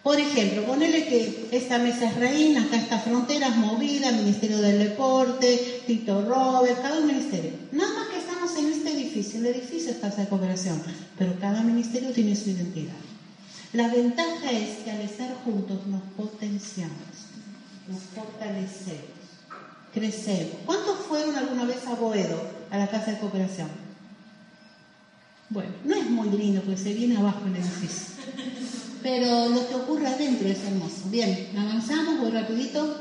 Por 0.02 0.18
ejemplo, 0.18 0.64
ponele 0.64 1.06
que 1.06 1.48
esta 1.52 1.78
mesa 1.78 2.06
es 2.06 2.16
reina, 2.16 2.64
acá 2.64 2.76
está 2.76 2.98
Fronteras 2.98 3.56
Movida, 3.56 4.10
Ministerio 4.12 4.58
del 4.58 4.78
Deporte, 4.78 5.82
Tito 5.86 6.22
Robert, 6.22 6.82
cada 6.82 7.00
ministerio. 7.00 7.52
Nada 7.72 7.92
más 7.94 8.08
que 8.08 8.18
estamos 8.18 8.56
en 8.58 8.72
este 8.72 8.90
edificio, 8.92 9.40
el 9.40 9.46
edificio 9.46 9.92
es 9.92 9.98
casa 9.98 10.22
de 10.22 10.28
cooperación, 10.28 10.82
pero 11.18 11.38
cada 11.38 11.62
ministerio 11.62 12.10
tiene 12.10 12.34
su 12.34 12.50
identidad. 12.50 13.13
La 13.74 13.88
ventaja 13.88 14.50
es 14.50 14.78
que 14.78 14.90
al 14.90 15.00
estar 15.02 15.34
juntos 15.44 15.86
nos 15.86 16.02
potenciamos 16.16 17.24
nos 17.88 18.00
fortalecemos, 18.14 19.02
crecemos. 19.92 20.56
¿Cuántos 20.64 20.98
fueron 21.06 21.36
alguna 21.36 21.64
vez 21.64 21.86
a 21.86 21.94
Boedo, 21.94 22.40
a 22.70 22.78
la 22.78 22.88
casa 22.88 23.12
de 23.12 23.18
cooperación? 23.18 23.68
Bueno, 25.50 25.70
no 25.84 25.94
es 25.94 26.08
muy 26.08 26.30
lindo 26.30 26.62
porque 26.62 26.80
se 26.80 26.94
viene 26.94 27.16
abajo 27.16 27.40
el 27.46 27.56
edificio. 27.56 28.14
Pero 29.02 29.50
lo 29.50 29.68
que 29.68 29.74
ocurre 29.74 30.06
adentro 30.06 30.48
es 30.48 30.64
hermoso. 30.64 31.02
Bien, 31.10 31.50
avanzamos, 31.58 32.20
voy 32.20 32.30
rapidito. 32.30 33.00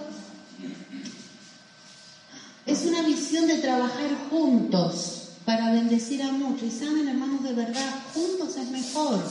Es 2.65 2.85
una 2.85 3.01
visión 3.03 3.47
de 3.47 3.59
trabajar 3.59 4.09
juntos 4.29 5.29
para 5.45 5.71
bendecir 5.71 6.21
a 6.23 6.31
muchos. 6.31 6.63
Y 6.63 6.71
saben, 6.71 7.07
hermanos, 7.07 7.43
de 7.43 7.53
verdad, 7.53 8.03
juntos 8.13 8.57
es 8.57 8.69
mejor. 8.69 9.23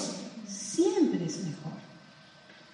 Siempre 0.74 1.26
es 1.26 1.38
mejor. 1.38 1.72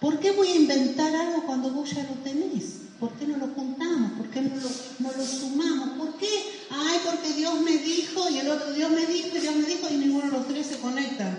¿Por 0.01 0.20
qué 0.20 0.30
voy 0.30 0.49
a 0.49 0.57
inventar 0.57 1.14
algo 1.14 1.44
cuando 1.44 1.70
vos 1.70 1.90
ya 1.90 2.05
lo 2.05 2.14
tenés? 2.22 2.88
¿Por 3.01 3.12
qué 3.14 3.26
no 3.26 3.36
lo 3.36 3.49
juntamos? 3.49 4.12
¿Por 4.12 4.28
qué 4.30 4.40
no 4.42 4.55
lo, 4.57 4.70
no 4.99 5.16
lo 5.16 5.26
sumamos? 5.26 5.99
¿Por 5.99 6.16
qué? 6.18 6.28
Ay, 6.70 6.99
porque 7.05 7.32
Dios 7.34 7.61
me 7.61 7.76
dijo 7.78 8.28
y 8.30 8.38
el 8.38 8.49
otro 8.49 8.72
Dios 8.72 8.90
me 8.90 9.07
dijo 9.07 9.36
y 9.36 9.40
Dios 9.40 9.57
me 9.57 9.66
dijo 9.66 9.88
y 9.90 9.96
ninguno 9.96 10.26
de 10.26 10.32
los 10.32 10.46
tres 10.46 10.66
se 10.66 10.78
conectan. 10.78 11.36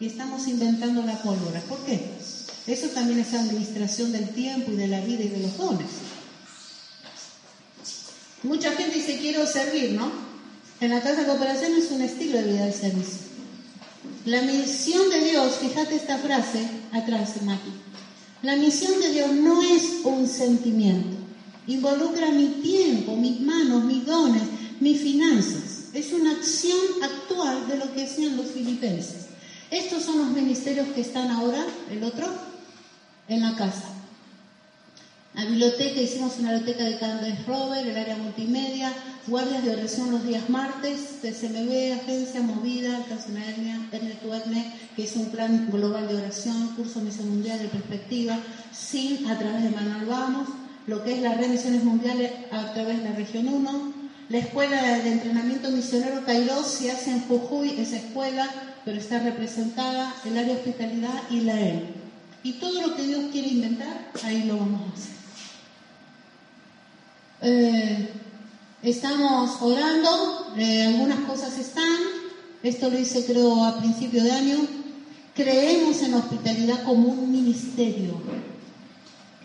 Y 0.00 0.06
estamos 0.06 0.46
inventando 0.48 1.02
la 1.02 1.22
pólvora. 1.22 1.60
¿Por 1.60 1.78
qué? 1.84 2.10
Eso 2.66 2.88
también 2.88 3.20
es 3.20 3.32
administración 3.34 4.12
del 4.12 4.28
tiempo 4.30 4.72
y 4.72 4.76
de 4.76 4.88
la 4.88 5.00
vida 5.00 5.24
y 5.24 5.28
de 5.28 5.40
los 5.40 5.56
dones. 5.56 5.88
Mucha 8.42 8.72
gente 8.72 8.96
dice 8.96 9.18
quiero 9.18 9.46
servir, 9.46 9.92
¿no? 9.92 10.10
En 10.80 10.90
la 10.90 11.00
casa 11.00 11.22
de 11.22 11.26
cooperación 11.26 11.74
es 11.74 11.90
un 11.90 12.02
estilo 12.02 12.38
de 12.38 12.52
vida 12.52 12.66
de 12.66 12.72
servicio. 12.72 13.31
La 14.24 14.40
misión 14.42 15.10
de 15.10 15.30
Dios, 15.30 15.56
fíjate 15.56 15.96
esta 15.96 16.16
frase 16.16 16.64
atrás, 16.92 17.42
Mati. 17.42 17.72
La 18.42 18.54
misión 18.54 19.00
de 19.00 19.10
Dios 19.10 19.32
no 19.32 19.62
es 19.62 20.04
un 20.04 20.28
sentimiento. 20.28 21.16
Involucra 21.66 22.30
mi 22.30 22.46
tiempo, 22.62 23.16
mis 23.16 23.40
manos, 23.40 23.82
mis 23.82 24.06
dones, 24.06 24.42
mis 24.78 25.00
finanzas. 25.00 25.90
Es 25.92 26.12
una 26.12 26.32
acción 26.32 26.78
actual 27.02 27.66
de 27.66 27.78
lo 27.78 27.92
que 27.92 28.04
hacían 28.04 28.36
los 28.36 28.46
filipenses. 28.46 29.26
Estos 29.72 30.04
son 30.04 30.18
los 30.18 30.28
ministerios 30.28 30.86
que 30.94 31.00
están 31.00 31.28
ahora, 31.30 31.64
el 31.90 32.04
otro, 32.04 32.28
en 33.26 33.40
la 33.40 33.56
casa. 33.56 33.88
La 35.34 35.46
biblioteca, 35.46 36.00
hicimos 36.00 36.38
una 36.38 36.52
biblioteca 36.52 36.84
de 36.84 36.98
Candace 36.98 37.42
Robert, 37.46 37.86
el 37.86 37.96
área 37.96 38.16
multimedia, 38.16 38.92
guardias 39.26 39.64
de 39.64 39.72
oración 39.72 40.10
los 40.10 40.24
días 40.24 40.48
martes, 40.50 41.20
TCMB, 41.22 42.00
agencia 42.00 42.42
movida, 42.42 43.04
Canción 43.08 43.36
Hernia, 43.36 43.88
Hernia 43.92 44.16
que 44.96 45.04
es 45.04 45.16
un 45.16 45.26
plan 45.26 45.68
global 45.70 46.08
de 46.08 46.16
oración, 46.16 46.74
curso 46.76 47.00
Misión 47.00 47.28
Mundial 47.30 47.58
de 47.58 47.68
Perspectiva, 47.68 48.38
SIN 48.72 49.26
a 49.28 49.38
través 49.38 49.62
de 49.62 49.70
Manuel 49.70 50.06
Vamos, 50.06 50.48
lo 50.86 51.04
que 51.04 51.14
es 51.14 51.22
la 51.22 51.34
red 51.34 51.48
Misiones 51.48 51.84
Mundiales 51.84 52.32
a 52.50 52.72
través 52.72 52.98
de 52.98 53.10
la 53.10 53.14
Región 53.14 53.48
1, 53.48 53.92
la 54.28 54.38
Escuela 54.38 54.98
de 54.98 55.12
Entrenamiento 55.12 55.70
Misionero 55.70 56.24
Kairos 56.24 56.66
se 56.66 56.90
hace 56.90 57.10
en 57.10 57.20
Jujuy, 57.20 57.78
esa 57.78 57.96
escuela, 57.96 58.48
pero 58.84 58.98
está 58.98 59.20
representada 59.20 60.14
el 60.24 60.36
área 60.36 60.54
de 60.54 60.60
hospitalidad 60.60 61.22
y 61.30 61.40
la 61.40 61.60
E. 61.60 61.84
Y 62.42 62.54
todo 62.54 62.80
lo 62.80 62.96
que 62.96 63.06
Dios 63.06 63.24
quiere 63.30 63.48
inventar, 63.48 64.10
ahí 64.24 64.44
lo 64.44 64.56
vamos 64.56 64.80
a 64.80 64.94
hacer. 64.94 65.12
Eh, 67.42 68.08
estamos 68.82 69.62
orando, 69.62 70.52
eh, 70.56 70.86
algunas 70.86 71.20
cosas 71.20 71.56
están, 71.58 71.98
esto 72.62 72.90
lo 72.90 72.98
hice 72.98 73.24
creo 73.24 73.64
a 73.64 73.78
principio 73.78 74.22
de 74.24 74.32
año, 74.32 74.56
creemos 75.34 76.02
en 76.02 76.14
hospitalidad 76.14 76.82
como 76.84 77.08
un 77.08 77.30
ministerio. 77.30 78.20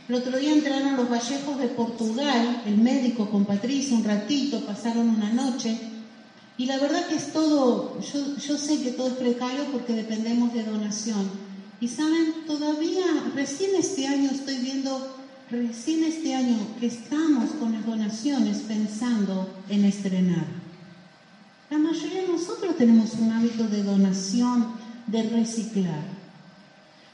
El 0.10 0.16
otro 0.16 0.38
día 0.38 0.54
entraron 0.54 0.96
los 0.96 1.10
Vallejos 1.10 1.60
de 1.60 1.68
Portugal, 1.68 2.64
el 2.66 2.78
médico 2.78 3.30
con 3.30 3.46
Patricia, 3.46 3.96
un 3.96 4.06
ratito, 4.06 4.62
pasaron 4.62 5.10
una 5.10 5.32
noche. 5.34 5.78
Y 6.58 6.66
la 6.66 6.80
verdad 6.80 7.06
que 7.08 7.16
es 7.16 7.34
todo, 7.34 8.00
yo, 8.00 8.36
yo 8.38 8.58
sé 8.58 8.82
que 8.82 8.92
todo 8.92 9.10
es 9.10 9.14
precario 9.14 9.66
porque 9.72 9.94
dependemos 9.94 10.54
de 10.54 10.64
donación. 10.64 11.30
Y 11.80 11.90
saben, 11.90 12.34
todavía, 12.48 13.06
recién 13.36 13.76
este 13.76 14.08
año 14.08 14.32
estoy 14.32 14.56
viendo 14.58 15.17
recién 15.50 16.04
este 16.04 16.36
año 16.36 16.58
que 16.80 16.88
estamos 16.88 17.52
con 17.52 17.74
las 17.74 17.86
donaciones 17.86 18.58
pensando 18.60 19.50
en 19.70 19.86
estrenar. 19.86 20.46
La 21.70 21.78
mayoría 21.78 22.22
de 22.22 22.28
nosotros 22.28 22.78
tenemos 22.78 23.14
un 23.16 23.32
hábito 23.32 23.68
de 23.68 23.84
donación, 23.84 24.68
de 25.08 25.24
reciclar. 25.24 26.02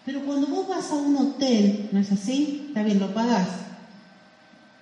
Pero 0.05 0.21
cuando 0.25 0.47
vos 0.47 0.67
vas 0.67 0.91
a 0.91 0.95
un 0.95 1.15
hotel, 1.15 1.89
¿no 1.91 1.99
es 1.99 2.11
así? 2.11 2.65
Está 2.67 2.83
bien, 2.83 2.99
lo 2.99 3.13
pagás. 3.13 3.47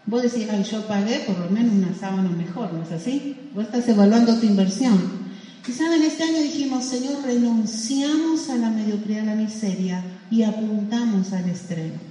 Vos 0.06 0.24
decís, 0.24 0.48
ay, 0.50 0.64
yo 0.64 0.88
pagué 0.88 1.20
por 1.20 1.38
lo 1.38 1.50
menos 1.50 1.74
una 1.74 1.94
sábana 1.94 2.30
mejor, 2.30 2.74
¿no 2.74 2.84
es 2.84 2.92
así? 2.92 3.38
Vos 3.54 3.66
estás 3.66 3.88
evaluando 3.88 4.40
tu 4.40 4.46
inversión. 4.46 5.22
Y 5.68 5.72
saben, 5.72 6.02
este 6.02 6.24
año 6.24 6.40
dijimos, 6.40 6.86
Señor, 6.86 7.22
renunciamos 7.24 8.50
a 8.50 8.56
la 8.56 8.72
mediocridad, 8.72 9.22
a 9.22 9.36
la 9.36 9.36
miseria 9.36 10.04
y 10.32 10.42
apuntamos 10.42 11.32
al 11.34 11.48
estreno. 11.50 12.11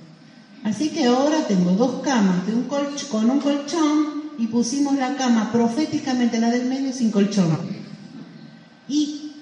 Así 0.63 0.91
que 0.91 1.07
ahora 1.07 1.47
tengo 1.47 1.73
dos 1.73 2.03
camas 2.03 2.47
de 2.47 2.55
un 2.55 2.65
con 3.11 3.31
un 3.31 3.41
colchón 3.41 4.21
y 4.39 4.47
pusimos 4.47 4.97
la 4.97 5.17
cama 5.17 5.51
proféticamente, 5.53 6.39
la 6.39 6.51
del 6.51 6.67
medio, 6.67 6.93
sin 6.93 7.11
colchón. 7.11 7.59
Y 8.89 9.33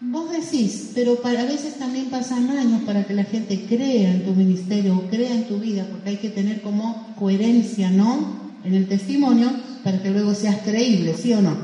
vos 0.00 0.30
decís, 0.30 0.90
pero 0.94 1.16
para, 1.16 1.42
a 1.42 1.44
veces 1.44 1.78
también 1.78 2.06
pasan 2.06 2.50
años 2.50 2.82
para 2.82 3.06
que 3.06 3.14
la 3.14 3.24
gente 3.24 3.66
crea 3.66 4.12
en 4.12 4.24
tu 4.24 4.32
ministerio 4.32 4.96
o 4.96 5.08
crea 5.08 5.34
en 5.34 5.48
tu 5.48 5.58
vida, 5.58 5.86
porque 5.90 6.10
hay 6.10 6.16
que 6.16 6.30
tener 6.30 6.62
como 6.62 7.14
coherencia, 7.18 7.90
¿no? 7.90 8.46
En 8.64 8.74
el 8.74 8.88
testimonio, 8.88 9.50
para 9.84 10.02
que 10.02 10.10
luego 10.10 10.34
seas 10.34 10.58
creíble, 10.64 11.14
¿sí 11.16 11.32
o 11.32 11.42
no? 11.42 11.56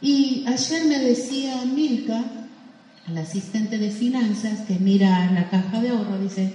Y 0.00 0.44
ayer 0.46 0.84
me 0.86 0.98
decía 0.98 1.64
Milka, 1.64 2.24
la 3.12 3.20
asistente 3.20 3.78
de 3.78 3.90
finanzas 3.90 4.60
que 4.66 4.78
mira 4.78 5.30
la 5.32 5.48
caja 5.50 5.80
de 5.80 5.90
ahorro, 5.90 6.18
dice, 6.18 6.52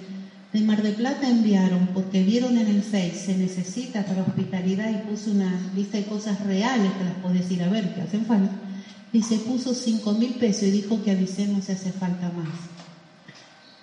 de 0.54 0.62
Mar 0.62 0.82
de 0.82 0.92
Plata 0.94 1.30
enviaron 1.30 1.90
porque 1.94 2.24
vieron 2.24 2.58
en 2.58 2.68
el 2.68 2.82
Face, 2.82 3.26
se 3.26 3.38
necesita 3.38 4.06
para 4.06 4.24
hospitalidad 4.24 4.90
y 4.90 5.10
puso 5.10 5.32
una 5.32 5.72
lista 5.76 5.98
de 5.98 6.06
cosas 6.06 6.44
reales 6.46 6.92
que 6.94 7.04
las 7.04 7.14
podés 7.16 7.52
ir 7.52 7.62
a 7.62 7.70
ver, 7.70 7.94
que 7.94 8.02
hacen 8.02 8.26
falta. 8.26 8.52
Dice, 9.14 9.38
puso 9.38 9.74
5 9.74 10.14
mil 10.14 10.34
pesos 10.36 10.64
y 10.64 10.72
dijo 10.72 11.04
que 11.04 11.12
avisemos 11.12 11.66
si 11.66 11.72
hace 11.72 11.92
falta 11.92 12.32
más. 12.32 12.48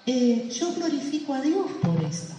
Eh, 0.06 0.48
yo 0.58 0.72
glorifico 0.74 1.34
a 1.34 1.40
Dios 1.40 1.66
por 1.82 2.02
esto, 2.04 2.34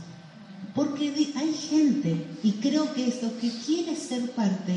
porque 0.73 1.13
hay 1.36 1.53
gente, 1.53 2.25
y 2.43 2.53
creo 2.53 2.93
que 2.93 3.07
esto, 3.07 3.32
que 3.39 3.49
quiere 3.65 3.95
ser 3.95 4.32
parte 4.32 4.73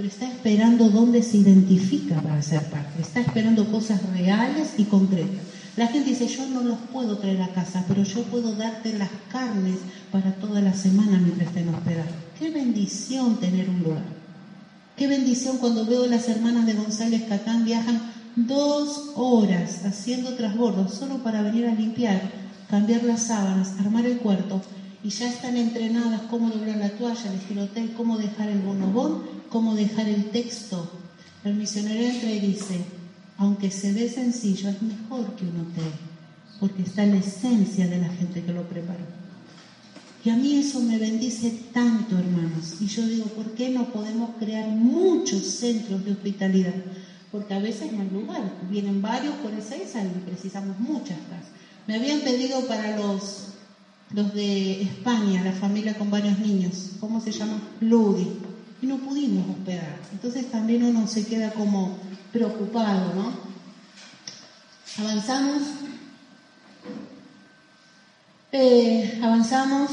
pero 0.00 0.08
está 0.08 0.26
esperando 0.26 0.88
dónde 0.88 1.22
se 1.22 1.36
identifica 1.36 2.22
para 2.22 2.40
ser 2.40 2.62
parte, 2.70 3.02
está 3.02 3.20
esperando 3.20 3.70
cosas 3.70 4.00
reales 4.14 4.70
y 4.78 4.84
concretas. 4.84 5.44
La 5.80 5.86
gente 5.86 6.10
dice, 6.10 6.28
yo 6.28 6.46
no 6.46 6.60
los 6.60 6.78
puedo 6.92 7.16
traer 7.16 7.40
a 7.40 7.54
casa, 7.54 7.86
pero 7.88 8.02
yo 8.02 8.22
puedo 8.24 8.52
darte 8.52 8.92
las 8.98 9.08
carnes 9.32 9.78
para 10.12 10.34
toda 10.34 10.60
la 10.60 10.74
semana 10.74 11.16
mientras 11.16 11.48
estén 11.48 11.70
hospedados. 11.70 12.12
Qué 12.38 12.50
bendición 12.50 13.40
tener 13.40 13.70
un 13.70 13.84
lugar. 13.84 14.02
Qué 14.94 15.06
bendición 15.06 15.56
cuando 15.56 15.86
veo 15.86 16.04
a 16.04 16.08
las 16.08 16.28
hermanas 16.28 16.66
de 16.66 16.74
González 16.74 17.22
Catán 17.26 17.64
viajan 17.64 18.12
dos 18.36 19.12
horas 19.14 19.86
haciendo 19.86 20.34
trasbordos 20.34 20.92
solo 20.92 21.22
para 21.22 21.40
venir 21.40 21.64
a 21.64 21.74
limpiar, 21.74 22.30
cambiar 22.68 23.02
las 23.04 23.28
sábanas, 23.28 23.80
armar 23.80 24.04
el 24.04 24.18
cuarto 24.18 24.60
y 25.02 25.08
ya 25.08 25.30
están 25.30 25.56
entrenadas 25.56 26.20
cómo 26.28 26.50
doblar 26.50 26.76
la 26.76 26.90
toalla, 26.90 27.32
elegir 27.32 27.58
hotel, 27.58 27.94
cómo 27.96 28.18
dejar 28.18 28.50
el 28.50 28.58
bonobón, 28.58 29.22
cómo 29.48 29.74
dejar 29.74 30.10
el 30.10 30.26
texto. 30.26 30.90
El 31.42 31.54
misionero 31.54 32.04
entra 32.04 32.30
y 32.30 32.40
dice, 32.40 32.99
aunque 33.40 33.70
se 33.70 33.94
ve 33.94 34.06
sencillo, 34.10 34.68
es 34.68 34.82
mejor 34.82 35.34
que 35.34 35.46
un 35.46 35.60
hotel, 35.60 35.92
porque 36.60 36.82
está 36.82 37.04
en 37.04 37.12
la 37.12 37.20
esencia 37.20 37.88
de 37.88 37.98
la 37.98 38.10
gente 38.10 38.42
que 38.42 38.52
lo 38.52 38.68
preparó. 38.68 39.00
Y 40.22 40.28
a 40.28 40.36
mí 40.36 40.56
eso 40.56 40.80
me 40.80 40.98
bendice 40.98 41.50
tanto, 41.72 42.18
hermanos. 42.18 42.76
Y 42.80 42.86
yo 42.86 43.06
digo, 43.06 43.24
¿por 43.24 43.54
qué 43.54 43.70
no 43.70 43.90
podemos 43.92 44.36
crear 44.38 44.68
muchos 44.68 45.42
centros 45.46 46.04
de 46.04 46.12
hospitalidad? 46.12 46.74
Porque 47.32 47.54
a 47.54 47.60
veces 47.60 47.90
no 47.90 48.02
hay 48.02 48.10
lugar. 48.10 48.42
Vienen 48.70 49.00
varios 49.00 49.34
por 49.36 49.54
esa 49.54 49.74
isla 49.74 50.04
y 50.04 50.28
precisamos 50.28 50.78
muchas 50.78 51.18
casas. 51.30 51.50
Me 51.86 51.94
habían 51.94 52.20
pedido 52.20 52.66
para 52.66 52.98
los 52.98 53.46
los 54.12 54.34
de 54.34 54.82
España, 54.82 55.42
la 55.44 55.52
familia 55.52 55.96
con 55.96 56.10
varios 56.10 56.38
niños, 56.40 56.90
¿cómo 56.98 57.20
se 57.20 57.30
llama? 57.30 57.62
Ludi. 57.80 58.26
Y 58.82 58.86
no 58.86 58.98
pudimos 58.98 59.48
hospedar. 59.48 60.00
Entonces 60.12 60.50
también 60.50 60.82
uno 60.82 61.06
se 61.06 61.24
queda 61.24 61.52
como 61.52 61.96
preocupado, 62.32 63.14
¿no? 63.14 63.32
Avanzamos. 65.04 65.62
Eh, 68.52 69.20
avanzamos. 69.22 69.90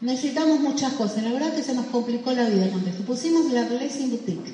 Necesitamos 0.00 0.60
muchas 0.60 0.92
cosas. 0.94 1.22
La 1.22 1.32
verdad 1.32 1.54
que 1.54 1.62
se 1.62 1.74
nos 1.74 1.86
complicó 1.86 2.32
la 2.32 2.48
vida 2.48 2.70
con. 2.70 2.82
Pusimos 3.06 3.52
la 3.52 3.64
Blessing 3.64 4.10
Boutique. 4.10 4.52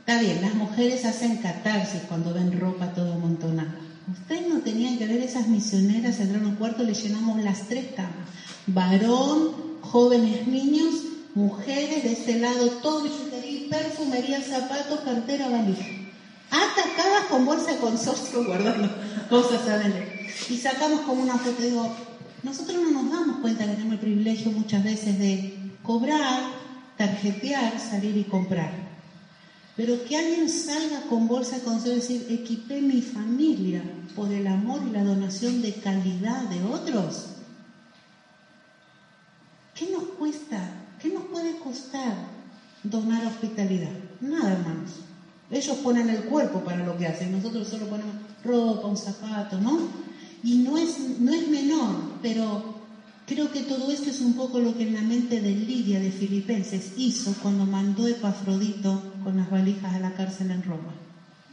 Está 0.00 0.20
bien, 0.22 0.42
las 0.42 0.54
mujeres 0.54 1.04
hacen 1.04 1.36
catarsis 1.36 2.02
cuando 2.08 2.34
ven 2.34 2.58
ropa 2.58 2.92
todo 2.92 3.12
amontonada 3.12 3.78
Ustedes 4.10 4.48
no 4.48 4.60
tenían 4.60 4.98
que 4.98 5.06
ver 5.06 5.20
esas 5.20 5.46
misioneras 5.46 6.18
entrar 6.18 6.42
a 6.42 6.46
un 6.46 6.56
cuarto, 6.56 6.82
le 6.82 6.94
llenamos 6.94 7.42
las 7.44 7.68
tres 7.68 7.86
camas. 7.94 8.28
Varón, 8.66 9.52
jóvenes 9.82 10.46
niños, 10.48 10.94
mujeres, 11.34 12.02
de 12.02 12.12
este 12.12 12.38
lado 12.38 12.68
todo 12.82 13.08
perfumería, 13.70 14.42
zapatos, 14.42 15.00
cartera, 15.00 15.48
valija. 15.48 15.86
Atacadas 16.50 17.26
con 17.30 17.46
bolsa 17.46 17.72
de 17.72 17.78
consorcio 17.78 18.44
guardando 18.46 18.90
cosas 19.28 19.66
adentro. 19.68 20.04
Y 20.48 20.56
sacamos 20.58 21.02
como 21.02 21.22
una 21.22 21.38
foto, 21.38 21.62
digo, 21.62 21.94
nosotros 22.42 22.76
no 22.82 23.02
nos 23.02 23.12
damos 23.12 23.36
cuenta 23.38 23.64
que 23.64 23.72
tenemos 23.72 23.94
el 23.94 24.00
privilegio 24.00 24.50
muchas 24.50 24.82
veces 24.82 25.18
de 25.18 25.54
cobrar, 25.82 26.42
tarjetear, 26.96 27.78
salir 27.78 28.16
y 28.16 28.24
comprar. 28.24 28.90
Pero 29.76 30.04
que 30.04 30.16
alguien 30.16 30.48
salga 30.48 31.02
con 31.08 31.28
bolsa 31.28 31.56
de 31.56 31.62
consejo 31.62 31.92
y 31.92 32.00
decir, 32.00 32.26
equipé 32.28 32.82
mi 32.82 33.00
familia 33.00 33.82
por 34.16 34.32
el 34.32 34.46
amor 34.46 34.82
y 34.86 34.90
la 34.90 35.04
donación 35.04 35.62
de 35.62 35.74
calidad 35.74 36.42
de 36.42 36.62
otros. 36.64 37.26
¿Qué 39.74 39.88
nos 39.90 40.02
cuesta? 40.18 40.69
¿Qué 41.62 41.68
nos 41.68 41.78
puede 41.78 41.90
costar 41.90 42.16
donar 42.82 43.26
hospitalidad? 43.26 43.90
Nada, 44.20 44.52
hermanos. 44.52 44.90
Ellos 45.50 45.76
ponen 45.78 46.08
el 46.08 46.24
cuerpo 46.24 46.60
para 46.60 46.84
lo 46.84 46.96
que 46.96 47.06
hacen, 47.06 47.32
nosotros 47.32 47.68
solo 47.68 47.86
ponemos 47.86 48.14
ropa, 48.44 48.86
un 48.86 48.96
zapato, 48.96 49.60
¿no? 49.60 49.78
Y 50.42 50.58
no 50.58 50.78
es, 50.78 50.98
no 51.18 51.32
es 51.32 51.48
menor, 51.48 51.96
pero 52.22 52.80
Creo 53.26 53.52
que 53.52 53.60
todo 53.60 53.92
esto 53.92 54.10
es 54.10 54.20
un 54.22 54.32
poco 54.32 54.58
lo 54.58 54.76
que 54.76 54.82
en 54.82 54.94
la 54.94 55.02
mente 55.02 55.40
de 55.40 55.52
Lidia 55.52 56.00
de 56.00 56.10
Filipenses 56.10 56.94
hizo 56.96 57.32
cuando 57.40 57.64
mandó 57.64 58.08
Epafrodito 58.08 59.00
con 59.22 59.36
las 59.36 59.48
valijas 59.48 59.94
a 59.94 60.00
la 60.00 60.14
cárcel 60.14 60.50
en 60.50 60.64
Roma. 60.64 60.92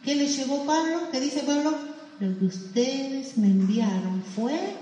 ¿Qué 0.03 0.15
le 0.15 0.25
llevó 0.25 0.65
Pablo? 0.65 1.11
¿Qué 1.11 1.19
dice 1.19 1.43
Pablo? 1.45 1.77
Lo 2.19 2.39
que 2.39 2.45
ustedes 2.45 3.37
me 3.37 3.45
enviaron 3.45 4.23
fue 4.35 4.75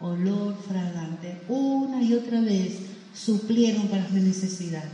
olor 0.00 0.56
fragante. 0.62 1.40
Una 1.48 2.00
y 2.04 2.14
otra 2.14 2.40
vez 2.40 2.87
suplieron 3.24 3.88
para 3.88 4.08
mi 4.08 4.20
necesidad. 4.20 4.84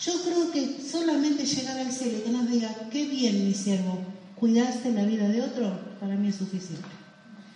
Yo 0.00 0.12
creo 0.22 0.52
que 0.52 0.78
solamente 0.88 1.44
llegar 1.44 1.78
al 1.78 1.92
cielo 1.92 2.22
que 2.22 2.30
nos 2.30 2.48
diga, 2.48 2.72
qué 2.90 3.06
bien 3.06 3.46
mi 3.46 3.54
siervo, 3.54 3.98
cuidaste 4.36 4.92
la 4.92 5.04
vida 5.04 5.28
de 5.28 5.42
otro, 5.42 5.78
para 5.98 6.14
mí 6.14 6.28
es 6.28 6.36
suficiente. 6.36 6.86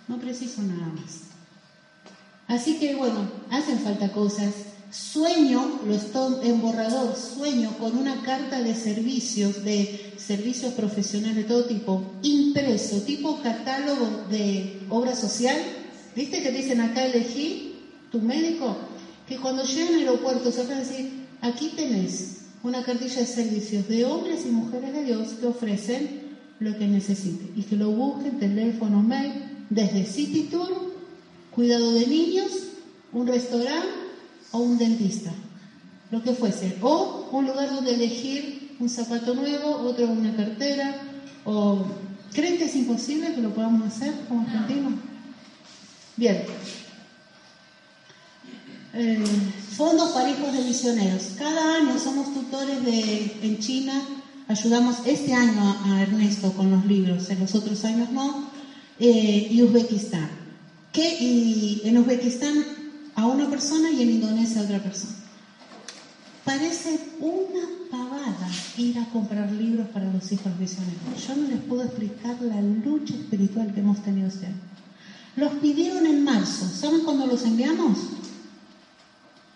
No 0.07 0.19
preciso 0.19 0.61
nada 0.61 0.87
más. 0.87 1.21
Así 2.47 2.77
que 2.79 2.95
bueno, 2.95 3.29
hacen 3.49 3.79
falta 3.79 4.11
cosas. 4.11 4.53
Sueño, 4.91 5.79
lo 5.87 5.95
estoy 5.95 6.47
en 6.47 6.61
borrador, 6.61 7.15
sueño 7.15 7.75
con 7.79 7.97
una 7.97 8.21
carta 8.21 8.61
de 8.61 8.75
servicios, 8.75 9.63
de 9.63 10.13
servicios 10.17 10.73
profesionales 10.73 11.37
de 11.37 11.43
todo 11.45 11.65
tipo, 11.65 12.03
impreso, 12.21 13.01
tipo 13.01 13.41
catálogo 13.41 14.25
de 14.29 14.81
obra 14.89 15.15
social. 15.15 15.57
¿Viste 16.15 16.43
que 16.43 16.51
dicen 16.51 16.81
acá 16.81 17.05
elegí 17.05 17.75
tu 18.11 18.21
médico? 18.21 18.77
Que 19.27 19.37
cuando 19.37 19.63
llega 19.63 19.89
al 19.89 19.99
aeropuerto 19.99 20.51
se 20.51 20.63
van 20.63 20.73
a 20.73 20.79
decir, 20.79 21.27
aquí 21.41 21.71
tenés 21.75 22.37
una 22.63 22.83
cartilla 22.83 23.19
de 23.19 23.25
servicios 23.25 23.87
de 23.87 24.05
hombres 24.05 24.45
y 24.45 24.49
mujeres 24.49 24.93
de 24.93 25.03
Dios 25.03 25.29
que 25.39 25.47
ofrecen 25.47 26.23
lo 26.59 26.77
que 26.77 26.87
necesiten 26.87 27.51
y 27.55 27.63
que 27.63 27.75
lo 27.75 27.91
busquen, 27.91 28.39
teléfono, 28.39 29.01
mail, 29.01 29.33
desde 29.69 30.05
City 30.05 30.49
Tour 30.51 30.93
cuidado 31.53 31.93
de 31.93 32.07
niños, 32.07 32.51
un 33.11 33.27
restaurante 33.27 33.87
o 34.51 34.59
un 34.59 34.77
dentista, 34.77 35.31
lo 36.11 36.23
que 36.23 36.33
fuese. 36.33 36.77
O 36.81 37.29
un 37.31 37.45
lugar 37.45 37.73
donde 37.73 37.93
elegir 37.93 38.75
un 38.79 38.89
zapato 38.89 39.33
nuevo, 39.35 39.77
otro 39.87 40.07
una 40.07 40.35
cartera, 40.35 40.95
o 41.45 41.85
¿creen 42.33 42.57
que 42.57 42.65
es 42.65 42.75
imposible 42.75 43.33
que 43.33 43.41
lo 43.41 43.53
podamos 43.53 43.87
hacer 43.87 44.13
como 44.27 44.41
argentinos? 44.41 44.93
Bien. 46.17 46.43
Eh, 48.93 49.23
fondos 49.75 50.11
para 50.11 50.29
hijos 50.29 50.53
de 50.53 50.63
misioneros. 50.63 51.23
Cada 51.37 51.77
año 51.77 51.97
somos 51.97 52.33
tutores 52.33 52.83
de, 52.85 53.39
en 53.41 53.59
China, 53.59 54.01
ayudamos 54.47 54.97
este 55.05 55.33
año 55.33 55.75
a, 55.85 56.01
Ernesto 56.01 56.53
con 56.53 56.69
los 56.69 56.85
libros, 56.85 57.29
en 57.29 57.39
los 57.39 57.55
otros 57.55 57.83
años 57.85 58.11
no, 58.11 58.49
eh, 58.99 59.47
y 59.49 59.61
Uzbekistán 59.63 60.43
que 60.93 61.17
y 61.19 61.81
en 61.85 61.97
Uzbekistán 61.97 62.63
a 63.15 63.25
una 63.25 63.49
persona 63.49 63.89
y 63.91 64.03
en 64.03 64.11
Indonesia 64.11 64.61
a 64.61 64.63
otra 64.63 64.81
persona. 64.81 65.13
Parece 66.45 66.99
una 67.19 67.67
pavada 67.89 68.49
ir 68.77 68.99
a 68.99 69.05
comprar 69.05 69.51
libros 69.51 69.87
para 69.89 70.11
los 70.11 70.31
hijos 70.31 70.51
misioneros. 70.59 71.27
Yo 71.27 71.35
no 71.35 71.47
les 71.47 71.59
puedo 71.61 71.83
explicar 71.83 72.39
la 72.41 72.61
lucha 72.61 73.15
espiritual 73.15 73.73
que 73.73 73.79
hemos 73.79 74.03
tenido 74.03 74.27
este 74.27 74.45
año. 74.45 74.61
Los 75.35 75.53
pidieron 75.53 76.05
en 76.05 76.23
marzo. 76.23 76.67
¿Saben 76.69 77.01
cuándo 77.01 77.25
los 77.25 77.43
enviamos? 77.43 77.97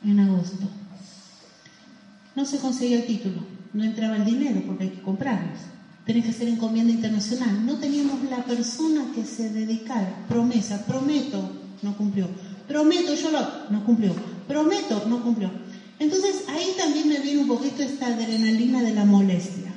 En 0.08 0.22
agosto. 0.22 0.66
No 2.34 2.46
se 2.46 2.60
conseguía 2.60 3.00
el 3.00 3.06
título. 3.06 3.42
no 3.74 3.84
entraba 3.84 4.16
el 4.16 4.24
dinero 4.24 4.64
porque 4.66 4.86
hay 4.86 4.90
que 4.92 5.02
comprarlos. 5.02 5.60
Tenés 6.06 6.24
que 6.24 6.32
hacer 6.32 6.48
encomienda 6.48 6.94
internacional. 6.94 7.66
No 7.66 7.78
teníamos 7.78 8.24
la 8.30 8.46
persona 8.46 9.12
que 9.14 9.26
se 9.26 9.50
dedicara. 9.50 10.26
Promesa, 10.30 10.86
prometo, 10.86 11.52
no 11.82 11.98
cumplió. 11.98 12.30
Prometo, 12.70 13.14
yo 13.16 13.32
lo 13.32 13.70
no 13.70 13.84
cumplió. 13.86 14.16
Prometo, 14.48 15.06
no 15.10 15.22
cumplió. 15.22 15.52
Entonces 16.00 16.46
ahí 16.48 16.74
también 16.78 17.10
me 17.10 17.20
viene 17.20 17.42
un 17.42 17.48
poquito 17.50 17.84
esta 17.84 18.08
adrenalina 18.08 18.82
de 18.82 18.94
la 18.94 19.04
molestia. 19.04 19.74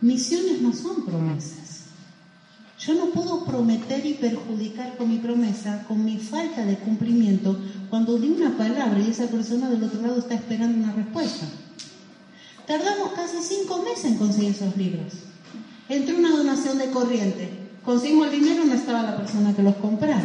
Misiones 0.00 0.62
no 0.62 0.72
son 0.72 1.04
promesas. 1.04 1.79
Yo 2.90 2.96
no 2.96 3.12
puedo 3.12 3.44
prometer 3.44 4.04
y 4.04 4.14
perjudicar 4.14 4.96
con 4.96 5.08
mi 5.08 5.18
promesa, 5.18 5.84
con 5.86 6.04
mi 6.04 6.18
falta 6.18 6.64
de 6.64 6.76
cumplimiento, 6.76 7.56
cuando 7.88 8.18
di 8.18 8.30
una 8.30 8.56
palabra 8.56 8.98
y 8.98 9.12
esa 9.12 9.28
persona 9.28 9.70
del 9.70 9.84
otro 9.84 10.02
lado 10.02 10.18
está 10.18 10.34
esperando 10.34 10.82
una 10.82 10.92
respuesta. 10.92 11.46
Tardamos 12.66 13.12
casi 13.12 13.36
cinco 13.42 13.80
meses 13.84 14.06
en 14.06 14.16
conseguir 14.16 14.50
esos 14.50 14.76
libros. 14.76 15.12
Entró 15.88 16.16
una 16.16 16.36
donación 16.36 16.78
de 16.78 16.90
corriente. 16.90 17.48
Conseguimos 17.84 18.26
el 18.26 18.40
dinero, 18.40 18.64
no 18.64 18.74
estaba 18.74 19.04
la 19.04 19.16
persona 19.16 19.54
que 19.54 19.62
los 19.62 19.76
comprara. 19.76 20.24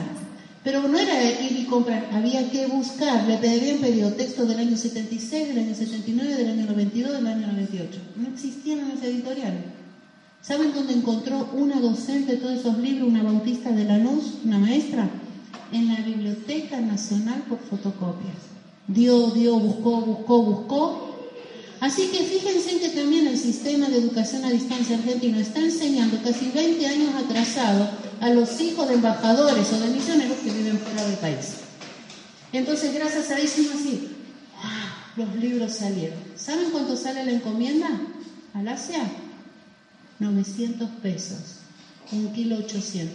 Pero 0.63 0.87
no 0.87 0.97
era 0.97 1.23
ir 1.23 1.59
y 1.59 1.65
comprar, 1.65 2.09
había 2.13 2.49
que 2.49 2.65
buscar. 2.65 3.27
Le 3.27 3.35
habían 3.35 3.77
pedido 3.77 4.11
textos 4.13 4.47
del 4.47 4.57
año 4.57 4.75
76, 4.75 5.49
del 5.49 5.59
año 5.59 5.75
79, 5.75 6.33
del 6.33 6.49
año 6.49 6.65
92, 6.65 7.11
del 7.11 7.27
año 7.27 7.45
98. 7.45 7.99
No 8.15 8.27
existían 8.29 8.79
en 8.79 8.97
ese 8.97 9.11
editorial. 9.11 9.53
¿Saben 10.45 10.73
dónde 10.75 10.93
encontró 10.93 11.49
una 11.53 11.79
docente 11.79 12.33
de 12.33 12.37
todos 12.37 12.59
esos 12.59 12.77
libros, 12.77 13.09
una 13.09 13.23
bautista 13.23 13.71
de 13.71 13.83
la 13.83 13.97
luz, 13.97 14.35
una 14.43 14.59
maestra? 14.59 15.09
En 15.71 15.87
la 15.87 15.99
Biblioteca 16.01 16.79
Nacional 16.79 17.43
por 17.49 17.57
fotocopias. 17.57 18.35
Dio, 18.87 19.31
dio, 19.31 19.57
buscó, 19.57 20.01
buscó, 20.01 20.43
buscó. 20.43 21.15
Así 21.79 22.09
que 22.09 22.23
fíjense 22.23 22.77
que 22.79 22.89
también 22.89 23.25
el 23.25 23.39
sistema 23.39 23.87
de 23.87 23.97
educación 23.97 24.45
a 24.45 24.51
distancia 24.51 24.97
argentino 24.97 25.39
está 25.39 25.59
enseñando 25.61 26.21
casi 26.23 26.51
20 26.51 26.85
años 26.85 27.15
atrasado 27.15 27.89
a 28.21 28.29
los 28.29 28.61
hijos 28.61 28.87
de 28.87 28.93
embajadores 28.93 29.73
o 29.73 29.79
de 29.79 29.87
misioneros 29.87 30.37
que 30.37 30.51
viven 30.51 30.77
fuera 30.77 31.05
del 31.05 31.17
país. 31.17 31.55
Entonces, 32.53 32.93
gracias 32.93 33.31
a 33.31 33.39
eso, 33.39 33.61
así, 33.73 34.09
los 35.15 35.35
libros 35.37 35.73
salieron. 35.73 36.19
¿Saben 36.35 36.69
cuánto 36.69 36.95
sale 36.95 37.25
la 37.25 37.31
encomienda 37.31 37.89
al 38.53 38.67
Asia? 38.67 39.01
900 40.19 40.89
pesos, 41.01 41.37
un 42.11 42.31
kilo 42.33 42.57
800. 42.57 43.13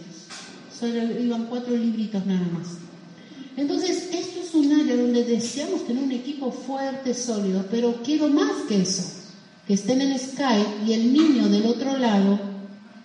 Solo 0.78 1.20
iban 1.20 1.46
cuatro 1.46 1.76
libritos 1.76 2.24
nada 2.26 2.46
más. 2.52 2.68
Entonces, 3.56 4.08
esto 4.12 4.40
es 4.40 4.54
un 4.54 4.72
área 4.72 4.96
donde 4.96 5.24
deseamos 5.24 5.86
tener 5.86 6.02
un 6.02 6.12
equipo 6.12 6.50
fuerte, 6.50 7.14
sólido, 7.14 7.66
pero 7.70 8.00
quiero 8.02 8.28
más 8.28 8.62
que 8.68 8.82
eso, 8.82 9.04
que 9.66 9.74
estén 9.74 10.00
en 10.00 10.18
Skype 10.18 10.84
y 10.86 10.92
el 10.92 11.12
niño 11.12 11.48
del 11.48 11.66
otro 11.66 11.96
lado, 11.98 12.38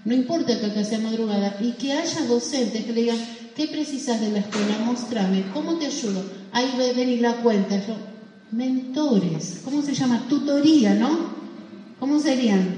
no 0.05 0.13
importa 0.13 0.59
que 0.73 0.85
sea 0.85 0.99
madrugada, 0.99 1.57
y 1.59 1.71
que 1.73 1.93
haya 1.93 2.25
docentes 2.27 2.85
que 2.85 2.93
le 2.93 3.01
digan, 3.01 3.17
¿qué 3.55 3.67
precisas 3.67 4.21
de 4.21 4.31
la 4.31 4.39
escuela? 4.39 4.77
Mostrame, 4.85 5.45
¿cómo 5.53 5.75
te 5.75 5.87
ayudo? 5.87 6.23
Ahí 6.51 6.71
ven 6.77 7.09
y 7.09 7.17
la 7.17 7.37
cuenta. 7.37 7.85
Yo, 7.85 7.95
mentores, 8.51 9.61
¿cómo 9.65 9.81
se 9.81 9.93
llama? 9.93 10.27
Tutoría, 10.29 10.93
¿no? 10.93 11.35
¿Cómo 11.99 12.19
serían? 12.19 12.74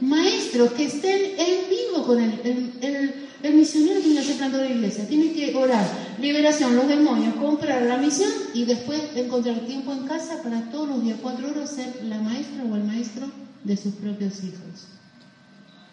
Maestros 0.00 0.72
que 0.72 0.86
estén 0.86 1.38
en 1.38 1.68
vivo 1.68 2.06
con 2.06 2.18
el, 2.20 3.54
misionero 3.54 4.00
que 4.00 4.34
plantor 4.34 4.60
de 4.60 4.68
la 4.68 4.74
iglesia, 4.74 5.08
tiene 5.08 5.32
que 5.32 5.54
orar, 5.56 5.86
liberación, 6.20 6.76
los 6.76 6.88
demonios, 6.88 7.34
comprar 7.36 7.82
la 7.82 7.96
misión 7.96 8.30
y 8.54 8.64
después 8.64 9.00
encontrar 9.14 9.60
tiempo 9.60 9.92
en 9.92 10.06
casa 10.06 10.42
para 10.42 10.70
todos 10.70 10.88
los 10.88 11.02
días, 11.02 11.18
cuatro 11.20 11.50
horas, 11.50 11.70
ser 11.70 12.04
la 12.04 12.18
maestra 12.18 12.64
o 12.64 12.76
el 12.76 12.84
maestro 12.84 13.30
de 13.64 13.76
sus 13.76 13.94
propios 13.94 14.42
hijos. 14.44 14.88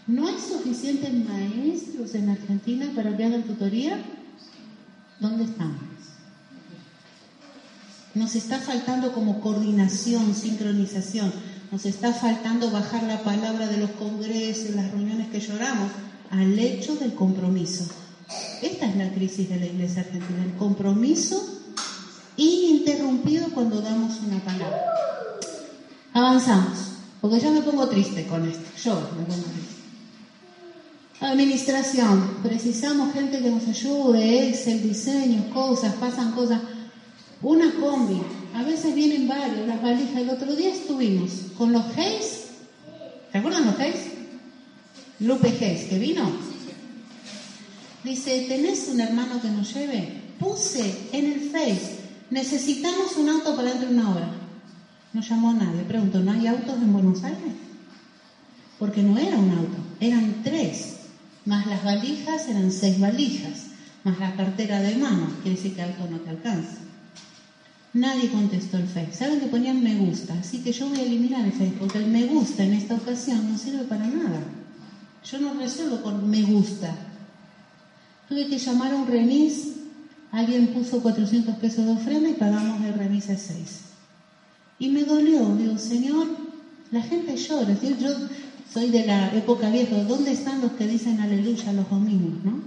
¿No 0.08 0.28
hay 0.28 0.36
suficientes 0.40 1.14
maestros 1.14 2.16
en 2.16 2.30
Argentina 2.30 2.90
para 2.96 3.16
que 3.16 3.26
hagan 3.26 3.44
tutoría? 3.44 4.00
¿Dónde 5.20 5.44
estamos? 5.44 5.82
Nos 8.14 8.36
está 8.36 8.58
faltando 8.60 9.12
como 9.12 9.42
coordinación, 9.42 10.34
sincronización. 10.34 11.32
Nos 11.72 11.86
está 11.86 12.14
faltando 12.14 12.72
bajar 12.72 13.04
la 13.04 13.24
palabra 13.24 13.68
de 13.68 13.78
los 13.78 13.92
congresos, 13.92 14.76
las 14.76 14.92
reuniones 14.92 15.28
que 15.28 15.42
lloramos, 15.42 15.92
al 16.32 16.58
hecho 16.58 16.96
del 16.96 17.14
compromiso. 17.14 17.86
Esta 18.62 18.88
es 18.88 18.96
la 18.96 19.12
crisis 19.12 19.50
de 19.50 19.60
la 19.60 19.66
Iglesia 19.66 20.02
Argentina, 20.02 20.44
el 20.44 20.54
compromiso 20.54 21.44
ininterrumpido 22.38 23.50
cuando 23.54 23.82
damos 23.82 24.20
una 24.26 24.40
palabra. 24.40 24.82
Avanzamos, 26.14 26.78
porque 27.22 27.40
ya 27.40 27.52
me 27.52 27.62
pongo 27.62 27.88
triste 27.88 28.26
con 28.28 28.48
esto, 28.48 28.66
yo 28.84 28.96
me 29.18 29.26
pongo 29.26 29.44
triste. 29.44 29.78
Administración, 31.20 32.38
precisamos 32.44 33.12
gente 33.14 33.42
que 33.42 33.50
nos 33.50 33.68
ayude, 33.68 34.50
el 34.50 34.84
diseño, 34.84 35.50
cosas, 35.54 35.96
pasan 35.96 36.32
cosas. 36.32 36.62
Una 37.42 37.74
combi, 37.80 38.22
a 38.58 38.64
veces 38.64 38.96
vienen 38.96 39.28
varios, 39.28 39.68
las 39.68 39.80
valijas. 39.84 40.16
El 40.16 40.32
otro 40.32 40.56
día 40.56 40.74
estuvimos 40.74 41.30
con 41.60 41.72
los 41.72 41.86
Hayes. 41.96 42.48
¿Se 43.32 43.38
acuerdan 43.38 43.68
los 43.68 43.80
Hayes? 43.80 44.08
Lupe 45.20 45.50
Hayes, 45.50 45.88
que 45.88 46.00
vino. 46.00 46.28
Dice, 48.04 48.46
¿tenés 48.48 48.88
un 48.92 49.00
hermano 49.00 49.40
que 49.40 49.50
nos 49.50 49.72
lleve? 49.72 50.22
Puse 50.40 51.10
en 51.12 51.34
el 51.34 51.52
Face, 51.52 52.00
necesitamos 52.32 53.16
un 53.18 53.30
auto 53.30 53.56
para 53.56 53.70
dentro 53.70 53.90
de 53.90 53.96
una 53.96 54.10
hora. 54.10 54.32
No 55.14 55.22
llamó 55.22 55.52
a 55.52 55.54
nadie. 55.54 55.84
Pregunto, 55.84 56.20
¿no 56.22 56.32
hay 56.32 56.48
autos 56.48 56.78
en 56.78 56.94
Buenos 56.94 57.24
Aires? 57.24 57.54
Porque 58.80 59.04
no 59.04 59.20
era 59.20 59.38
un 59.38 59.52
auto, 59.52 59.78
eran 60.00 60.42
tres. 60.44 60.96
Más 61.46 61.68
las 61.68 61.84
valijas 61.84 62.48
eran 62.48 62.72
seis 62.72 63.00
valijas. 63.00 63.68
Más 64.04 64.18
la 64.18 64.36
cartera 64.36 64.82
de 64.82 64.96
mano. 64.96 65.28
Quiere 65.44 65.58
decir 65.58 65.76
que 65.76 65.84
auto 65.84 66.08
no 66.10 66.18
te 66.18 66.32
alcanza. 66.32 66.87
Nadie 67.98 68.30
contestó 68.30 68.78
el 68.78 68.88
Facebook. 68.88 69.16
Saben 69.16 69.40
que 69.40 69.48
ponían 69.48 69.84
me 69.84 69.96
gusta, 69.96 70.36
así 70.40 70.60
que 70.60 70.72
yo 70.72 70.88
voy 70.88 71.00
a 71.00 71.04
eliminar 71.04 71.44
el 71.46 71.52
Facebook, 71.52 71.80
porque 71.80 71.98
el 71.98 72.08
me 72.08 72.28
gusta 72.28 72.64
en 72.64 72.74
esta 72.74 72.94
ocasión 72.94 73.52
no 73.52 73.58
sirve 73.58 73.86
para 73.86 74.06
nada. 74.06 74.40
Yo 75.24 75.40
no 75.40 75.56
resuelvo 75.56 76.04
con 76.04 76.30
me 76.30 76.44
gusta. 76.44 76.96
Tuve 78.30 78.46
que 78.46 78.60
llamar 78.60 78.92
a 78.92 78.98
un 78.98 79.08
remis, 79.08 79.78
alguien 80.32 80.68
puso 80.68 81.02
400 81.02 81.56
pesos 81.56 81.86
de 81.86 81.92
ofrenda 81.94 82.30
y 82.30 82.34
pagamos 82.34 82.86
el 82.86 82.94
remis 82.94 83.32
a 83.32 83.36
6. 83.36 83.82
Y 84.78 84.90
me 84.90 85.04
dolió, 85.04 85.56
digo, 85.56 85.80
Señor, 85.80 86.28
la 86.92 87.02
gente 87.02 87.36
llora. 87.36 87.76
Yo 88.00 88.10
soy 88.72 88.92
de 88.92 89.08
la 89.08 89.34
época 89.34 89.72
vieja, 89.72 90.04
¿dónde 90.04 90.34
están 90.34 90.62
los 90.62 90.74
que 90.74 90.86
dicen 90.86 91.20
aleluya 91.20 91.74
los 91.74 91.90
domingos, 91.90 92.46
no? 92.46 92.62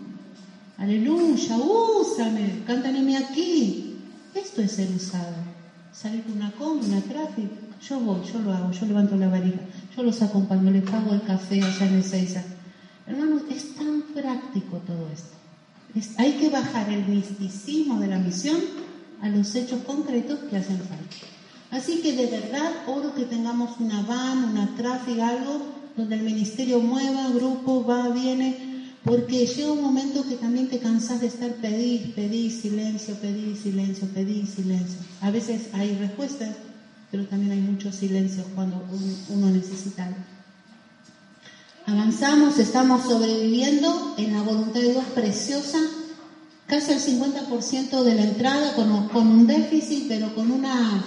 Aleluya, 0.76 1.56
úsame, 1.56 2.64
mí 3.00 3.14
aquí. 3.14 3.89
Esto 4.34 4.62
es 4.62 4.72
ser 4.72 4.90
usado. 4.90 5.34
Salir 5.92 6.22
con 6.22 6.32
una 6.32 6.52
com, 6.52 6.78
una 6.78 7.00
tráfico, 7.00 7.56
yo 7.86 7.98
voy, 8.00 8.20
yo 8.24 8.38
lo 8.40 8.52
hago, 8.52 8.70
yo 8.70 8.86
levanto 8.86 9.16
la 9.16 9.28
varija, 9.28 9.60
yo 9.96 10.02
los 10.02 10.22
acompaño, 10.22 10.70
les 10.70 10.88
pago 10.88 11.12
el 11.12 11.22
café 11.22 11.62
allá 11.62 11.86
en 11.86 11.98
Ezeiza. 11.98 12.42
Hermanos, 13.06 13.42
es 13.50 13.74
tan 13.74 14.02
práctico 14.14 14.78
todo 14.86 15.08
esto. 15.12 15.34
hay 16.18 16.32
que 16.34 16.48
bajar 16.48 16.88
el 16.90 17.06
misticismo 17.06 17.98
de 17.98 18.06
la 18.06 18.18
misión 18.18 18.60
a 19.20 19.28
los 19.28 19.54
hechos 19.56 19.82
concretos 19.82 20.38
que 20.48 20.56
hacen 20.56 20.78
falta. 20.78 21.16
Así 21.72 22.00
que 22.00 22.12
de 22.12 22.26
verdad 22.26 22.70
oro 22.86 23.14
que 23.14 23.24
tengamos 23.24 23.80
una 23.80 24.02
van, 24.02 24.44
una 24.44 24.74
tráfico, 24.76 25.22
algo 25.24 25.60
donde 25.96 26.16
el 26.16 26.22
ministerio 26.22 26.80
mueva, 26.80 27.28
grupo, 27.30 27.84
va, 27.84 28.08
viene, 28.08 28.69
porque 29.04 29.46
llega 29.46 29.72
un 29.72 29.82
momento 29.82 30.26
que 30.28 30.36
también 30.36 30.68
te 30.68 30.78
cansas 30.78 31.20
de 31.20 31.28
estar 31.28 31.50
pedir, 31.54 32.14
pedir, 32.14 32.52
silencio, 32.52 33.14
pedir, 33.14 33.56
silencio, 33.56 34.06
pedir, 34.08 34.46
silencio. 34.46 34.98
A 35.22 35.30
veces 35.30 35.68
hay 35.72 35.96
respuestas, 35.96 36.50
pero 37.10 37.24
también 37.26 37.52
hay 37.52 37.60
mucho 37.60 37.90
silencio 37.92 38.44
cuando 38.54 38.84
uno 39.30 39.46
necesita. 39.48 40.06
Avanzamos, 41.86 42.58
estamos 42.58 43.04
sobreviviendo 43.04 44.14
en 44.18 44.34
la 44.34 44.42
voluntad 44.42 44.80
de 44.80 44.92
Dios 44.92 45.04
preciosa, 45.14 45.78
casi 46.66 46.92
el 46.92 47.00
50% 47.00 48.02
de 48.02 48.14
la 48.14 48.22
entrada 48.22 48.74
con, 48.74 49.08
con 49.08 49.26
un 49.28 49.46
déficit, 49.46 50.08
pero 50.08 50.34
con 50.34 50.50
una... 50.50 51.04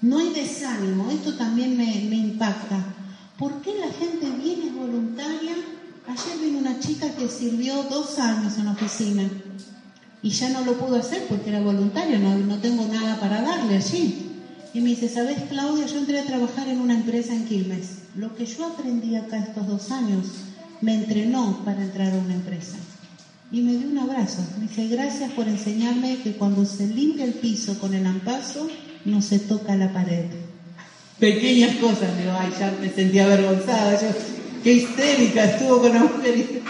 No 0.00 0.18
hay 0.18 0.32
desánimo, 0.32 1.10
esto 1.10 1.34
también 1.34 1.76
me, 1.76 1.86
me 2.08 2.16
impacta. 2.16 2.84
¿Por 3.36 3.62
qué 3.62 3.74
la 3.80 3.90
gente 3.90 4.30
viene 4.30 4.70
voluntaria 4.70 5.56
Ayer 6.08 6.38
vino 6.42 6.58
una 6.58 6.80
chica 6.80 7.10
que 7.10 7.28
sirvió 7.28 7.82
dos 7.82 8.18
años 8.18 8.56
en 8.56 8.64
la 8.64 8.72
oficina 8.72 9.28
y 10.22 10.30
ya 10.30 10.48
no 10.48 10.64
lo 10.64 10.78
pudo 10.78 10.96
hacer 10.96 11.26
porque 11.28 11.50
era 11.50 11.60
voluntario, 11.60 12.18
no, 12.18 12.58
tengo 12.60 12.86
nada 12.86 13.20
para 13.20 13.42
darle 13.42 13.76
allí. 13.76 14.24
Y 14.72 14.80
me 14.80 14.90
dice, 14.90 15.10
¿sabes 15.10 15.38
Claudia? 15.50 15.86
Yo 15.86 15.98
entré 15.98 16.20
a 16.20 16.24
trabajar 16.24 16.66
en 16.68 16.80
una 16.80 16.94
empresa 16.94 17.34
en 17.34 17.44
Quilmes. 17.44 18.04
Lo 18.16 18.34
que 18.34 18.46
yo 18.46 18.66
aprendí 18.66 19.16
acá 19.16 19.38
estos 19.38 19.66
dos 19.66 19.90
años 19.90 20.28
me 20.80 20.94
entrenó 20.94 21.62
para 21.64 21.82
entrar 21.82 22.14
a 22.14 22.18
una 22.18 22.34
empresa. 22.34 22.78
Y 23.52 23.60
me 23.60 23.76
dio 23.76 23.88
un 23.88 23.98
abrazo. 23.98 24.42
Me 24.58 24.88
gracias 24.88 25.32
por 25.32 25.46
enseñarme 25.46 26.18
que 26.22 26.32
cuando 26.32 26.64
se 26.64 26.86
limpia 26.86 27.26
el 27.26 27.34
piso 27.34 27.78
con 27.78 27.92
el 27.92 28.06
ampaso, 28.06 28.66
no 29.04 29.20
se 29.20 29.40
toca 29.40 29.76
la 29.76 29.92
pared. 29.92 30.24
pequeñas 31.18 31.76
cosas. 31.76 32.16
Digo, 32.16 32.32
ay, 32.38 32.50
ya 32.58 32.74
me 32.80 32.88
sentía 32.90 33.26
avergonzada, 33.26 33.98
qué 34.62 34.72
histérica 34.72 35.44
estuvo 35.44 35.80
con 35.80 35.94
la 35.94 36.00
mujer. 36.00 36.62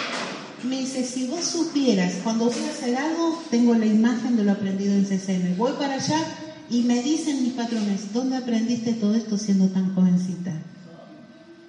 Me 0.63 0.81
dice, 0.81 1.05
si 1.05 1.27
vos 1.27 1.45
supieras, 1.45 2.15
cuando 2.25 2.47
voy 2.47 2.65
a 2.67 2.71
hacer 2.71 2.97
algo, 2.97 3.43
tengo 3.51 3.75
la 3.75 3.87
imagen 3.87 4.37
de 4.37 4.45
lo 4.45 4.53
aprendido 4.53 4.95
en 4.95 5.05
CCN. 5.05 5.57
Voy 5.57 5.73
para 5.79 5.95
allá 5.95 6.21
y 6.69 6.83
me 6.83 7.03
dicen 7.03 7.43
mis 7.43 7.53
patrones, 7.53 8.13
¿dónde 8.13 8.37
aprendiste 8.37 8.93
todo 8.95 9.15
esto 9.15 9.39
siendo 9.39 9.69
tan 9.69 9.95
jovencita? 9.95 10.53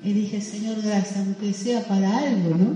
Y 0.04 0.14
dije, 0.14 0.42
Señor, 0.42 0.82
gracias, 0.82 1.18
aunque 1.18 1.54
sea 1.54 1.88
para 1.88 2.18
algo, 2.18 2.56
¿no? 2.56 2.76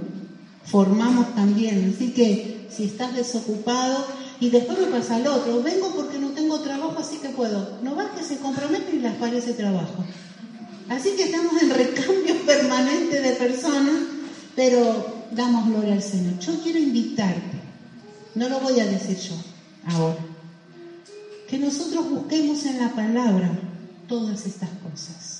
Formamos 0.65 1.33
también. 1.35 1.93
Así 1.95 2.11
que 2.11 2.67
si 2.69 2.85
estás 2.85 3.15
desocupado, 3.15 4.05
y 4.43 4.49
después 4.49 4.77
me 4.77 4.87
pasa 4.87 5.15
al 5.15 5.27
otro, 5.27 5.63
vengo 5.63 5.95
porque 5.95 6.19
no 6.19 6.29
tengo 6.31 6.59
trabajo, 6.59 6.95
así 6.99 7.17
que 7.17 7.29
puedo. 7.29 7.79
No 7.81 7.95
va 7.95 8.11
que 8.13 8.23
se 8.23 8.39
compromete 8.39 8.97
y 8.97 8.99
las 8.99 9.15
parece 9.15 9.53
trabajo. 9.53 10.03
Así 10.89 11.11
que 11.15 11.23
estamos 11.23 11.61
en 11.61 11.69
recambio 11.69 12.35
permanente 12.45 13.21
de 13.21 13.31
personas, 13.33 13.95
pero 14.55 15.25
damos 15.31 15.67
gloria 15.67 15.93
al 15.93 16.03
Señor. 16.03 16.39
Yo 16.39 16.61
quiero 16.61 16.79
invitarte, 16.79 17.61
no 18.35 18.49
lo 18.49 18.59
voy 18.59 18.79
a 18.79 18.85
decir 18.85 19.17
yo 19.17 19.35
ahora, 19.85 20.19
que 21.49 21.57
nosotros 21.57 22.09
busquemos 22.09 22.65
en 22.65 22.79
la 22.79 22.89
palabra 22.89 23.51
todas 24.07 24.45
estas 24.45 24.69
cosas. 24.69 25.39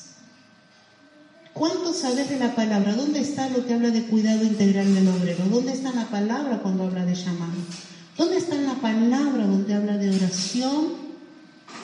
¿Cuánto 1.53 1.93
sabes 1.93 2.29
de 2.29 2.39
la 2.39 2.55
palabra? 2.55 2.95
¿Dónde 2.95 3.19
está 3.19 3.47
lo 3.49 3.65
que 3.65 3.75
habla 3.75 3.91
de 3.91 4.03
cuidado 4.03 4.43
integral 4.43 4.95
del 4.95 5.07
obrero? 5.07 5.45
¿Dónde 5.45 5.73
está 5.73 5.91
la 5.93 6.09
palabra 6.09 6.59
cuando 6.63 6.85
habla 6.85 7.05
de 7.05 7.13
llamado? 7.13 7.53
¿Dónde 8.17 8.37
está 8.37 8.55
la 8.55 8.73
palabra 8.75 9.45
donde 9.45 9.73
habla 9.73 9.97
de 9.97 10.15
oración 10.15 11.03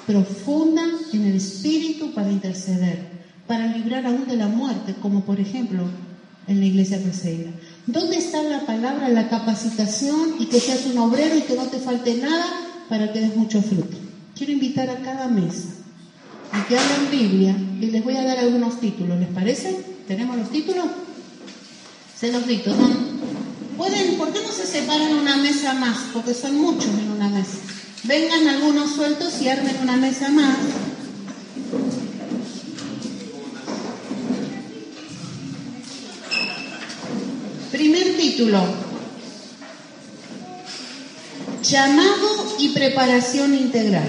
profunda 0.09 0.83
en 1.13 1.23
el 1.25 1.35
espíritu 1.35 2.11
para 2.13 2.31
interceder, 2.31 3.18
para 3.49 3.65
librar 3.65 4.05
aún 4.05 4.27
de 4.27 4.37
la 4.37 4.47
muerte, 4.47 4.93
como 5.01 5.25
por 5.25 5.39
ejemplo 5.39 5.85
en 6.45 6.59
la 6.59 6.67
iglesia 6.67 6.99
perseguida? 6.99 7.49
¿Dónde 7.87 8.17
está 8.17 8.43
la 8.43 8.63
palabra, 8.67 9.09
la 9.09 9.27
capacitación 9.27 10.35
y 10.37 10.45
que 10.45 10.59
seas 10.59 10.85
un 10.85 10.99
obrero 10.99 11.35
y 11.35 11.41
que 11.41 11.55
no 11.55 11.63
te 11.63 11.79
falte 11.79 12.13
nada 12.17 12.45
para 12.89 13.11
que 13.11 13.21
des 13.21 13.35
mucho 13.35 13.63
fruto? 13.63 13.97
Quiero 14.37 14.53
invitar 14.53 14.87
a 14.91 15.01
cada 15.01 15.27
mesa 15.29 15.69
a 16.51 16.67
que 16.67 16.77
hablen 16.77 17.09
Biblia 17.09 17.55
y 17.81 17.87
les 17.87 18.03
voy 18.03 18.17
a 18.17 18.23
dar 18.23 18.37
algunos 18.37 18.79
títulos, 18.79 19.19
¿les 19.19 19.29
parece? 19.29 19.83
¿Tenemos 20.07 20.37
los 20.37 20.51
títulos? 20.51 20.85
Se 22.19 22.31
los 22.31 22.45
dicto. 22.45 22.71
¿Pueden, 23.77 24.15
¿Por 24.19 24.31
qué 24.31 24.41
no 24.45 24.51
se 24.51 24.67
separan 24.67 25.15
una 25.15 25.37
mesa 25.37 25.73
más? 25.73 25.97
Porque 26.13 26.35
son 26.35 26.55
muchos 26.55 26.85
en 26.85 27.11
una 27.13 27.29
mesa. 27.29 27.57
Vengan 28.03 28.47
algunos 28.47 28.91
sueltos 28.91 29.41
y 29.41 29.49
armen 29.49 29.75
una 29.81 29.97
mesa 29.97 30.29
más. 30.29 30.55
Primer 37.71 38.17
título. 38.39 38.63
Llamado 41.61 42.55
y 42.57 42.69
preparación 42.69 43.53
integral 43.53 44.07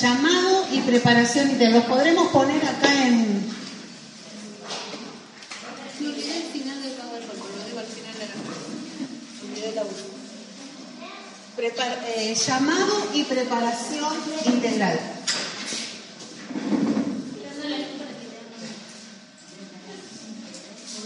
llamado 0.00 0.66
y 0.72 0.80
preparación 0.80 1.50
integral. 1.50 1.80
Los 1.80 1.84
podremos 1.84 2.28
poner 2.28 2.62
acá 2.64 3.06
en... 3.06 3.46
Prepar, 11.56 12.04
eh, 12.06 12.34
llamado 12.34 13.08
y 13.14 13.24
preparación 13.24 14.14
integral. 14.44 15.00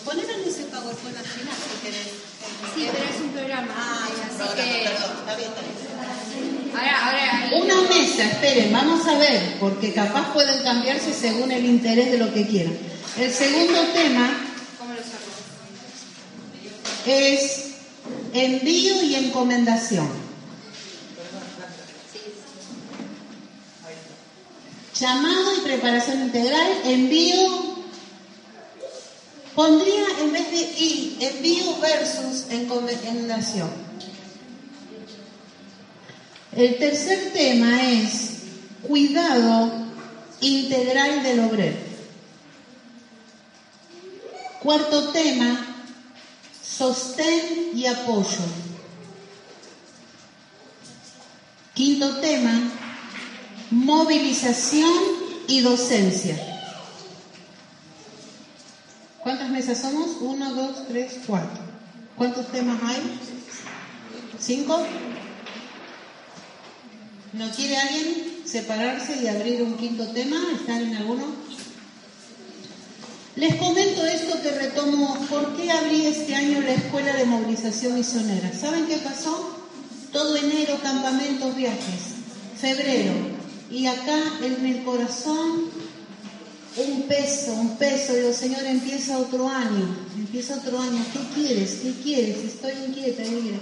Poner 0.05 0.25
en 0.31 0.49
ese 0.49 0.65
PowerPoint 0.65 1.17
al 1.17 1.25
final 1.25 1.55
si 1.55 1.87
querés. 1.87 2.09
Sí, 2.75 2.89
pero 2.93 3.05
es 3.05 3.21
un 3.21 3.29
programa. 3.31 3.73
Ay, 3.77 4.13
así 4.25 4.55
que. 4.57 4.89
Perdón, 4.89 5.11
está 5.21 5.37
bien, 5.37 5.49
está 5.51 5.61
bien. 5.61 6.71
Ahora, 6.77 7.07
ahora. 7.07 7.39
ahí- 7.47 7.61
Una 7.61 7.81
mesa, 7.83 8.25
esperen, 8.25 8.73
vamos 8.73 9.07
a 9.07 9.19
ver, 9.19 9.57
porque 9.61 9.93
capaz 9.93 10.33
pueden 10.33 10.63
cambiarse 10.63 11.13
según 11.13 11.51
el 11.53 11.65
interés 11.65 12.11
de 12.13 12.19
lo 12.19 12.33
que 12.33 12.47
quieran. 12.47 12.77
El 13.19 13.33
segundo 13.33 13.81
tema 13.93 14.31
¿Cómo 14.79 14.95
lo 14.95 15.01
saco? 15.01 15.31
es 17.07 17.65
envío 18.33 19.03
y 19.03 19.15
encomendación. 19.17 20.09
Llamado 24.99 25.57
y 25.57 25.61
preparación 25.61 26.21
integral, 26.23 26.69
envío. 26.85 27.70
Pondría 29.61 30.07
en 30.23 30.33
vez 30.33 30.51
de 30.53 30.63
y, 30.83 31.19
envío 31.21 31.79
versus 31.81 32.47
encomendación. 32.49 33.69
El 36.57 36.79
tercer 36.79 37.31
tema 37.35 37.87
es 37.87 38.39
cuidado 38.89 39.71
integral 40.41 41.23
del 41.23 41.41
obrero. 41.41 41.77
Cuarto 44.63 45.09
tema, 45.09 45.85
sostén 46.63 47.73
y 47.75 47.85
apoyo. 47.85 48.41
Quinto 51.75 52.17
tema, 52.21 52.63
movilización 53.71 54.91
y 55.49 55.61
docencia. 55.61 56.50
¿Cuántas 59.31 59.51
mesas 59.51 59.79
somos? 59.79 60.17
Uno, 60.23 60.53
dos, 60.57 60.89
tres, 60.89 61.21
cuatro. 61.25 61.63
¿Cuántos 62.17 62.51
temas 62.51 62.83
hay? 62.83 63.01
¿Cinco? 64.41 64.85
¿No 67.35 67.49
quiere 67.53 67.77
alguien 67.77 68.43
separarse 68.45 69.23
y 69.23 69.29
abrir 69.29 69.63
un 69.63 69.77
quinto 69.77 70.09
tema? 70.09 70.37
¿Están 70.53 70.83
en 70.83 70.97
alguno? 70.97 71.27
Les 73.37 73.55
comento 73.55 74.05
esto 74.05 74.43
que 74.43 74.51
retomo, 74.51 75.15
¿por 75.31 75.57
qué 75.57 75.71
abrí 75.71 76.07
este 76.07 76.35
año 76.35 76.61
la 76.63 76.73
Escuela 76.73 77.13
de 77.15 77.25
Movilización 77.25 77.95
Misionera? 77.95 78.53
¿Saben 78.53 78.89
qué 78.89 78.97
pasó? 78.97 79.61
Todo 80.13 80.37
enero, 80.39 80.77
campamentos, 80.83 81.55
viajes, 81.55 82.17
febrero, 82.61 83.13
y 83.71 83.87
acá 83.87 84.19
en 84.43 84.67
el 84.67 84.83
corazón 84.83 85.71
un 86.87 87.03
peso, 87.03 87.53
un 87.53 87.77
peso, 87.77 88.15
digo, 88.15 88.33
Señor, 88.33 88.65
empieza 88.65 89.19
otro 89.19 89.49
año, 89.49 89.97
empieza 90.17 90.57
otro 90.57 90.81
año, 90.81 91.05
¿qué 91.13 91.41
quieres? 91.41 91.81
¿Qué 91.83 91.93
quieres? 92.03 92.39
Estoy 92.39 92.73
inquieta, 92.87 93.23
¿qué 93.23 93.41
quieres? 93.41 93.61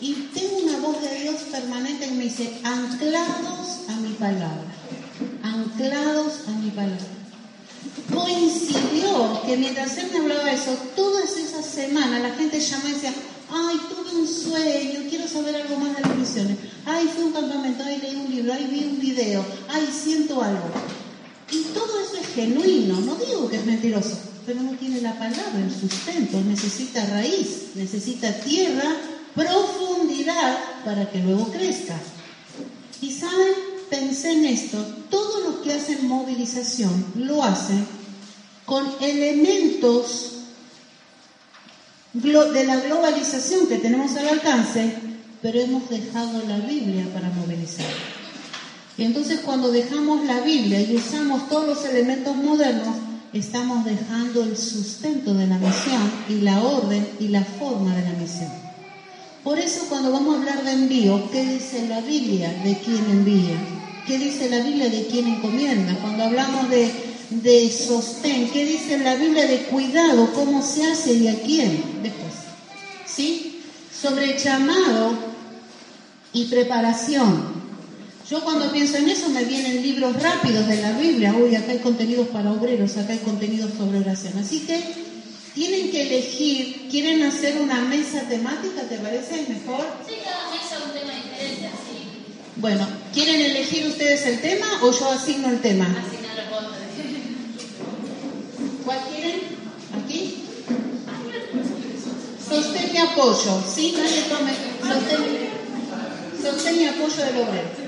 Y 0.00 0.14
tengo 0.34 0.58
una 0.58 0.78
voz 0.78 1.00
de 1.02 1.22
Dios 1.22 1.42
permanente 1.50 2.06
que 2.06 2.14
me 2.14 2.24
dice, 2.24 2.50
anclados 2.62 3.88
a 3.88 3.96
mi 3.96 4.12
palabra, 4.14 4.64
anclados 5.42 6.48
a 6.48 6.50
mi 6.52 6.70
palabra 6.70 7.16
coincidió 8.12 9.42
que 9.46 9.56
mientras 9.56 9.96
él 9.98 10.10
me 10.12 10.18
hablaba 10.18 10.52
eso, 10.52 10.72
todas 10.94 11.36
esas 11.36 11.64
semanas 11.64 12.22
la 12.22 12.34
gente 12.34 12.60
llamó 12.60 12.88
y 12.88 12.92
decía, 12.92 13.12
ay, 13.50 13.80
tuve 13.88 14.20
un 14.20 14.28
sueño, 14.28 15.08
quiero 15.08 15.28
saber 15.28 15.56
algo 15.56 15.78
más 15.78 15.96
de 15.96 16.02
las 16.02 16.16
misiones, 16.16 16.58
ay, 16.84 17.08
fui 17.12 17.24
a 17.24 17.26
un 17.26 17.32
campamento, 17.32 17.84
ay, 17.84 17.98
leí 18.02 18.16
un 18.16 18.34
libro, 18.34 18.52
ay, 18.52 18.68
vi 18.70 18.84
un 18.84 19.00
video, 19.00 19.44
ay, 19.68 19.88
siento 19.92 20.42
algo. 20.42 20.70
Y 21.50 21.62
todo 21.74 22.00
eso 22.00 22.16
es 22.20 22.26
genuino, 22.34 23.00
no 23.00 23.14
digo 23.16 23.48
que 23.48 23.56
es 23.56 23.66
mentiroso, 23.66 24.18
pero 24.44 24.62
no 24.62 24.72
tiene 24.72 25.00
la 25.00 25.18
palabra, 25.18 25.60
el 25.62 25.72
sustento, 25.72 26.40
necesita 26.40 27.06
raíz, 27.06 27.68
necesita 27.74 28.32
tierra, 28.40 28.96
profundidad 29.34 30.58
para 30.84 31.08
que 31.10 31.18
luego 31.18 31.50
crezca. 31.52 31.96
Y 33.00 33.12
saben, 33.12 33.54
pensé 33.88 34.32
en 34.32 34.46
esto, 34.46 34.78
todos 35.10 35.44
los 35.44 35.54
que 35.56 35.74
hacen 35.74 36.08
movilización 36.08 37.06
lo 37.16 37.44
hacen 37.44 37.86
con 38.64 38.84
elementos 39.00 40.32
de 42.12 42.64
la 42.64 42.76
globalización 42.80 43.66
que 43.66 43.76
tenemos 43.76 44.16
al 44.16 44.28
alcance, 44.28 44.94
pero 45.42 45.60
hemos 45.60 45.88
dejado 45.90 46.42
la 46.48 46.58
Biblia 46.58 47.06
para 47.12 47.28
movilizar. 47.28 48.15
Y 48.98 49.04
entonces 49.04 49.40
cuando 49.40 49.70
dejamos 49.70 50.24
la 50.24 50.40
Biblia 50.40 50.80
y 50.80 50.96
usamos 50.96 51.48
todos 51.48 51.66
los 51.66 51.84
elementos 51.84 52.34
modernos, 52.36 52.96
estamos 53.32 53.84
dejando 53.84 54.42
el 54.42 54.56
sustento 54.56 55.34
de 55.34 55.46
la 55.46 55.58
misión 55.58 56.10
y 56.28 56.40
la 56.40 56.62
orden 56.62 57.06
y 57.20 57.28
la 57.28 57.44
forma 57.44 57.94
de 57.94 58.02
la 58.02 58.12
misión. 58.12 58.50
Por 59.44 59.58
eso 59.58 59.84
cuando 59.88 60.10
vamos 60.10 60.34
a 60.34 60.38
hablar 60.38 60.64
de 60.64 60.72
envío, 60.72 61.30
¿qué 61.30 61.44
dice 61.44 61.86
la 61.88 62.00
Biblia 62.00 62.48
de 62.64 62.78
quién 62.78 63.04
envía? 63.10 63.56
¿Qué 64.06 64.18
dice 64.18 64.48
la 64.48 64.60
Biblia 64.60 64.88
de 64.88 65.06
quién 65.06 65.26
encomienda? 65.26 65.94
Cuando 66.00 66.24
hablamos 66.24 66.70
de, 66.70 67.70
sostén, 67.70 68.50
¿qué 68.50 68.64
dice 68.64 68.98
la 68.98 69.14
Biblia 69.16 69.46
de 69.46 69.64
cuidado? 69.64 70.32
¿Cómo 70.32 70.62
se 70.62 70.84
hace 70.84 71.12
y 71.12 71.28
a 71.28 71.38
quién? 71.42 72.02
Después. 72.02 72.32
¿Sí? 73.04 73.62
Sobre 73.92 74.38
llamado 74.38 75.12
y 76.32 76.46
preparación. 76.46 77.55
Yo 78.28 78.40
cuando 78.40 78.72
pienso 78.72 78.96
en 78.96 79.08
eso 79.08 79.28
me 79.28 79.44
vienen 79.44 79.82
libros 79.82 80.20
rápidos 80.20 80.66
de 80.66 80.82
la 80.82 80.92
Biblia. 80.92 81.32
Uy, 81.32 81.54
acá 81.54 81.70
hay 81.70 81.78
contenidos 81.78 82.26
para 82.28 82.50
obreros, 82.50 82.96
acá 82.96 83.12
hay 83.12 83.20
contenidos 83.20 83.70
sobre 83.78 84.00
oración. 84.00 84.36
Así 84.38 84.60
que 84.66 84.82
tienen 85.54 85.92
que 85.92 86.02
elegir, 86.02 86.88
¿quieren 86.90 87.22
hacer 87.22 87.60
una 87.60 87.82
mesa 87.82 88.22
temática? 88.22 88.82
¿Te 88.82 88.98
parece 88.98 89.46
mejor? 89.48 89.86
Sí, 90.08 90.14
cada 90.24 90.50
mesa 90.50 90.84
un 90.84 90.92
tema 90.92 91.12
diferente, 91.14 91.66
así. 91.68 91.96
Bueno, 92.56 92.88
¿quieren 93.14 93.40
elegir 93.40 93.86
ustedes 93.86 94.26
el 94.26 94.40
tema 94.40 94.66
o 94.82 94.90
yo 94.90 95.12
asigno 95.12 95.48
el 95.48 95.60
tema? 95.60 95.86
Lo 95.86 96.50
puedo 96.50 96.72
¿Cuál 98.84 98.98
quieren? 99.14 99.40
¿Aquí? 100.02 100.42
Sostén 102.48 102.90
y 102.92 102.98
apoyo, 102.98 103.62
¿sí? 103.72 103.94
Nadie 103.96 104.22
tome. 104.22 104.52
Sostén, 104.82 105.22
sostén 106.42 106.80
y 106.80 106.86
apoyo 106.86 107.16
del 107.16 107.36
obrero. 107.36 107.85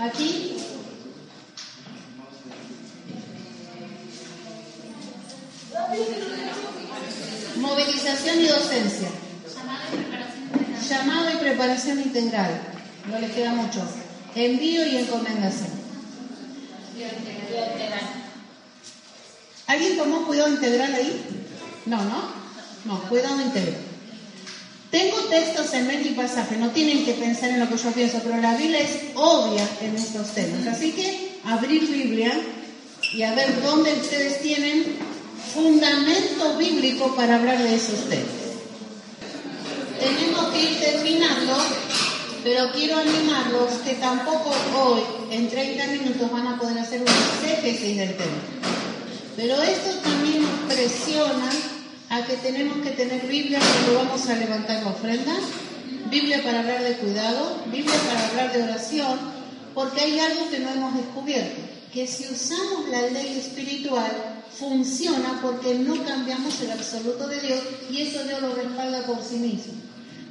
¿Aquí? 0.00 0.56
Movilización 7.56 8.40
y 8.40 8.46
docencia. 8.46 9.08
Llamado 10.88 11.30
y 11.32 11.36
preparación 11.36 12.00
integral. 12.00 12.62
No 13.10 13.18
les 13.18 13.30
queda 13.32 13.52
mucho. 13.52 13.82
Envío 14.34 14.86
y 14.86 14.96
encomendación. 14.96 15.70
¿Alguien 19.66 19.98
tomó 19.98 20.26
cuidado 20.26 20.48
integral 20.48 20.94
ahí? 20.94 21.44
No, 21.84 22.02
¿no? 22.04 22.22
No, 22.86 23.02
cuidado 23.02 23.40
integral. 23.42 23.89
Tengo 24.90 25.18
textos 25.28 25.72
en 25.74 25.86
mente 25.86 26.08
y 26.08 26.14
pasaje, 26.14 26.56
no 26.56 26.70
tienen 26.70 27.04
que 27.04 27.12
pensar 27.12 27.50
en 27.50 27.60
lo 27.60 27.68
que 27.68 27.76
yo 27.76 27.92
pienso, 27.92 28.20
pero 28.24 28.38
la 28.38 28.56
Biblia 28.56 28.80
es 28.80 29.14
obvia 29.14 29.66
en 29.80 29.94
estos 29.94 30.34
temas. 30.34 30.66
Así 30.66 30.90
que 30.90 31.38
abrir 31.44 31.88
Biblia 31.88 32.32
y 33.12 33.22
a 33.22 33.34
ver 33.34 33.62
dónde 33.62 33.92
ustedes 33.92 34.42
tienen 34.42 34.96
fundamento 35.54 36.56
bíblico 36.56 37.14
para 37.14 37.36
hablar 37.36 37.62
de 37.62 37.76
esos 37.76 38.08
temas. 38.08 38.40
Tenemos 40.00 40.46
que 40.46 40.60
ir 40.60 40.80
terminando, 40.80 41.56
pero 42.42 42.72
quiero 42.72 42.98
animarlos 42.98 43.70
que 43.84 43.94
tampoco 43.94 44.50
hoy, 44.76 45.02
en 45.30 45.48
30 45.48 45.86
minutos, 45.86 46.32
van 46.32 46.48
a 46.48 46.58
poder 46.58 46.78
hacer 46.78 47.02
un 47.02 47.06
exégesis 47.06 47.96
del 47.96 48.16
tema. 48.16 48.40
Pero 49.36 49.62
esto 49.62 49.90
también 50.02 50.42
nos 50.42 50.74
presiona 50.74 51.50
a 52.10 52.24
que 52.24 52.34
tenemos 52.38 52.78
que 52.78 52.90
tener 52.90 53.24
Biblia 53.26 53.60
cuando 53.60 54.04
vamos 54.04 54.28
a 54.28 54.34
levantar 54.34 54.82
la 54.82 54.90
ofrenda, 54.90 55.32
Biblia 56.10 56.42
para 56.42 56.58
hablar 56.58 56.82
de 56.82 56.96
cuidado, 56.96 57.62
Biblia 57.66 57.94
para 58.08 58.28
hablar 58.28 58.52
de 58.52 58.64
oración, 58.64 59.18
porque 59.74 60.00
hay 60.00 60.18
algo 60.18 60.50
que 60.50 60.58
no 60.58 60.70
hemos 60.70 60.96
descubierto, 60.96 61.60
que 61.92 62.08
si 62.08 62.26
usamos 62.26 62.88
la 62.90 63.02
ley 63.02 63.38
espiritual 63.38 64.10
funciona 64.58 65.38
porque 65.40 65.76
no 65.76 66.04
cambiamos 66.04 66.60
el 66.60 66.72
absoluto 66.72 67.28
de 67.28 67.40
Dios 67.40 67.60
y 67.88 68.02
eso 68.02 68.24
Dios 68.24 68.42
lo 68.42 68.56
respalda 68.56 69.06
por 69.06 69.22
sí 69.22 69.36
mismo. 69.36 69.74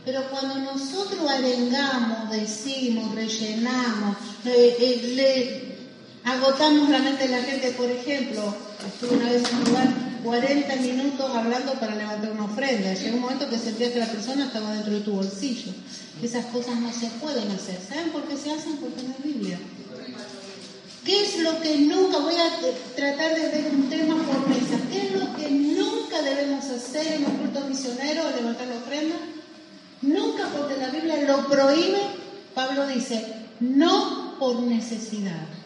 Pero 0.03 0.23
cuando 0.29 0.55
nosotros 0.55 1.29
arengamos, 1.29 2.29
decimos, 2.29 3.15
rellenamos, 3.15 4.17
eh, 4.45 4.75
eh, 4.79 5.13
le 5.15 6.29
agotamos 6.29 6.89
la 6.89 6.99
mente 6.99 7.27
de 7.27 7.37
la 7.37 7.43
gente, 7.43 7.71
por 7.71 7.89
ejemplo, 7.89 8.53
estuve 8.85 9.15
una 9.15 9.31
vez 9.31 9.43
en 9.49 9.57
un 9.57 9.63
lugar 9.63 10.08
40 10.23 10.75
minutos 10.77 11.35
hablando 11.35 11.73
para 11.73 11.95
levantar 11.95 12.31
una 12.31 12.45
ofrenda. 12.45 12.93
Llegó 12.93 13.15
un 13.15 13.21
momento 13.21 13.49
que 13.49 13.57
sentías 13.57 13.91
que 13.91 13.99
la 13.99 14.07
persona 14.07 14.45
estaba 14.45 14.73
dentro 14.73 14.93
de 14.93 15.01
tu 15.01 15.11
bolsillo. 15.11 15.71
Esas 16.21 16.45
cosas 16.47 16.75
no 16.79 16.91
se 16.91 17.07
pueden 17.21 17.49
hacer. 17.51 17.79
¿Saben 17.87 18.11
por 18.11 18.23
qué 18.23 18.35
se 18.37 18.51
hacen? 18.51 18.77
Porque 18.77 19.03
no 19.03 19.15
hay 19.15 19.33
Biblia. 19.33 19.59
¿Qué 21.05 21.23
es 21.23 21.39
lo 21.39 21.59
que 21.61 21.77
nunca, 21.77 22.19
voy 22.19 22.35
a 22.35 22.95
tratar 22.95 23.33
de 23.33 23.49
ver 23.49 23.71
un 23.73 23.89
tema 23.89 24.15
por 24.15 24.47
mesa, 24.47 24.77
qué 24.91 25.07
es 25.07 25.11
lo 25.13 25.35
que 25.35 25.49
nunca 25.49 26.21
debemos 26.21 26.65
hacer 26.65 27.13
en 27.13 27.25
un 27.25 27.37
culto 27.37 27.61
misionero 27.61 28.27
o 28.27 28.35
levantar 28.35 28.67
la 28.67 28.75
ofrenda? 28.75 29.15
Nunca 30.01 30.49
porque 30.49 30.77
la 30.77 30.89
Biblia 30.89 31.21
lo 31.25 31.47
prohíbe, 31.47 31.99
Pablo 32.53 32.85
dice, 32.87 33.25
no 33.59 34.37
por 34.37 34.61
necesidad. 34.61 35.58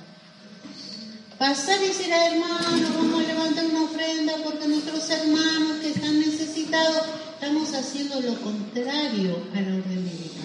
Pasar 1.44 1.78
y 1.84 1.88
decir 1.90 2.14
a 2.14 2.28
hermanos, 2.28 2.96
vamos 2.96 3.22
a 3.22 3.28
levantar 3.28 3.66
una 3.66 3.84
ofrenda 3.84 4.32
porque 4.46 4.66
nuestros 4.66 5.10
hermanos 5.10 5.80
que 5.82 5.90
están 5.90 6.18
necesitados, 6.18 7.04
estamos 7.34 7.74
haciendo 7.74 8.22
lo 8.22 8.40
contrario 8.40 9.44
a 9.54 9.60
la 9.60 9.76
orden 9.76 10.06
bíblica. 10.06 10.40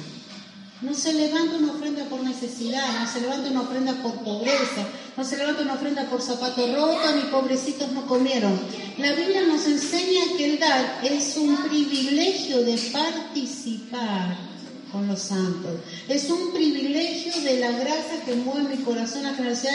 No 0.82 0.92
se 0.94 1.12
levanta 1.12 1.58
una 1.58 1.74
ofrenda 1.74 2.04
por 2.06 2.24
necesidad, 2.24 2.98
no 2.98 3.12
se 3.12 3.20
levanta 3.20 3.48
una 3.48 3.60
ofrenda 3.60 3.92
por 4.02 4.12
pobreza, 4.24 4.88
no 5.16 5.22
se 5.24 5.36
levanta 5.36 5.62
una 5.62 5.74
ofrenda 5.74 6.02
por 6.10 6.20
zapatos 6.20 6.74
rotos 6.74 7.14
ni 7.14 7.30
pobrecitos 7.30 7.92
no 7.92 8.04
comieron. 8.08 8.58
La 8.98 9.12
Biblia 9.12 9.42
nos 9.42 9.66
enseña 9.66 10.36
que 10.36 10.54
el 10.54 10.58
dar 10.58 10.98
es 11.04 11.36
un 11.36 11.58
privilegio 11.58 12.64
de 12.64 12.76
participar 12.92 14.47
con 14.92 15.06
los 15.06 15.20
santos. 15.20 15.80
Es 16.08 16.30
un 16.30 16.52
privilegio 16.52 17.32
de 17.42 17.60
la 17.60 17.72
gracia 17.72 18.22
que 18.24 18.34
mueve 18.34 18.76
mi 18.76 18.82
corazón 18.82 19.26
a 19.26 19.34
generosidad. 19.34 19.74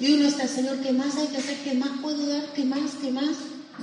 Y 0.00 0.12
uno 0.12 0.28
está, 0.28 0.48
Señor, 0.48 0.78
¿qué 0.78 0.92
más 0.92 1.16
hay 1.16 1.26
que 1.28 1.38
hacer? 1.38 1.56
¿Qué 1.64 1.74
más 1.74 1.90
puedo 2.00 2.26
dar? 2.26 2.52
¿Qué 2.54 2.64
más? 2.64 2.92
¿Qué 3.02 3.10
más? 3.10 3.36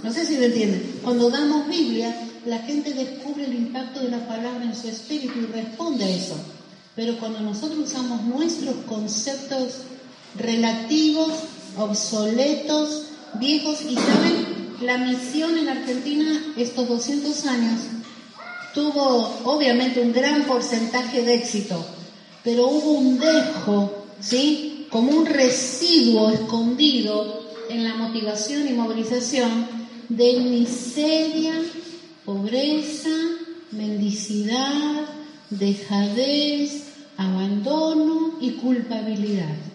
No 0.03 0.11
sé 0.11 0.25
si 0.25 0.35
me 0.35 0.45
entienden. 0.45 0.99
Cuando 1.03 1.29
damos 1.29 1.67
Biblia, 1.67 2.15
la 2.45 2.59
gente 2.59 2.93
descubre 2.93 3.45
el 3.45 3.53
impacto 3.53 3.99
de 4.01 4.09
la 4.09 4.27
palabra 4.27 4.63
en 4.63 4.75
su 4.75 4.87
espíritu 4.87 5.39
y 5.39 5.45
responde 5.47 6.05
a 6.05 6.09
eso. 6.09 6.35
Pero 6.95 7.17
cuando 7.19 7.39
nosotros 7.41 7.89
usamos 7.89 8.23
nuestros 8.23 8.75
conceptos 8.87 9.75
relativos, 10.37 11.31
obsoletos, 11.77 13.03
viejos, 13.39 13.81
y 13.81 13.95
saben, 13.95 14.61
la 14.81 14.97
misión 14.97 15.57
en 15.57 15.69
Argentina 15.69 16.53
estos 16.57 16.87
200 16.87 17.45
años 17.45 17.81
tuvo 18.73 19.41
obviamente 19.45 20.01
un 20.01 20.13
gran 20.13 20.43
porcentaje 20.43 21.23
de 21.23 21.35
éxito, 21.35 21.83
pero 22.43 22.67
hubo 22.67 22.91
un 22.93 23.19
dejo, 23.19 24.05
¿sí? 24.19 24.87
Como 24.89 25.11
un 25.11 25.25
residuo 25.25 26.29
escondido 26.31 27.41
en 27.69 27.83
la 27.83 27.95
motivación 27.95 28.67
y 28.67 28.73
movilización 28.73 29.67
de 30.09 30.39
miseria, 30.39 31.53
pobreza, 32.25 33.09
mendicidad, 33.71 35.05
dejadez, 35.49 36.83
abandono 37.17 38.37
y 38.41 38.51
culpabilidad. 38.51 39.70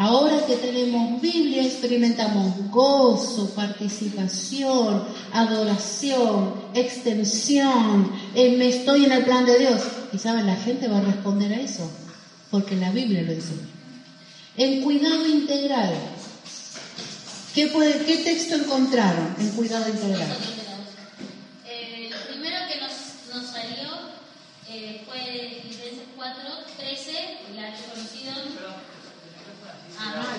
Ahora 0.00 0.46
que 0.46 0.56
tenemos 0.56 1.20
Biblia, 1.20 1.62
experimentamos 1.62 2.70
gozo, 2.70 3.50
participación, 3.54 5.04
adoración, 5.30 6.54
extensión. 6.72 8.10
Eh, 8.34 8.56
me 8.56 8.70
estoy 8.70 9.04
en 9.04 9.12
el 9.12 9.24
plan 9.26 9.44
de 9.44 9.58
Dios. 9.58 9.82
Y 10.10 10.16
saben, 10.16 10.46
la 10.46 10.56
gente 10.56 10.88
va 10.88 11.00
a 11.00 11.02
responder 11.02 11.52
a 11.52 11.60
eso, 11.60 11.92
porque 12.50 12.76
la 12.76 12.90
Biblia 12.92 13.20
lo 13.20 13.32
enseña. 13.32 13.68
En 14.56 14.80
cuidado 14.80 15.26
integral. 15.26 15.92
¿Qué, 17.54 17.66
puede, 17.66 18.02
¿Qué 18.06 18.16
texto 18.24 18.54
encontraron 18.54 19.36
en 19.38 19.50
cuidado 19.50 19.86
integral? 19.86 20.30
Lo 22.08 22.26
primero 22.26 22.56
que 22.72 22.80
nos, 22.80 23.46
salió 23.50 23.90
eh, 24.66 25.02
fue 25.06 25.60
Filipenses 25.60 26.08
4, 26.16 26.42
13, 26.78 27.12
la 27.54 27.74
conocido. 27.92 28.89
Ah, 30.02 30.36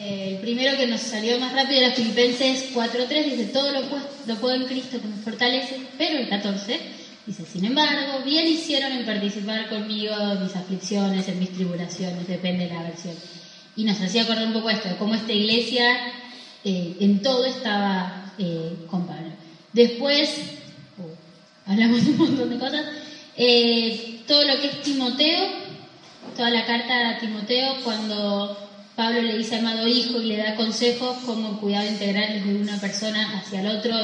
Eh, 0.00 0.34
el 0.34 0.40
primero 0.40 0.76
que 0.76 0.86
nos 0.86 1.00
salió 1.00 1.38
más 1.40 1.52
rápido 1.52 1.80
era 1.80 1.90
Filipenses 1.92 2.70
4.3, 2.72 3.24
dice, 3.24 3.44
todo 3.46 3.72
lo, 3.72 3.80
pu- 3.90 4.00
lo 4.26 4.36
puedo 4.36 4.54
en 4.54 4.66
Cristo 4.66 5.00
que 5.00 5.08
me 5.08 5.16
fortalece, 5.22 5.76
pero 5.98 6.18
el 6.20 6.28
14 6.28 6.78
dice, 7.26 7.44
sin 7.44 7.64
embargo, 7.64 8.20
bien 8.24 8.46
hicieron 8.46 8.92
en 8.92 9.04
participar 9.04 9.68
conmigo 9.68 10.14
en 10.16 10.44
mis 10.44 10.54
aflicciones, 10.54 11.26
en 11.28 11.40
mis 11.40 11.52
tribulaciones, 11.52 12.28
depende 12.28 12.68
de 12.68 12.74
la 12.74 12.82
versión. 12.84 13.14
Y 13.74 13.82
nos 13.84 14.00
hacía 14.00 14.22
acordar 14.22 14.46
un 14.46 14.52
poco 14.52 14.70
esto, 14.70 14.88
cómo 15.00 15.14
esta 15.16 15.32
iglesia 15.32 15.84
eh, 16.64 16.96
en 17.00 17.20
todo 17.20 17.44
estaba 17.46 18.32
eh, 18.38 18.74
con 18.88 19.04
Pablo. 19.04 19.30
Después, 19.72 20.30
oh, 20.98 21.70
hablamos 21.70 22.04
de 22.04 22.10
un 22.12 22.18
montón 22.18 22.50
de 22.50 22.58
cosas, 22.58 22.86
eh, 23.36 24.20
todo 24.28 24.44
lo 24.44 24.60
que 24.60 24.68
es 24.68 24.82
Timoteo, 24.82 25.67
toda 26.36 26.50
la 26.50 26.64
carta 26.64 27.10
a 27.10 27.18
Timoteo 27.18 27.76
cuando 27.84 28.68
Pablo 28.96 29.22
le 29.22 29.38
dice 29.38 29.56
amado 29.56 29.86
hijo 29.86 30.20
y 30.20 30.26
le 30.26 30.38
da 30.38 30.56
consejos 30.56 31.18
como 31.24 31.60
cuidado 31.60 31.88
integral 31.88 32.44
de 32.44 32.56
una 32.56 32.80
persona 32.80 33.38
hacia 33.38 33.60
el 33.60 33.68
otro 33.68 33.94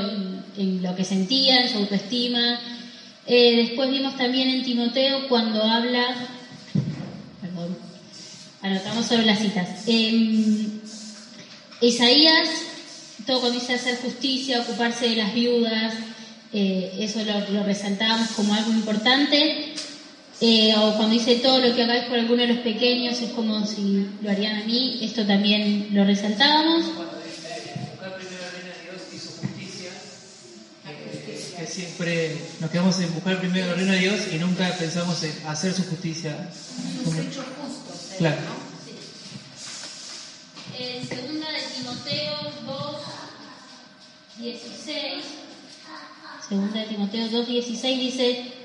en, 0.56 0.82
lo 0.82 0.94
que 0.94 1.04
sentía, 1.04 1.62
en 1.62 1.68
su 1.68 1.78
autoestima. 1.78 2.60
Eh, 3.26 3.56
después 3.56 3.90
vimos 3.90 4.16
también 4.16 4.50
en 4.50 4.62
Timoteo 4.62 5.28
cuando 5.28 5.64
habla, 5.64 6.14
perdón, 7.40 7.76
anotamos 8.62 9.06
solo 9.06 9.22
las 9.22 9.40
citas. 9.40 9.68
En 9.88 10.80
Isaías, 11.80 12.48
todo 13.26 13.40
cuando 13.40 13.58
dice 13.58 13.74
hacer 13.74 13.98
justicia, 13.98 14.60
ocuparse 14.60 15.08
de 15.08 15.16
las 15.16 15.34
viudas, 15.34 15.94
eh, 16.52 16.98
eso 17.00 17.24
lo, 17.24 17.50
lo 17.50 17.64
resaltábamos 17.64 18.28
como 18.30 18.54
algo 18.54 18.70
importante. 18.70 19.74
Eh, 20.40 20.74
o 20.76 20.94
cuando 20.96 21.14
dice 21.14 21.36
todo 21.36 21.60
lo 21.60 21.74
que 21.74 21.82
hagáis 21.84 22.04
por 22.04 22.18
alguno 22.18 22.42
de 22.42 22.48
los 22.48 22.58
pequeños 22.58 23.20
es 23.20 23.30
como 23.30 23.64
si 23.66 24.08
lo 24.20 24.30
harían 24.30 24.62
a 24.62 24.64
mí, 24.64 24.98
esto 25.00 25.24
también 25.26 25.88
lo 25.92 26.04
resaltábamos. 26.04 26.86
Cuando 26.86 27.18
dice 27.18 27.72
buscar 27.92 28.16
primero 28.16 28.42
el 28.44 28.52
reino 28.52 28.74
de 28.74 28.82
Dios 28.82 29.02
y 29.12 29.18
su 29.18 29.30
justicia, 29.40 29.90
que, 30.84 31.56
que 31.56 31.66
siempre 31.66 32.36
nos 32.60 32.70
quedamos 32.70 32.98
en 33.00 33.14
buscar 33.14 33.38
primero 33.38 33.70
el 33.70 33.76
reino 33.76 33.92
de 33.92 33.98
Dios 33.98 34.20
y 34.32 34.36
nunca 34.36 34.76
pensamos 34.76 35.22
en 35.22 35.32
hacer 35.46 35.72
su 35.72 35.84
justicia. 35.84 36.50
Sus 37.04 37.14
hechos 37.14 37.44
justos. 37.60 38.16
Claro. 38.18 38.64
En 40.76 41.06
segunda 41.06 41.46
de 41.52 41.60
Timoteo 41.76 42.32
2, 42.66 42.96
16, 44.38 45.24
Segunda 46.48 46.80
de 46.80 46.86
Timoteo 46.86 47.26
2.16 47.28 47.98
dice 47.98 48.63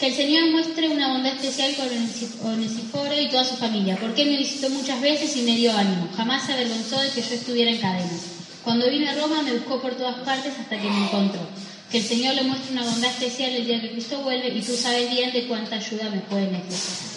que 0.00 0.06
el 0.06 0.14
Señor 0.14 0.50
muestre 0.50 0.88
una 0.88 1.08
bondad 1.08 1.34
especial 1.34 1.74
con 1.76 1.86
Onesi- 1.86 2.40
Onesíforo 2.42 3.20
y 3.20 3.28
toda 3.28 3.44
su 3.44 3.56
familia, 3.56 3.98
porque 4.00 4.22
Él 4.22 4.30
me 4.30 4.38
visitó 4.38 4.70
muchas 4.70 4.98
veces 5.02 5.36
y 5.36 5.42
me 5.42 5.54
dio 5.56 5.76
ánimo. 5.76 6.08
Jamás 6.16 6.46
se 6.46 6.54
avergonzó 6.54 6.98
de 7.00 7.10
que 7.10 7.20
yo 7.20 7.34
estuviera 7.34 7.70
en 7.70 7.78
cadenas. 7.78 8.22
Cuando 8.64 8.88
vine 8.88 9.10
a 9.10 9.14
Roma 9.14 9.42
me 9.42 9.52
buscó 9.52 9.80
por 9.80 9.94
todas 9.96 10.16
partes 10.20 10.52
hasta 10.58 10.78
que 10.80 10.88
me 10.88 11.04
encontró. 11.04 11.40
Que 11.90 11.98
el 11.98 12.04
Señor 12.04 12.34
le 12.34 12.42
muestre 12.42 12.72
una 12.72 12.84
bondad 12.84 13.10
especial 13.10 13.50
el 13.50 13.66
día 13.66 13.80
que 13.80 13.90
Cristo 13.90 14.20
vuelve 14.22 14.48
y 14.48 14.62
tú 14.62 14.74
sabes 14.74 15.10
bien 15.10 15.32
de 15.32 15.46
cuánta 15.46 15.76
ayuda 15.76 16.08
me 16.08 16.20
puede 16.20 16.50
necesitar. 16.50 17.08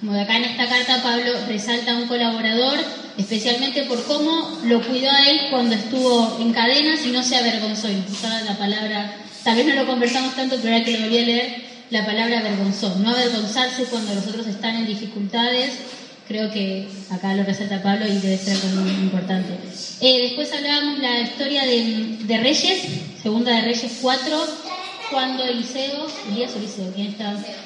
Como 0.00 0.12
de 0.14 0.20
acá 0.22 0.36
en 0.38 0.44
esta 0.44 0.66
carta 0.66 1.02
Pablo 1.02 1.32
resalta 1.46 1.92
a 1.92 1.96
un 1.96 2.06
colaborador, 2.08 2.78
especialmente 3.18 3.82
por 3.82 4.02
cómo 4.04 4.60
lo 4.64 4.80
cuidó 4.86 5.10
a 5.10 5.24
él 5.28 5.40
cuando 5.50 5.74
estuvo 5.74 6.38
en 6.40 6.54
cadenas 6.54 7.04
y 7.04 7.10
no 7.10 7.22
se 7.22 7.36
avergonzó. 7.36 7.88
Y 7.90 8.02
la 8.46 8.56
palabra, 8.56 9.14
tal 9.44 9.56
vez 9.56 9.66
no 9.66 9.74
lo 9.74 9.86
conversamos 9.86 10.34
tanto, 10.34 10.56
pero 10.62 10.72
ahora 10.72 10.84
que 10.86 10.92
lo 10.92 11.00
volví 11.00 11.18
a 11.18 11.22
leer, 11.22 11.69
la 11.90 12.06
palabra 12.06 12.38
avergonzó. 12.38 12.96
No 12.98 13.10
avergonzarse 13.10 13.84
cuando 13.84 14.14
los 14.14 14.26
otros 14.26 14.46
están 14.46 14.76
en 14.76 14.86
dificultades. 14.86 15.72
Creo 16.28 16.50
que 16.50 16.88
acá 17.10 17.34
lo 17.34 17.42
resalta 17.42 17.82
Pablo 17.82 18.06
y 18.06 18.18
debe 18.18 18.38
ser 18.38 18.56
importante. 19.02 19.54
Eh, 20.00 20.22
después 20.22 20.52
hablábamos 20.52 21.00
la 21.00 21.20
historia 21.20 21.64
de, 21.64 22.18
de 22.20 22.38
Reyes, 22.38 22.82
segunda 23.20 23.52
de 23.52 23.62
Reyes 23.62 23.98
4, 24.00 24.46
cuando 25.10 25.42
Eliseo, 25.42 26.06
Elías 26.30 26.52
Eliseo. 26.54 26.92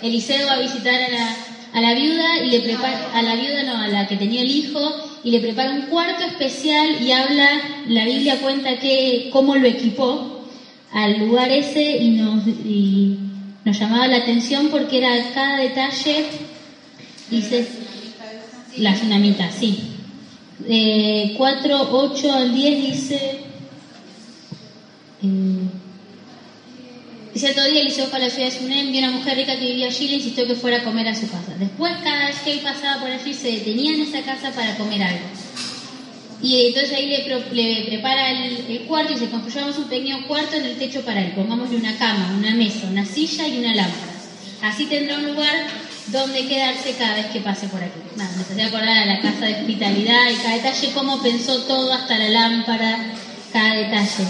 Eliseo 0.03 0.47
va 0.47 0.55
a 0.55 0.61
visitar 0.61 0.95
a 0.95 1.09
la, 1.11 1.37
a 1.75 1.81
la 1.83 1.95
viuda 1.95 2.39
y 2.43 2.51
le 2.51 2.61
prepara, 2.61 3.11
a 3.12 3.22
la 3.22 3.35
viuda 3.35 3.62
no, 3.64 3.77
a 3.77 3.89
la 3.89 4.07
que 4.07 4.16
tenía 4.16 4.41
el 4.41 4.51
hijo, 4.51 4.81
y 5.22 5.31
le 5.31 5.41
prepara 5.41 5.70
un 5.70 5.83
cuarto 5.83 6.25
especial 6.25 7.03
y 7.03 7.12
habla, 7.12 7.49
la 7.89 8.05
Biblia 8.05 8.41
cuenta 8.41 8.79
que 8.79 9.29
cómo 9.31 9.57
lo 9.57 9.66
equipó 9.66 10.47
al 10.93 11.18
lugar 11.18 11.51
ese 11.51 11.99
y 11.99 12.11
nos, 12.11 12.45
nos 13.65 13.79
llamaba 13.79 14.07
la 14.07 14.19
atención 14.19 14.69
porque 14.69 14.99
era 14.99 15.33
cada 15.33 15.59
detalle, 15.59 16.27
dice, 17.31 17.67
la 18.77 18.95
tsunamita, 18.95 19.51
sí. 19.51 19.91
Eh, 20.69 21.35
4, 21.37 21.89
8 21.91 22.33
al 22.33 22.55
10 22.55 22.93
dice... 22.93 23.39
eh, 25.23 25.55
cierto 27.35 27.65
día 27.65 27.81
Eliseo 27.81 28.07
ciudad 28.07 28.31
de 28.31 28.51
Sunem, 28.51 28.93
vio 28.93 29.01
una 29.01 29.11
mujer 29.11 29.37
rica 29.37 29.59
que 29.59 29.67
vivía 29.67 29.87
allí 29.87 30.05
y 30.05 30.09
le 30.09 30.15
insistió 30.17 30.47
que 30.47 30.55
fuera 30.55 30.79
a 30.79 30.85
comer 30.85 31.09
a 31.09 31.15
su 31.15 31.29
casa. 31.29 31.55
Después, 31.59 31.93
cada 32.03 32.29
vez 32.29 32.39
que 32.41 32.53
él 32.53 32.61
pasaba 32.61 33.01
por 33.01 33.11
allí, 33.11 33.35
se 33.35 33.51
detenía 33.51 33.95
en 33.95 34.03
esa 34.03 34.23
casa 34.23 34.53
para 34.53 34.77
comer 34.77 35.03
algo. 35.03 35.27
Y 36.45 36.66
entonces 36.66 36.92
ahí 36.92 37.07
le, 37.07 37.20
pro- 37.20 37.53
le 37.53 37.84
prepara 37.88 38.30
el, 38.30 38.80
cuarto 38.86 39.14
y 39.14 39.16
se 39.18 39.30
construyamos 39.30 39.78
un 39.78 39.88
pequeño 39.88 40.26
cuarto 40.28 40.57
en 40.57 40.66
el 40.66 40.76
techo 40.76 41.01
para 41.01 41.22
él. 41.22 41.32
Pongámosle 41.32 41.76
una 41.78 41.97
cama, 41.97 42.34
una 42.36 42.55
mesa, 42.55 42.86
una 42.90 43.07
silla 43.07 43.49
y 43.49 43.59
una 43.59 43.74
lámpara. 43.74 44.12
Así 44.61 44.84
tendrá 44.84 45.16
un 45.16 45.26
lugar 45.32 45.66
donde 46.09 46.47
quedarse 46.47 46.92
cada 46.99 47.14
vez 47.14 47.26
que 47.26 47.40
pase 47.40 47.66
por 47.68 47.82
aquí. 47.82 47.99
Nada, 48.16 48.30
me 48.36 48.42
hacía 48.42 48.66
acordar 48.66 48.99
a 48.99 49.07
la 49.07 49.20
casa 49.22 49.47
de 49.47 49.55
hospitalidad 49.55 50.30
y 50.30 50.36
cada 50.36 50.55
detalle, 50.57 50.92
cómo 50.92 51.22
pensó 51.22 51.62
todo, 51.62 51.90
hasta 51.95 52.18
la 52.18 52.28
lámpara, 52.28 52.99
cada 53.51 53.74
detalle. 53.76 54.24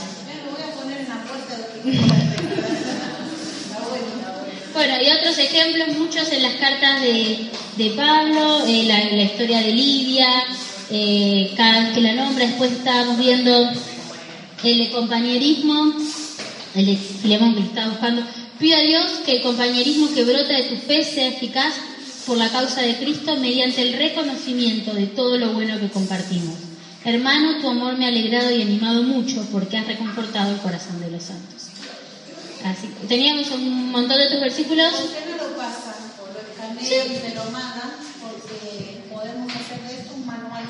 A 1.11 1.19
bueno, 4.73 4.95
y 5.03 5.11
otros 5.19 5.39
ejemplos, 5.39 5.89
muchos 5.99 6.31
en 6.33 6.43
las 6.43 6.55
cartas 6.55 7.01
de, 7.03 7.51
de 7.77 7.91
Pablo, 7.91 8.65
eh, 8.67 8.85
la 8.85 9.23
historia 9.23 9.61
de 9.61 9.73
Lidia, 9.73 10.29
eh, 10.91 11.53
cada 11.57 11.81
vez 11.81 11.95
que 11.95 12.01
la 12.01 12.15
nombra, 12.15 12.47
después 12.47 12.73
estábamos 12.73 13.19
viendo 13.19 13.71
el 14.63 14.91
compañerismo, 14.91 15.95
el 16.75 16.87
de 16.87 16.97
Filemón 16.97 17.55
que 17.55 17.63
estaba 17.63 17.91
buscando. 17.91 18.23
Pido 18.59 18.77
a 18.77 18.81
Dios 18.81 19.05
que 19.25 19.37
el 19.37 19.43
compañerismo 19.43 20.13
que 20.15 20.25
brota 20.25 20.53
de 20.53 20.65
tu 20.65 20.77
fe 20.77 21.05
sea 21.05 21.29
eficaz 21.29 21.75
por 22.27 22.37
la 22.37 22.49
causa 22.49 22.81
de 22.81 22.97
Cristo 22.97 23.37
mediante 23.37 23.83
el 23.83 23.95
reconocimiento 23.95 24.95
de 24.95 25.07
todo 25.07 25.37
lo 25.39 25.53
bueno 25.53 25.79
que 25.79 25.89
compartimos. 25.89 26.55
Hermano, 27.05 27.61
tu 27.61 27.69
amor 27.69 27.99
me 27.99 28.07
ha 28.07 28.09
alegrado 28.09 28.51
y 28.51 28.63
animado 28.63 29.03
mucho 29.03 29.47
porque 29.53 29.77
has 29.77 29.87
reconfortado 29.87 30.53
el 30.53 30.61
corazón 30.61 31.01
de 31.01 31.11
los 31.11 31.23
santos. 31.23 31.65
Así, 32.65 32.89
teníamos 33.09 33.51
un 33.51 33.91
montón 33.91 34.17
de 34.17 34.25
otros 34.25 34.41
versículos 34.41 34.95
podemos 39.25 39.55
hacer 39.55 39.81
de 39.83 39.95
esto 40.01 40.15
un 40.15 40.27
manual. 40.27 40.65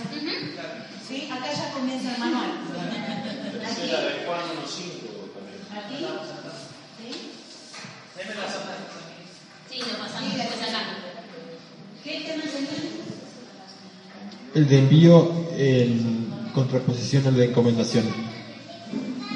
¿Sí? 1.06 1.28
Acá 1.30 1.52
ya 1.52 1.72
comienza 1.72 2.14
el 2.14 2.18
manual. 2.18 2.50
Aquí. 3.62 3.90
Aquí. 5.70 5.96
¿Sí? 6.98 7.10
sí, 9.70 9.78
lo 9.80 9.98
pasamos 9.98 10.34
después 10.34 10.62
acá. 10.62 10.82
¿Qué 12.02 12.10
tema 12.26 12.42
tenés? 12.44 12.70
El 14.54 14.68
de 14.68 14.78
envío 14.78 15.30
en 15.58 16.32
contraposición 16.54 17.26
al 17.26 17.36
de 17.36 17.46
encomendación. 17.46 18.04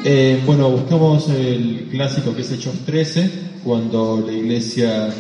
Eh, 0.05 0.43
bueno, 0.47 0.71
buscamos 0.71 1.29
el 1.29 1.89
clásico 1.91 2.35
que 2.35 2.43
es 2.43 2.53
Hechos 2.53 2.77
13, 2.87 3.31
cuando 3.65 4.25
la 4.25 4.33
iglesia, 4.33 5.13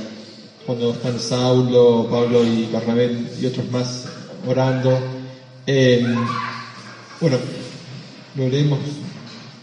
cuando 0.64 0.92
están 0.92 1.18
Saulo, 1.20 2.08
Pablo 2.10 2.44
y 2.44 2.66
Bernabé 2.72 3.26
y 3.38 3.46
otros 3.46 3.70
más 3.70 4.06
orando. 4.46 5.17
Eh, 5.70 6.02
bueno, 7.20 7.36
lo 8.36 8.48
leemos, 8.48 8.78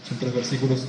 son 0.08 0.18
tres 0.20 0.32
versículos. 0.32 0.82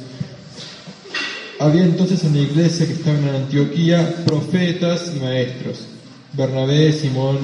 Había 1.59 1.86
entonces 1.86 2.24
en 2.24 2.36
la 2.36 2.41
iglesia 2.41 2.86
que 2.86 2.93
estaba 2.93 3.18
en 3.18 3.30
Antioquía 3.30 4.24
profetas 4.28 5.11
y 5.15 5.20
maestros. 5.20 5.80
Bernabé, 6.34 6.93
Simón, 6.93 7.39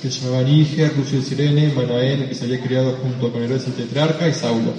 que 0.00 0.10
se 0.10 0.20
llamaba 0.20 0.42
Níger, 0.42 0.96
Lucio 0.96 1.18
de 1.20 1.26
Sirene, 1.26 1.72
Manaén, 1.74 2.30
que 2.30 2.34
se 2.34 2.46
había 2.46 2.62
criado 2.62 2.96
junto 3.02 3.30
con 3.30 3.42
Herodes 3.42 3.66
el 3.66 3.74
tetrarca, 3.74 4.26
y 4.26 4.32
Saulo. 4.32 4.72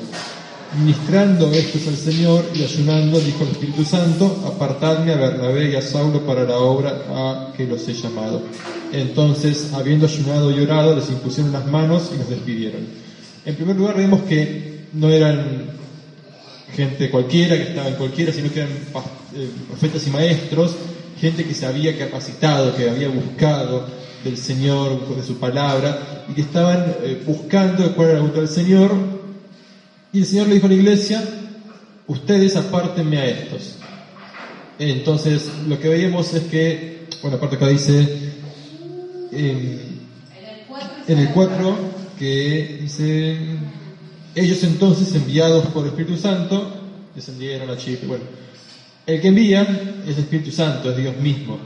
Ministrando 0.78 1.52
estos 1.52 1.88
al 1.88 1.96
Señor 1.96 2.46
y 2.56 2.64
ayunando, 2.64 3.20
dijo 3.20 3.44
el 3.44 3.52
Espíritu 3.52 3.84
Santo, 3.84 4.44
apartadme 4.48 5.12
a 5.12 5.18
Bernabé 5.18 5.72
y 5.72 5.76
a 5.76 5.82
Saulo 5.82 6.26
para 6.26 6.46
la 6.46 6.58
obra 6.58 7.04
a 7.10 7.54
que 7.56 7.68
los 7.68 7.88
he 7.88 7.94
llamado. 7.94 8.42
Entonces, 8.92 9.72
habiendo 9.74 10.08
ayunado 10.08 10.52
y 10.52 10.60
orado, 10.60 10.96
les 10.96 11.10
impusieron 11.10 11.52
las 11.52 11.66
manos 11.68 12.10
y 12.14 12.18
los 12.18 12.30
despidieron. 12.30 12.82
En 13.46 13.56
primer 13.56 13.76
lugar, 13.76 13.98
vemos 13.98 14.24
que 14.24 14.86
no 14.94 15.10
eran 15.10 15.74
gente 16.76 17.10
cualquiera, 17.10 17.56
que 17.56 17.64
estaba 17.64 17.90
en 17.90 17.96
cualquiera, 17.96 18.34
sino 18.34 18.52
que 18.52 18.62
eran 18.62 18.72
eh, 18.72 19.50
profetas 19.68 20.08
y 20.08 20.10
maestros, 20.10 20.76
gente 21.20 21.44
que 21.44 21.54
se 21.54 21.68
había 21.68 21.98
capacitado, 21.98 22.76
que 22.76 22.90
había 22.90 23.10
buscado 23.10 23.86
del 24.24 24.38
Señor, 24.38 25.16
de 25.16 25.24
su 25.24 25.38
palabra, 25.38 26.26
y 26.30 26.34
que 26.34 26.42
estaban 26.42 26.96
eh, 27.04 27.22
buscando 27.26 27.94
cuál 27.96 28.08
era 28.08 28.16
la 28.16 28.22
voluntad 28.22 28.42
del 28.42 28.50
Señor. 28.50 29.23
Y 30.14 30.20
el 30.20 30.26
Señor 30.26 30.48
le 30.48 30.56
dijo 30.56 30.68
a 30.68 30.70
la 30.70 30.76
iglesia, 30.76 31.24
ustedes 32.08 32.56
apártenme 32.56 33.18
a 33.18 33.26
estos. 33.26 33.76
Entonces, 34.80 35.50
lo 35.68 35.80
que 35.80 35.90
veíamos 35.90 36.34
es 36.34 36.44
que, 36.44 37.08
bueno, 37.22 37.38
aparte 37.38 37.58
acá 37.58 37.68
dice, 37.68 38.34
em, 39.32 39.80
en 41.08 41.20
el 41.20 41.30
4 41.30 41.94
que 42.18 42.80
dice 42.82 43.38
ellos 44.36 44.64
entonces 44.64 45.14
enviados 45.16 45.66
por 45.68 45.84
el 45.84 45.90
Espíritu 45.90 46.16
Santo 46.16 46.82
descendieron 47.14 47.70
a 47.70 47.76
Chipre 47.76 48.08
bueno 48.08 48.24
el 49.06 49.20
que 49.20 49.28
envía 49.28 49.64
es 50.08 50.16
el 50.18 50.24
Espíritu 50.24 50.52
Santo 50.52 50.90
es 50.90 50.96
Dios 50.96 51.18
mismo. 51.18 51.58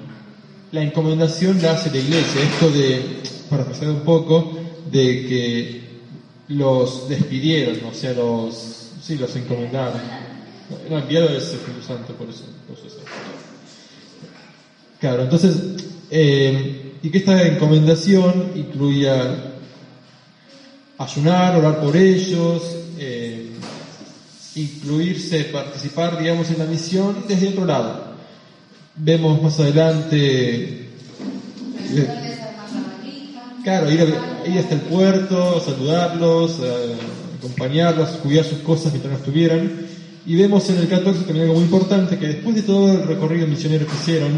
La 0.71 0.81
encomendación 0.81 1.61
la 1.61 1.73
hace 1.73 1.91
la 1.91 1.97
iglesia. 1.97 2.41
Esto 2.41 2.71
de 2.71 3.01
para 3.47 3.63
pasar 3.63 3.89
un 3.89 3.99
poco 3.99 4.57
de 4.91 5.27
que 5.27 5.86
los 6.49 7.09
despidieron 7.09 7.85
o 7.85 7.93
sea 7.93 8.13
los 8.13 8.91
sí 9.01 9.17
los 9.17 9.35
encomendaron 9.35 10.01
no, 10.89 10.97
enviado 10.97 11.29
es 11.29 11.49
el 11.49 11.55
Espíritu 11.55 11.81
Santo 11.85 12.13
por 12.13 12.29
eso, 12.29 12.43
por 12.67 12.77
eso 12.77 12.87
es 12.87 12.93
Claro, 14.99 15.23
entonces, 15.23 15.55
eh, 16.09 16.93
y 17.03 17.09
que 17.11 17.19
esta 17.19 17.45
encomendación 17.45 18.51
incluía 18.55 19.53
ayunar, 20.97 21.55
orar 21.55 21.79
por 21.79 21.95
ellos, 21.95 22.63
eh, 22.97 23.51
incluirse, 24.55 25.43
participar, 25.45 26.19
digamos, 26.19 26.49
en 26.49 26.57
la 26.57 26.65
misión 26.65 27.25
desde 27.27 27.49
otro 27.49 27.65
lado. 27.65 28.07
Vemos 28.95 29.39
más 29.39 29.59
adelante 29.59 30.87
eh, 31.93 32.26
claro, 33.67 33.91
ir, 33.91 34.15
ir 34.45 34.59
hasta 34.59 34.75
el 34.75 34.79
puerto, 34.79 35.59
saludarlos, 35.59 36.57
eh, 36.63 36.95
acompañarlos, 37.37 38.11
cuidar 38.23 38.45
sus 38.45 38.59
cosas 38.59 38.93
mientras 38.93 39.11
no 39.11 39.19
estuvieran. 39.19 39.87
Y 40.25 40.37
vemos 40.37 40.69
en 40.69 40.77
el 40.77 40.87
14 40.87 41.25
también 41.25 41.41
algo 41.41 41.55
muy 41.55 41.63
importante, 41.63 42.17
que 42.17 42.27
después 42.27 42.55
de 42.55 42.61
todo 42.61 42.93
el 42.93 43.03
recorrido 43.05 43.45
misionero 43.45 43.85
que 43.85 43.93
hicieron, 43.93 44.31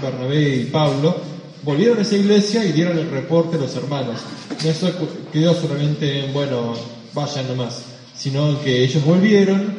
Bernabé 0.00 0.58
y 0.58 0.64
Pablo, 0.66 1.16
volvieron 1.64 1.98
a 1.98 2.02
esa 2.02 2.14
iglesia 2.14 2.64
y 2.64 2.70
dieron 2.70 2.96
el 2.96 3.10
reporte 3.10 3.56
a 3.56 3.60
los 3.60 3.74
hermanos. 3.74 4.20
No 4.62 4.70
eso 4.70 4.92
quedó 5.32 5.60
solamente 5.60 6.26
en, 6.26 6.32
bueno, 6.32 6.74
vayan 7.14 7.48
nomás, 7.48 7.82
sino 8.16 8.62
que 8.62 8.84
ellos 8.84 9.04
volvieron, 9.04 9.72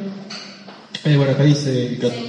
eh, 1.06 1.16
bueno, 1.16 1.32
acá 1.32 1.44
dice 1.44 1.88
el 1.88 2.00
14. 2.00 2.29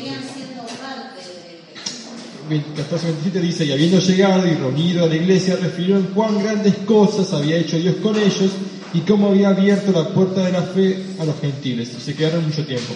Seguían 2.50 2.64
siendo 2.64 2.82
parte 2.84 3.06
de 3.06 3.30
14:27 3.30 3.40
dice, 3.40 3.64
y 3.66 3.72
habiendo 3.72 3.98
llegado 4.00 4.46
y 4.46 4.54
reunido 4.54 5.04
a 5.04 5.08
la 5.08 5.14
iglesia, 5.16 5.56
refirieron 5.56 6.08
cuán 6.14 6.42
grandes 6.42 6.74
cosas 6.86 7.32
había 7.32 7.56
hecho 7.56 7.78
Dios 7.78 7.96
con 8.02 8.16
ellos 8.18 8.50
y 8.92 9.00
cómo 9.00 9.28
había 9.28 9.50
abierto 9.50 9.92
la 9.92 10.08
puerta 10.08 10.44
de 10.44 10.52
la 10.52 10.62
fe 10.62 10.98
a 11.20 11.24
los 11.24 11.38
gentiles. 11.40 11.90
Y 11.96 12.00
se 12.00 12.14
quedaron 12.14 12.44
mucho 12.44 12.64
tiempo. 12.64 12.92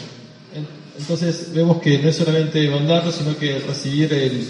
En- 0.55 0.66
Entonces 0.98 1.48
vemos 1.55 1.80
que 1.80 1.98
no 1.98 2.09
es 2.09 2.16
solamente 2.16 2.68
mandarlos, 2.68 3.14
sino 3.16 3.36
que 3.36 3.59
recibir 3.61 4.12
el, 4.12 4.46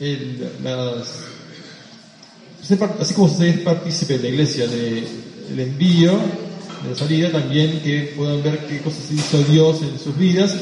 el- 0.00 0.48
las... 0.62 1.24
Así 3.00 3.14
como 3.14 3.28
se 3.28 3.48
es 3.48 3.58
partícipe 3.58 4.18
de 4.18 4.22
la 4.24 4.28
iglesia 4.28 4.66
de- 4.66 5.04
del 5.50 5.60
envío, 5.60 6.12
de 6.84 6.90
la 6.90 6.96
salida, 6.96 7.30
también 7.30 7.80
que 7.82 8.12
puedan 8.16 8.42
ver 8.42 8.66
qué 8.68 8.78
cosas 8.78 9.10
hizo 9.12 9.38
Dios 9.44 9.82
en 9.82 9.98
sus 9.98 10.16
vidas. 10.16 10.54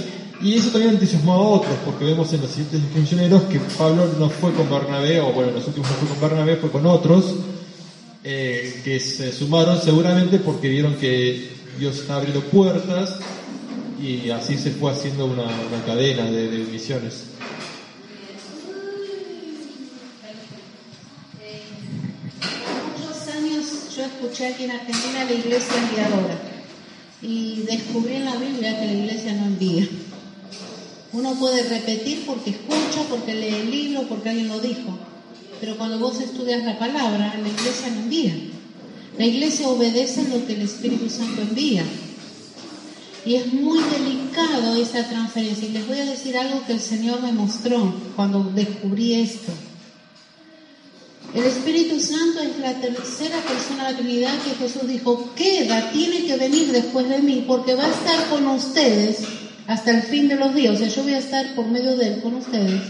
Y 0.43 0.55
eso 0.55 0.71
también 0.71 0.95
entusiasmó 0.95 1.35
a 1.35 1.39
otros, 1.39 1.75
porque 1.85 2.05
vemos 2.05 2.33
en 2.33 2.41
los 2.41 2.51
siguientes 2.51 2.81
misioneros 2.95 3.43
que 3.43 3.61
Pablo 3.61 4.11
no 4.19 4.31
fue 4.31 4.53
con 4.53 4.71
Bernabé, 4.71 5.21
o 5.21 5.33
bueno, 5.33 5.51
los 5.53 5.67
últimos 5.67 5.91
no 5.91 5.97
fue 5.97 6.09
con 6.09 6.21
Bernabé, 6.21 6.57
fue 6.57 6.71
con 6.71 6.87
otros, 6.87 7.35
eh, 8.25 8.81
que 8.83 8.99
se 9.01 9.33
sumaron 9.33 9.81
seguramente 9.81 10.39
porque 10.39 10.69
vieron 10.69 10.95
que 10.95 11.51
Dios 11.79 11.99
estaba 11.99 12.21
abriendo 12.21 12.43
puertas 12.43 13.19
y 14.03 14.31
así 14.31 14.57
se 14.57 14.71
fue 14.71 14.93
haciendo 14.93 15.27
una, 15.27 15.45
cadena 15.87 16.25
de, 16.31 16.51
de 16.51 16.65
misiones. 16.65 17.25
Yo 23.97 24.07
escuché 24.07 24.47
aquí 24.47 24.65
en 24.65 24.71
Argentina 24.71 25.25
la 25.25 25.33
iglesia 25.33 25.75
enviadora 25.77 26.41
y 27.21 27.65
descubrí 27.69 28.15
en 28.15 28.25
la 28.25 28.37
Biblia 28.37 28.81
que 28.81 28.87
la 28.87 28.93
iglesia 28.93 29.35
no 29.35 29.45
envía. 29.45 29.87
Uno 31.13 31.35
puede 31.35 31.65
repetir 31.65 32.25
porque 32.25 32.51
escucha, 32.51 33.03
porque 33.09 33.35
lee 33.35 33.55
el 33.55 33.71
libro, 33.71 34.03
porque 34.09 34.29
alguien 34.29 34.49
lo 34.49 34.61
dijo, 34.61 34.97
pero 35.61 35.77
cuando 35.77 35.99
vos 35.99 36.21
estudias 36.21 36.65
la 36.65 36.79
palabra, 36.79 37.35
la 37.41 37.49
iglesia 37.49 37.91
no 37.91 38.01
envía. 38.03 38.35
La 39.19 39.27
iglesia 39.27 39.69
obedece 39.69 40.29
lo 40.29 40.47
que 40.47 40.55
el 40.55 40.63
Espíritu 40.63 41.11
Santo 41.11 41.43
envía. 41.43 41.85
Y 43.27 43.35
es 43.35 43.53
muy 43.53 43.79
delicado 43.83 44.77
esa 44.77 45.07
transferencia. 45.07 45.69
Y 45.69 45.73
les 45.73 45.87
voy 45.87 45.99
a 45.99 46.07
decir 46.07 46.39
algo 46.39 46.65
que 46.65 46.73
el 46.73 46.81
Señor 46.81 47.21
me 47.21 47.33
mostró 47.33 47.95
cuando 48.17 48.45
descubrí 48.55 49.15
esto. 49.15 49.53
El 51.35 51.45
Espíritu 51.45 52.01
Santo 52.01 52.41
es 52.41 52.59
la 52.59 52.81
tercera 52.81 53.41
persona 53.43 53.87
de 53.87 53.93
la 53.93 53.99
Trinidad 53.99 54.43
que 54.43 54.55
Jesús 54.55 54.89
dijo, 54.89 55.33
queda, 55.37 55.91
tiene 55.93 56.25
que 56.25 56.37
venir 56.37 56.73
después 56.73 57.09
de 57.09 57.19
mí, 57.19 57.45
porque 57.47 57.75
va 57.75 57.85
a 57.85 57.91
estar 57.91 58.31
con 58.31 58.47
ustedes 58.49 59.19
hasta 59.71 59.93
el 59.93 60.03
fin 60.03 60.27
de 60.27 60.35
los 60.35 60.53
días. 60.53 60.75
O 60.75 60.77
sea, 60.77 60.89
yo 60.89 61.03
voy 61.05 61.15
a 61.15 61.19
estar 61.19 61.55
por 61.55 61.67
medio 61.69 61.97
de 61.97 62.09
Él 62.09 62.21
con 62.21 62.35
ustedes, 62.35 62.83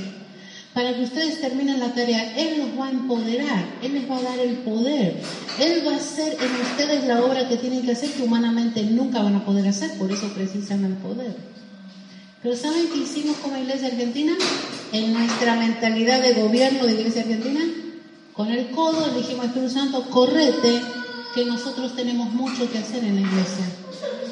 para 0.73 0.95
que 0.97 1.03
ustedes 1.03 1.41
terminen 1.41 1.79
la 1.79 1.93
tarea. 1.93 2.35
Él 2.39 2.59
los 2.59 2.81
va 2.81 2.87
a 2.87 2.91
empoderar, 2.91 3.67
Él 3.83 3.93
les 3.93 4.11
va 4.11 4.17
a 4.17 4.23
dar 4.23 4.39
el 4.39 4.57
poder. 4.59 5.21
Él 5.61 5.83
va 5.87 5.93
a 5.93 5.97
hacer 5.97 6.39
en 6.41 6.61
ustedes 6.63 7.05
la 7.05 7.23
obra 7.23 7.49
que 7.49 7.59
tienen 7.59 7.83
que 7.83 7.93
hacer, 7.93 8.11
que 8.11 8.23
humanamente 8.23 8.83
nunca 8.83 9.21
van 9.21 9.37
a 9.37 9.45
poder 9.45 9.69
hacer, 9.69 9.91
por 9.99 10.11
eso 10.11 10.33
precisan 10.33 10.85
el 10.87 10.95
poder. 10.95 11.37
Pero 12.43 12.57
¿saben 12.57 12.89
qué 12.91 13.01
hicimos 13.01 13.37
como 13.37 13.59
Iglesia 13.59 13.89
Argentina? 13.89 14.33
En 14.93 15.13
nuestra 15.13 15.57
mentalidad 15.57 16.23
de 16.23 16.33
gobierno 16.33 16.87
de 16.87 16.95
Iglesia 16.95 17.23
Argentina, 17.23 17.61
con 18.33 18.51
el 18.51 18.71
codo 18.71 19.07
le 19.09 19.19
dijimos 19.19 19.47
Espíritu 19.47 19.71
Santo, 19.71 20.09
correte, 20.09 20.81
que 21.35 21.45
nosotros 21.45 21.95
tenemos 21.95 22.33
mucho 22.33 22.71
que 22.73 22.79
hacer 22.79 23.05
en 23.05 23.17
la 23.17 23.21
iglesia. 23.21 23.67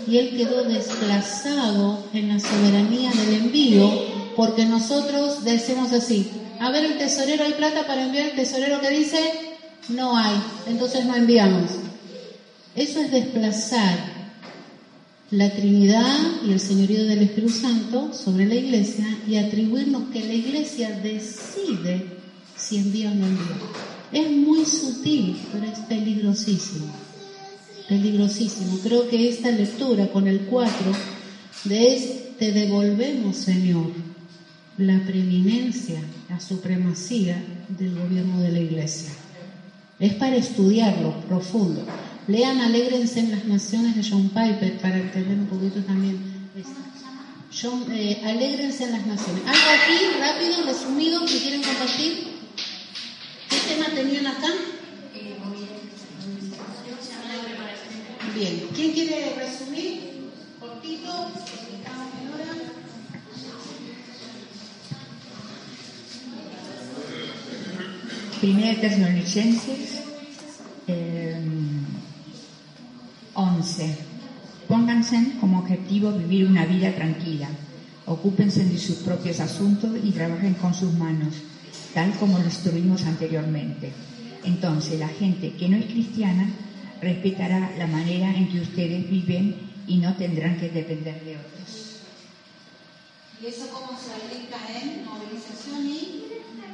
Y 0.09 0.17
él 0.19 0.37
quedó 0.37 0.65
desplazado 0.65 2.05
en 2.15 2.29
la 2.29 2.41
soberanía 2.41 3.11
del 3.11 3.35
envío, 3.35 3.91
porque 4.37 4.65
nosotros 4.65 5.45
decimos 5.45 5.93
así, 5.93 6.31
a 6.61 6.71
ver 6.71 6.85
el 6.85 6.99
tesorero, 6.99 7.45
¿hay 7.45 7.53
plata 7.53 7.87
para 7.87 8.05
enviar? 8.05 8.29
El 8.31 8.37
tesorero 8.37 8.81
que 8.81 8.91
dice, 8.91 9.19
no 9.91 10.17
hay, 10.17 10.35
entonces 10.67 11.05
no 11.05 11.15
enviamos. 11.15 11.73
Eso 12.75 13.01
es 13.01 13.11
desplazar 13.11 14.19
la 15.31 15.51
Trinidad 15.51 16.17
y 16.47 16.53
el 16.53 16.61
señorío 16.61 17.05
del 17.05 17.23
Espíritu 17.23 17.53
Santo 17.53 18.15
sobre 18.15 18.47
la 18.47 18.55
iglesia 18.55 19.07
y 19.27 19.37
atribuirnos 19.37 20.11
que 20.11 20.25
la 20.25 20.33
iglesia 20.33 20.91
decide 21.03 22.07
si 22.57 22.79
envía 22.79 23.11
o 23.11 23.15
no 23.15 23.27
envía. 23.27 23.57
Es 24.13 24.31
muy 24.31 24.65
sutil, 24.65 25.37
pero 25.53 25.67
es 25.67 25.79
peligrosísimo. 25.81 27.08
Peligrosísimo. 27.89 28.79
Creo 28.83 29.09
que 29.09 29.31
esta 29.31 29.51
lectura 29.51 30.09
con 30.09 30.27
el 30.29 30.41
4 30.41 30.93
de 31.65 32.35
te 32.39 32.53
devolvemos, 32.53 33.37
Señor, 33.37 33.91
la 34.77 35.01
preeminencia, 35.05 36.01
la 36.29 36.39
supremacía 36.39 37.43
del 37.69 37.99
gobierno 37.99 38.41
de 38.41 38.53
la 38.53 38.61
iglesia. 38.61 39.11
Es 39.99 40.15
para 40.15 40.37
estudiarlo 40.37 41.15
profundo. 41.27 41.85
Lean 42.29 42.61
Alégrense 42.61 43.21
en 43.21 43.31
las 43.33 43.45
Naciones 43.47 43.97
de 43.97 44.09
John 44.09 44.29
Piper 44.29 44.79
para 44.79 44.99
entender 44.99 45.39
un 45.39 45.47
poquito 45.47 45.81
también. 45.81 46.19
John, 47.51 47.87
eh, 47.91 48.21
Alégrense 48.25 48.85
en 48.85 48.93
las 48.93 49.07
Naciones. 49.07 49.43
Algo 49.47 49.71
aquí, 49.83 50.21
rápido, 50.21 50.65
resumido, 50.65 51.25
que 51.25 51.39
quieren 51.39 51.63
compartir. 51.63 52.29
¿Qué 53.49 53.57
tema 53.67 53.87
tenían 53.95 54.27
acá? 54.27 54.49
Bien, 58.39 58.69
¿quién 58.73 58.93
quiere 58.93 59.35
resumir? 59.35 60.31
Cortito, 60.61 61.29
estamos 61.75 62.07
en 62.23 62.29
hora. 62.33 62.55
Primera 68.41 68.69
de 68.69 68.75
Tesalonicenses 68.77 70.03
eh, 70.87 71.37
11. 73.35 73.97
Pónganse 74.69 75.33
como 75.41 75.59
objetivo 75.59 76.13
vivir 76.13 76.47
una 76.47 76.65
vida 76.65 76.95
tranquila. 76.95 77.49
Ocúpense 78.07 78.65
de 78.65 78.79
sus 78.79 78.99
propios 78.99 79.41
asuntos 79.41 79.99
y 80.05 80.13
trabajen 80.13 80.55
con 80.55 80.75
sus 80.75 80.93
manos, 80.93 81.35
tal 81.93 82.13
como 82.13 82.39
lo 82.39 82.45
instruimos 82.45 83.03
anteriormente. 83.03 83.91
Entonces 84.45 85.01
la 85.01 85.09
gente 85.09 85.55
que 85.55 85.69
no 85.69 85.77
es 85.77 85.87
cristiana 85.87 86.49
respetará 87.01 87.73
la 87.79 87.87
manera 87.87 88.31
en 88.35 88.49
que 88.49 88.61
ustedes 88.61 89.09
viven 89.09 89.55
y 89.87 89.99
no 89.99 90.15
tendrán 90.17 90.59
que 90.59 90.69
depender 90.69 91.23
de 91.25 91.37
otros. 91.37 92.03
¿Y 93.41 93.47
eso 93.47 93.69
cómo 93.73 93.99
se 93.99 94.13
aplica 94.15 94.59
en 94.81 95.05
movilización 95.05 95.87
y? 95.87 96.25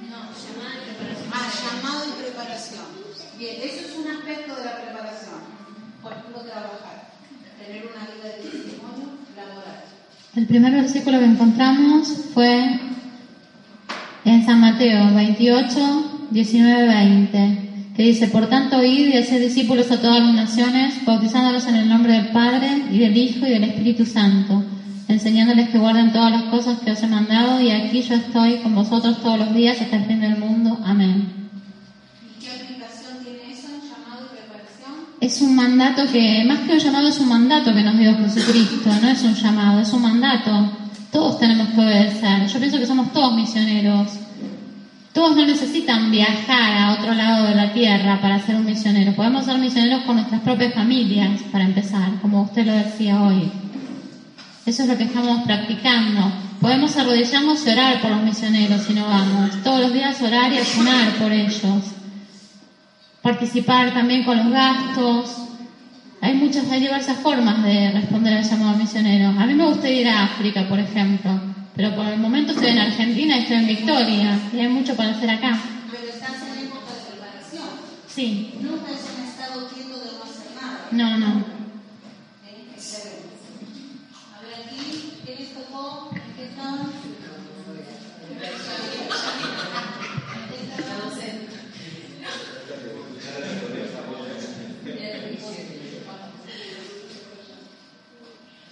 No, 0.09 0.31
llamada 0.33 0.75
y 0.81 0.95
preparación. 0.95 1.33
Ah, 1.33 1.51
llamado 1.61 2.05
y 2.09 2.23
preparación. 2.23 2.85
Bien, 3.39 3.57
eso 3.63 3.87
es 3.87 3.97
un 3.97 4.09
aspecto 4.09 4.57
de 4.57 4.65
la 4.65 4.81
preparación. 4.81 5.41
Por 6.03 6.13
ejemplo, 6.13 6.41
trabajar, 6.43 7.11
tener 7.59 7.85
una 7.87 8.07
vida 8.07 8.37
de 8.37 8.43
testimonio 8.43 9.19
laboral. 9.37 9.85
El 10.37 10.47
primer 10.47 10.73
versículo 10.73 11.19
que 11.19 11.25
encontramos 11.25 12.09
fue 12.33 12.81
en 14.25 14.47
San 14.47 14.61
Mateo 14.61 15.15
28, 15.15 16.29
19, 16.31 16.87
20, 16.87 17.64
que 17.97 18.03
dice, 18.03 18.27
por 18.27 18.49
tanto, 18.49 18.83
id 18.83 19.09
y 19.09 19.16
haced 19.16 19.41
discípulos 19.41 19.91
a 19.93 20.01
todas 20.01 20.21
las 20.21 20.35
naciones, 20.35 21.05
bautizándolos 21.05 21.66
en 21.69 21.77
el 21.77 21.89
nombre 21.89 22.15
del 22.15 22.29
Padre, 22.29 22.83
y 22.91 22.99
del 22.99 23.16
Hijo, 23.16 23.47
y 23.47 23.51
del 23.51 23.65
Espíritu 23.65 24.05
Santo, 24.05 24.65
enseñándoles 25.07 25.69
que 25.69 25.79
guarden 25.79 26.12
todas 26.12 26.33
las 26.33 26.43
cosas 26.45 26.81
que 26.81 26.91
os 26.91 27.03
he 27.03 27.07
mandado, 27.07 27.61
y 27.61 27.71
aquí 27.71 28.03
yo 28.03 28.16
estoy 28.16 28.57
con 28.57 28.75
vosotros 28.75 29.23
todos 29.23 29.39
los 29.39 29.55
días 29.55 29.81
hasta 29.81 29.97
el 29.97 30.07
fin 30.07 30.21
del 30.21 30.37
mundo. 30.39 30.77
Amén. 30.85 31.49
¿Y 32.37 32.45
qué 32.45 32.51
aplicación 32.51 33.23
tiene 33.23 33.53
eso 33.53 33.69
llamado 33.69 34.27
y 34.27 34.39
preparación? 34.39 34.95
Es 35.21 35.41
un 35.41 35.55
mandato 35.55 36.03
que, 36.11 36.45
más 36.49 36.59
que 36.61 36.73
un 36.73 36.79
llamado, 36.81 37.09
es 37.09 37.21
un 37.21 37.29
mandato 37.29 37.73
que 37.73 37.83
nos 37.83 37.97
dio 37.97 38.16
Jesucristo, 38.16 38.91
no 39.03 39.09
es 39.09 39.23
un 39.23 39.35
llamado, 39.35 39.81
es 39.81 39.93
un 39.93 40.03
mandato. 40.03 40.79
Todos 41.12 41.39
tenemos 41.39 41.69
que 41.69 41.81
obedecer. 41.81 42.49
Yo 42.49 42.59
pienso 42.59 42.77
que 42.77 42.87
somos 42.87 43.12
todos 43.12 43.37
misioneros. 43.37 44.24
Todos 45.15 45.36
no 45.36 45.47
necesitan 45.47 46.11
viajar 46.11 46.77
a 46.77 46.93
otro 46.95 47.15
lado 47.15 47.47
de 47.47 47.55
la 47.55 47.73
tierra 47.73 48.20
para 48.20 48.41
ser 48.41 48.57
un 48.57 48.65
misionero. 48.65 49.12
Podemos 49.12 49.45
ser 49.45 49.59
misioneros 49.59 50.03
con 50.03 50.16
nuestras 50.16 50.41
propias 50.41 50.74
familias, 50.74 51.41
para 51.53 51.62
empezar, 51.62 52.20
como 52.20 52.43
usted 52.43 52.66
lo 52.66 52.73
decía 52.73 53.23
hoy. 53.23 53.49
Eso 54.66 54.82
es 54.82 54.89
lo 54.89 54.99
que 54.99 55.05
estamos 55.05 55.45
practicando. 55.45 56.32
Podemos 56.61 56.97
arrodillarnos 56.97 57.65
y 57.65 57.70
orar 57.70 58.01
por 58.01 58.11
los 58.11 58.23
misioneros 58.24 58.82
si 58.82 58.93
no 58.93 59.07
vamos. 59.07 59.62
Todos 59.62 59.82
los 59.82 59.93
días 59.93 60.20
orar 60.20 60.53
y 60.53 60.59
ayunar 60.59 61.11
por 61.12 61.31
ellos. 61.31 61.85
participar 63.23 63.95
también 63.95 64.24
con 64.24 64.36
los 64.36 64.51
gastos. 64.51 65.36
Hay 66.23 66.35
muchas, 66.35 66.69
hay 66.73 66.81
diversas 66.81 67.19
formas 67.19 67.62
de 67.62 67.93
responder 67.93 68.36
al 68.36 68.43
llamado 68.43 68.77
misionero. 68.78 69.28
A 69.28 69.47
mí 69.47 69.55
me 69.55 69.65
gusta 69.65 69.89
ir 69.89 70.09
a 70.09 70.24
África, 70.24 70.66
por 70.69 70.81
ejemplo, 70.81 71.31
pero 71.77 71.95
por 71.97 72.07
el 72.07 72.19
momento 72.19 72.53
estoy 72.53 72.69
en 72.69 72.79
Argentina 72.79 73.37
y 73.37 73.41
estoy 73.41 73.57
en 73.57 73.67
Victoria 73.67 74.39
y 74.53 74.61
hay 74.61 74.69
mucho 74.69 74.95
para 74.97 75.11
hacer 75.11 75.31
acá. 75.31 75.59
Pero 75.91 76.13
estás 76.13 76.43
en 76.43 76.67
época 76.67 76.93
de 76.93 77.13
preparación. 77.13 77.69
Sí, 78.07 78.55
Nunca 78.61 78.91
es 78.93 79.01
un 79.17 79.25
estado 79.29 79.69
quieto 79.69 79.99
de 79.99 80.13
no 80.19 80.23
hacer 80.25 80.55
nada. 80.55 80.89
no, 80.93 81.19
no. 81.19 81.54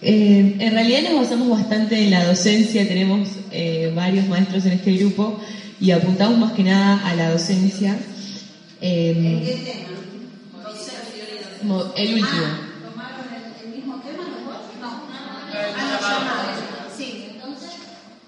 Eh, 0.05 0.57
en 0.59 0.73
realidad 0.73 1.01
nos 1.03 1.21
basamos 1.21 1.49
bastante 1.49 2.03
en 2.03 2.11
la 2.11 2.25
docencia, 2.25 2.85
tenemos 2.85 3.29
eh, 3.51 3.89
varios 3.95 4.27
maestros 4.27 4.65
en 4.65 4.73
este 4.73 4.91
grupo 4.97 5.39
y 5.79 5.91
apuntamos 5.91 6.37
más 6.37 6.51
que 6.51 6.63
nada 6.63 7.07
a 7.07 7.15
la 7.15 7.31
docencia. 7.31 7.97
Eh, 8.81 9.13
¿En 9.15 9.45
qué 9.45 9.53
tema? 9.63 10.61
Docencia. 10.61 11.93
el 11.95 12.13
último. 12.15 12.43
Ah, 12.43 12.59
¿Tomaron 12.91 13.27
el, 13.33 13.65
el 13.65 13.75
mismo 13.77 14.01
tema 14.01 14.23
los 14.23 14.45
dos? 14.45 14.63
No. 14.81 15.03
Ah, 15.77 16.49
no. 16.89 16.97
Sí, 16.97 17.27
entonces. 17.33 17.69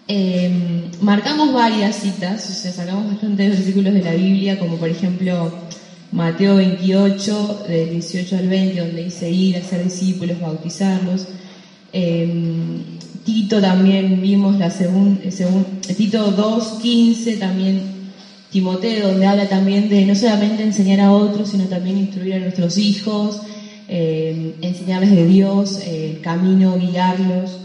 Eh, 0.07 0.89
marcamos 1.01 1.53
varias 1.53 1.97
citas, 1.97 2.49
o 2.49 2.53
sea, 2.53 2.71
sacamos 2.71 3.11
bastantes 3.11 3.49
versículos 3.57 3.93
de 3.93 4.01
la 4.01 4.13
Biblia, 4.13 4.57
como 4.57 4.77
por 4.77 4.87
ejemplo 4.87 5.53
Mateo 6.13 6.55
28, 6.55 7.65
del 7.67 7.89
18 7.89 8.37
al 8.37 8.47
20, 8.47 8.79
donde 8.79 9.03
dice 9.03 9.29
ir, 9.29 9.57
hacer 9.57 9.83
discípulos, 9.83 10.39
bautizarlos. 10.39 11.27
Eh, 11.97 12.27
Tito 13.23 13.61
también 13.61 14.21
vimos 14.21 14.59
la 14.59 14.69
segunda, 14.69 15.21
Tito 15.95 16.31
2, 16.31 16.79
15 16.81 17.37
también 17.37 17.81
Timoteo, 18.51 19.07
donde 19.07 19.25
habla 19.25 19.47
también 19.47 19.87
de 19.87 20.05
no 20.05 20.13
solamente 20.13 20.61
enseñar 20.63 20.99
a 20.99 21.11
otros, 21.11 21.49
sino 21.49 21.63
también 21.65 21.97
instruir 21.97 22.35
a 22.35 22.39
nuestros 22.39 22.77
hijos, 22.77 23.41
eh, 23.87 24.55
enseñarles 24.61 25.11
de 25.11 25.25
Dios, 25.25 25.79
eh, 25.85 26.11
el 26.15 26.21
camino, 26.21 26.77
guiarlos, 26.77 27.61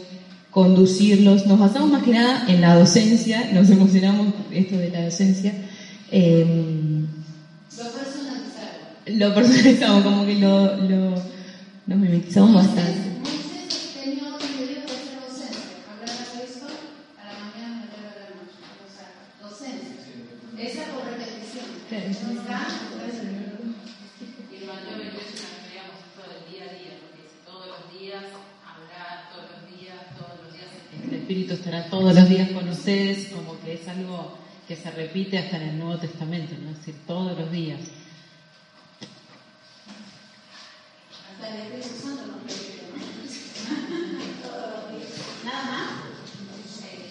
conducirlos. 0.50 1.46
Nos 1.46 1.58
basamos 1.58 1.90
más 1.90 2.04
que 2.04 2.12
nada 2.12 2.44
en 2.48 2.60
la 2.60 2.76
docencia, 2.76 3.50
nos 3.52 3.68
emocionamos 3.68 4.28
esto 4.52 4.76
de 4.76 4.90
la 4.90 5.04
docencia. 5.06 5.52
Eh, 6.12 6.46
Lo 7.76 7.84
personalizaron. 7.84 9.18
lo 9.18 9.34
personalizamos, 9.34 10.04
como 10.04 10.24
que 10.24 10.34
lo, 10.36 10.76
lo, 10.76 11.10
nos 11.86 11.98
mimetizamos 11.98 12.54
bastante. 12.54 13.09
Y 22.50 22.52
el 24.56 24.66
Mateo 24.66 24.98
28 24.98 25.14
nos 25.14 25.70
creamos 25.70 26.02
todo 26.16 26.34
el 26.34 26.42
día 26.50 26.64
a 26.64 26.74
día, 26.74 26.98
porque 26.98 27.22
dice 27.22 27.38
todos 27.46 27.68
los 27.68 27.82
días, 27.94 28.24
hablar 28.66 29.30
todos 29.30 29.46
los 29.54 29.62
días, 29.70 29.94
todos 30.18 30.34
los 30.42 30.52
días. 30.52 30.66
El 31.06 31.14
Espíritu 31.14 31.54
estará 31.54 31.88
todos 31.88 32.12
los 32.12 32.28
días 32.28 32.50
con 32.50 32.68
ustedes, 32.68 33.28
como 33.28 33.60
que 33.60 33.74
es 33.74 33.86
algo 33.86 34.36
que 34.66 34.74
se 34.74 34.90
repite 34.90 35.38
hasta 35.38 35.58
en 35.58 35.62
el 35.62 35.78
Nuevo 35.78 35.98
Testamento, 35.98 36.56
¿no? 36.60 36.70
es 36.70 36.78
decir, 36.78 36.96
todos 37.06 37.38
los 37.38 37.52
días. 37.52 37.82
Hasta 41.32 41.54
el 41.54 41.60
Espíritu 41.62 42.02
Santo 42.02 42.26
nos 42.26 42.42
repite, 42.42 42.82
¿no? 42.90 42.98
Todos 44.48 44.70
los 44.74 44.98
días. 44.98 45.12
Nada 45.44 45.64
más. 45.70 45.90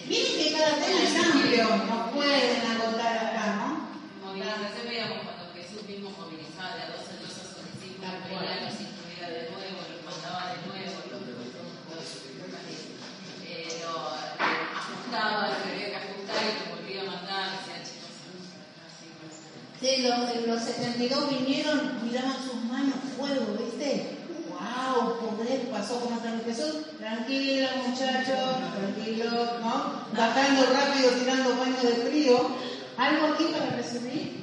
Miren 0.06 0.36
que 0.36 0.52
cada 0.52 0.74
tema 0.76 1.02
es 1.02 1.16
amplio. 1.16 1.64
No 1.86 2.10
pueden 2.12 2.60
agotar 2.66 3.16
acá, 3.16 3.56
¿no? 3.56 3.90
Jesús 5.00 5.29
mismo 6.10 6.26
movilizaba 6.26 6.74
de 6.74 6.82
a 6.82 6.90
dos 6.90 7.06
en 7.06 7.22
dos 7.22 7.38
a 7.38 8.10
venía, 8.26 8.66
los 8.66 8.80
instruía 8.82 9.26
de 9.30 9.50
nuevo, 9.54 9.78
los 9.86 10.02
mandaba 10.02 10.50
de 10.50 10.58
nuevo, 10.66 10.96
los, 11.06 12.08
eh, 13.46 13.68
lo 13.78 13.94
eh, 14.18 14.58
ajustaba, 14.74 15.48
lo 15.48 15.62
que 15.62 15.70
había 15.70 15.88
que 15.90 15.96
ajustar 16.02 16.42
y 16.42 16.52
lo 16.58 16.74
volvía 16.74 17.02
a 17.02 17.14
mandar, 17.14 17.46
decía. 17.62 17.78
Sí, 19.80 20.02
los, 20.02 20.46
los 20.46 20.62
72 20.62 21.30
vinieron, 21.30 22.04
miraban 22.04 22.36
sus 22.42 22.64
manos, 22.64 22.96
fuego, 23.16 23.56
¿viste? 23.56 24.18
¡Wow! 24.50 25.36
Poder 25.36 25.70
pasó 25.70 26.00
como 26.00 26.20
Jesús. 26.44 26.98
Tranquilo, 26.98 27.68
muchachos, 27.86 28.56
tranquilo, 28.76 29.30
¿no? 29.60 30.04
Bajando 30.12 30.62
rápido, 30.74 31.10
tirando 31.12 31.56
baño 31.56 31.80
de 31.80 32.10
frío. 32.10 32.56
¿Algo 32.98 33.32
aquí 33.32 33.44
para 33.44 33.76
resumir? 33.76 34.39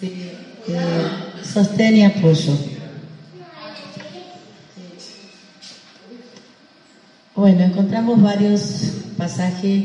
Sí, 0.00 0.30
eh, 0.68 1.08
sostén 1.42 1.96
y 1.96 2.04
apoyo. 2.04 2.52
Bueno, 7.34 7.64
encontramos 7.64 8.22
varios 8.22 8.62
pasajes. 9.18 9.84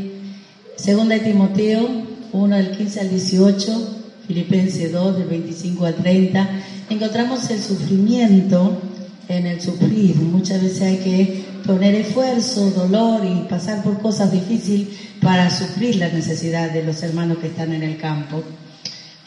Segunda 0.75 1.15
de 1.15 1.21
Timoteo 1.21 1.89
1 2.31 2.55
del 2.55 2.77
15 2.77 2.99
al 2.99 3.09
18, 3.09 3.97
Filipenses 4.27 4.91
2 4.91 5.17
del 5.17 5.27
25 5.27 5.85
al 5.85 5.95
30. 5.95 6.49
Encontramos 6.89 7.49
el 7.49 7.59
sufrimiento 7.59 8.79
en 9.27 9.47
el 9.47 9.61
sufrir. 9.61 10.15
Muchas 10.17 10.61
veces 10.61 10.81
hay 10.81 10.97
que 10.97 11.45
poner 11.69 11.93
esfuerzo, 11.93 12.71
dolor 12.71 13.21
y 13.23 13.47
pasar 13.47 13.83
por 13.83 14.01
cosas 14.01 14.31
difíciles 14.31 14.87
para 15.21 15.51
sufrir 15.51 15.97
la 15.97 16.09
necesidad 16.09 16.71
de 16.71 16.83
los 16.83 17.03
hermanos 17.03 17.37
que 17.37 17.45
están 17.45 17.71
en 17.73 17.83
el 17.83 17.97
campo. 17.97 18.43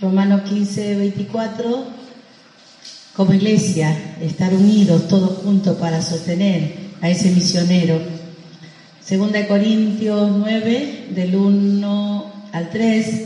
Romanos 0.01 0.43
15, 0.49 0.97
24, 0.97 1.85
como 3.15 3.33
iglesia, 3.33 3.97
estar 4.21 4.53
unidos 4.53 5.07
todos 5.07 5.39
juntos 5.45 5.77
para 5.77 6.03
sostener 6.03 6.75
a 7.01 7.09
ese 7.11 7.31
misionero. 7.31 8.01
Segunda 9.01 9.39
de 9.39 9.47
Corintios 9.47 10.33
9, 10.37 11.11
del 11.15 11.37
1 11.37 12.33
al 12.51 12.71
3, 12.71 13.23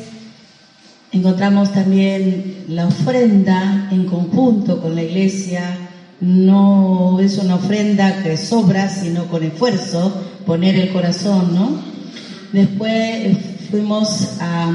encontramos 1.13 1.73
también 1.73 2.67
la 2.69 2.87
ofrenda 2.87 3.89
en 3.91 4.05
conjunto 4.05 4.83
con 4.83 4.95
la 4.95 5.03
iglesia. 5.03 5.75
No 6.21 7.21
es 7.21 7.37
una 7.39 7.57
ofrenda 7.57 8.23
que 8.23 8.37
sobra, 8.37 8.89
sino 8.89 9.27
con 9.27 9.43
esfuerzo, 9.43 10.13
poner 10.47 10.77
el 10.77 10.91
corazón, 10.93 11.55
¿no? 11.55 11.71
Después 12.53 12.93
eh, 12.95 13.37
fuimos 13.71 14.31
a, 14.41 14.73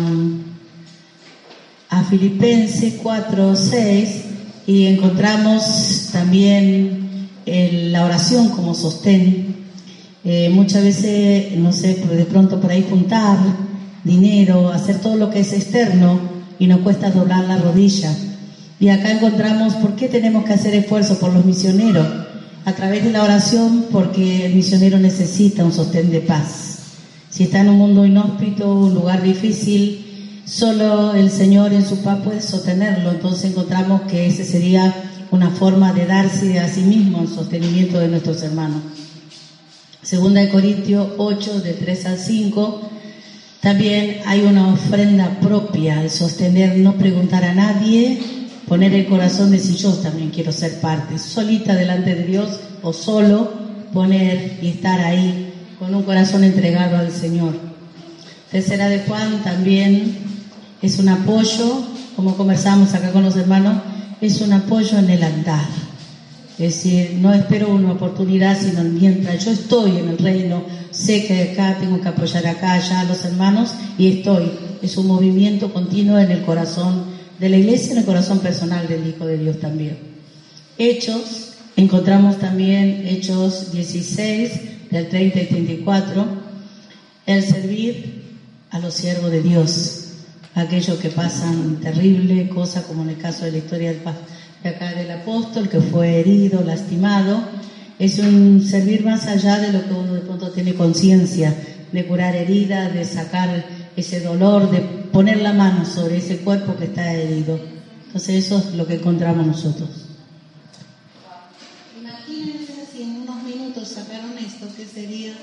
a 1.89 2.03
Filipenses 2.03 2.95
4, 3.01 3.55
6 3.55 4.26
y 4.68 4.85
encontramos 4.85 6.09
también 6.11 7.27
el- 7.45 7.91
la 7.91 8.05
oración 8.05 8.49
como 8.49 8.73
sostén. 8.76 9.55
Eh, 10.23 10.49
muchas 10.53 10.84
veces, 10.84 11.57
no 11.57 11.73
sé, 11.73 11.99
pues 12.05 12.18
de 12.18 12.26
pronto 12.26 12.61
por 12.61 12.69
ahí 12.69 12.85
juntar 12.88 13.38
dinero, 14.03 14.69
hacer 14.69 14.99
todo 15.01 15.15
lo 15.15 15.31
que 15.31 15.39
es 15.39 15.51
externo 15.53 16.19
y 16.59 16.68
nos 16.68 16.81
cuesta 16.81 17.09
doblar 17.09 17.45
la 17.45 17.57
rodilla. 17.57 18.15
Y 18.82 18.90
acá 18.90 19.12
encontramos 19.12 19.76
por 19.76 19.95
qué 19.95 20.08
tenemos 20.08 20.44
que 20.44 20.53
hacer 20.53 20.74
esfuerzo 20.74 21.20
por 21.20 21.32
los 21.32 21.45
misioneros. 21.45 22.08
A 22.66 22.74
través 22.74 23.03
de 23.03 23.12
la 23.12 23.24
oración, 23.24 23.86
porque 23.91 24.48
el 24.48 24.56
misionero 24.56 24.98
necesita 24.98 25.64
un 25.64 25.72
sostén 25.72 26.10
de 26.10 26.22
paz. 26.22 26.80
Si 27.30 27.44
está 27.44 27.60
en 27.60 27.70
un 27.70 27.78
mundo 27.78 28.08
inhóspito, 28.08 28.74
un 28.74 28.95
lugar 28.95 29.22
difícil, 29.22 30.41
solo 30.45 31.14
el 31.14 31.30
Señor 31.30 31.74
en 31.74 31.88
su 31.88 31.98
paz 31.98 32.22
puede 32.24 32.41
sostenerlo. 32.41 33.12
Entonces 33.12 33.52
encontramos 33.52 34.02
que 34.10 34.26
ese 34.26 34.44
sería 34.44 34.91
una 35.30 35.52
forma 35.52 35.94
de 35.94 36.08
darse 36.08 36.60
a 36.60 36.68
sí 36.68 36.82
mismo 36.82 37.22
el 37.22 37.28
sostenimiento 37.28 37.99
de 37.99 38.08
nuestros 38.08 38.41
hermanos. 38.41 38.82
Segunda 40.02 40.41
de 40.41 40.49
Corintios 40.49 41.08
8, 41.18 41.62
de 41.62 41.74
3 41.74 42.06
al 42.08 42.18
5. 42.18 42.90
También 43.62 44.22
hay 44.26 44.41
una 44.41 44.74
ofrenda 44.74 45.40
propia, 45.40 46.02
el 46.02 46.10
sostener, 46.10 46.78
no 46.78 46.94
preguntar 46.95 47.44
a 47.44 47.53
nadie, 47.53 48.40
poner 48.72 48.93
el 48.93 49.06
corazón 49.06 49.52
de 49.52 49.60
si 49.60 49.76
yo 49.76 49.91
también 49.95 50.30
quiero 50.30 50.53
ser 50.53 50.80
parte, 50.80 51.19
solita 51.19 51.76
delante 51.76 52.15
de 52.15 52.23
Dios 52.23 52.57
o 52.81 52.93
solo 52.93 53.52
poner 53.91 54.60
y 54.61 54.69
estar 54.69 54.98
ahí 55.02 55.52
con 55.77 55.93
un 55.93 56.03
corazón 56.03 56.45
entregado 56.45 56.95
al 56.95 57.11
Señor. 57.11 57.53
Tercera 58.49 58.88
de 58.88 58.99
Juan 58.99 59.43
también 59.43 60.19
es 60.81 60.99
un 60.99 61.10
apoyo, 61.10 61.84
como 62.15 62.38
conversamos 62.38 62.93
acá 62.93 63.11
con 63.11 63.23
los 63.23 63.35
hermanos, 63.35 63.76
es 64.22 64.39
un 64.39 64.53
apoyo 64.53 64.99
en 64.99 65.10
el 65.10 65.22
altar. 65.22 65.65
Es 66.57 66.76
decir, 66.76 67.18
no 67.19 67.34
espero 67.34 67.73
una 67.73 67.91
oportunidad, 67.91 68.57
sino 68.57 68.84
mientras 68.84 69.43
yo 69.43 69.52
estoy 69.52 69.98
en 69.98 70.07
el 70.07 70.18
reino, 70.18 70.64
sé 70.91 71.26
que 71.26 71.52
acá 71.52 71.76
tengo 71.77 71.99
que 71.99 72.07
apoyar 72.07 72.48
acá, 72.48 72.72
allá 72.72 73.02
a 73.02 73.03
los 73.03 73.26
hermanos 73.26 73.73
y 73.98 74.19
estoy. 74.19 74.49
Es 74.81 74.95
un 74.95 75.07
movimiento 75.07 75.73
continuo 75.73 76.18
en 76.18 76.31
el 76.31 76.43
corazón 76.43 77.10
de 77.41 77.49
la 77.49 77.57
iglesia, 77.57 77.93
en 77.93 77.97
el 77.97 78.05
corazón 78.05 78.38
personal 78.38 78.88
del 78.88 79.07
Hijo 79.07 79.26
de 79.26 79.39
Dios 79.39 79.59
también. 79.59 79.97
Hechos, 80.77 81.53
encontramos 81.76 82.38
también 82.38 83.07
Hechos 83.07 83.72
16, 83.72 84.51
del 84.91 85.09
30 85.09 85.41
y 85.41 85.45
34, 85.47 86.26
el 87.26 87.43
servir 87.43 88.22
a 88.69 88.77
los 88.77 88.93
siervos 88.93 89.31
de 89.31 89.41
Dios, 89.41 90.09
aquellos 90.53 90.99
que 90.99 91.09
pasan 91.09 91.77
terrible 91.81 92.47
cosa, 92.47 92.84
como 92.84 93.01
en 93.01 93.09
el 93.09 93.18
caso 93.18 93.45
de 93.45 93.53
la 93.53 93.57
historia 93.57 93.95
de 94.61 94.69
acá 94.69 94.93
del 94.93 95.09
apóstol, 95.09 95.68
que 95.68 95.81
fue 95.81 96.19
herido, 96.19 96.61
lastimado, 96.63 97.41
es 97.97 98.19
un 98.19 98.63
servir 98.63 99.03
más 99.03 99.26
allá 99.26 99.57
de 99.57 99.73
lo 99.73 99.84
que 99.88 99.93
uno 99.95 100.13
de 100.13 100.22
pronto 100.22 100.51
tiene 100.51 100.76
conciencia, 100.76 101.55
de 101.91 102.05
curar 102.05 102.35
heridas, 102.35 102.93
de 102.93 103.03
sacar 103.03 103.65
ese 103.95 104.22
dolor, 104.22 104.69
de 104.72 104.80
poner 105.11 105.41
la 105.41 105.53
mano 105.53 105.85
sobre 105.85 106.18
ese 106.18 106.38
cuerpo 106.39 106.76
que 106.77 106.85
está 106.85 107.13
herido. 107.13 107.59
Entonces 108.07 108.45
eso 108.45 108.59
es 108.59 108.76
lo 108.76 108.85
que 108.88 108.95
encontramos 108.95 109.45
nosotros. 109.45 109.89
Imagínense 111.99 112.85
si 112.91 113.03
en 113.03 113.22
unos 113.22 113.43
minutos 113.43 113.88
sacaron 113.88 114.38
esto, 114.38 114.68
que 114.76 114.85
sería 114.85 115.34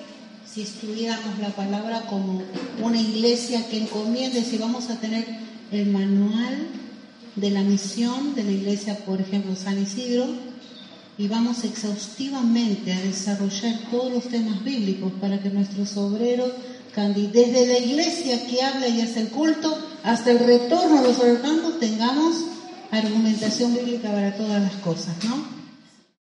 si 0.51 0.63
estudiáramos 0.63 1.39
la 1.41 1.51
palabra 1.51 2.07
como 2.07 2.43
una 2.83 3.01
iglesia 3.01 3.69
que 3.69 3.83
encomiende, 3.83 4.43
si 4.43 4.57
vamos 4.57 4.89
a 4.91 4.99
tener 4.99 5.27
el 5.71 5.87
manual 5.87 6.69
de 7.37 7.51
la 7.51 7.63
misión 7.63 8.35
de 8.35 8.45
la 8.45 8.53
iglesia, 8.53 8.99
por 9.05 9.21
ejemplo, 9.21 9.55
San 9.55 9.81
Isidro, 9.81 10.27
y 11.19 11.29
vamos 11.29 11.65
exhaustivamente 11.65 12.93
a 12.93 13.01
desarrollar 13.01 13.75
todos 13.91 14.13
los 14.13 14.25
temas 14.29 14.63
bíblicos 14.65 15.13
para 15.21 15.41
que 15.41 15.51
nuestros 15.51 15.97
obreros, 15.97 16.53
desde 16.95 17.67
la 17.67 17.79
iglesia 17.79 18.47
que 18.47 18.63
habla 18.63 18.89
y 18.89 19.01
hace 19.01 19.21
el 19.21 19.29
culto, 19.29 19.79
hasta 20.03 20.31
el 20.31 20.41
retorno 20.41 20.99
a 20.99 21.03
los 21.03 21.17
campos, 21.41 21.79
tengamos 21.79 22.45
argumentación 22.91 23.75
bíblica 23.75 24.11
para 24.11 24.37
todas 24.37 24.63
las 24.63 24.75
cosas, 24.77 25.15
¿no? 25.25 25.58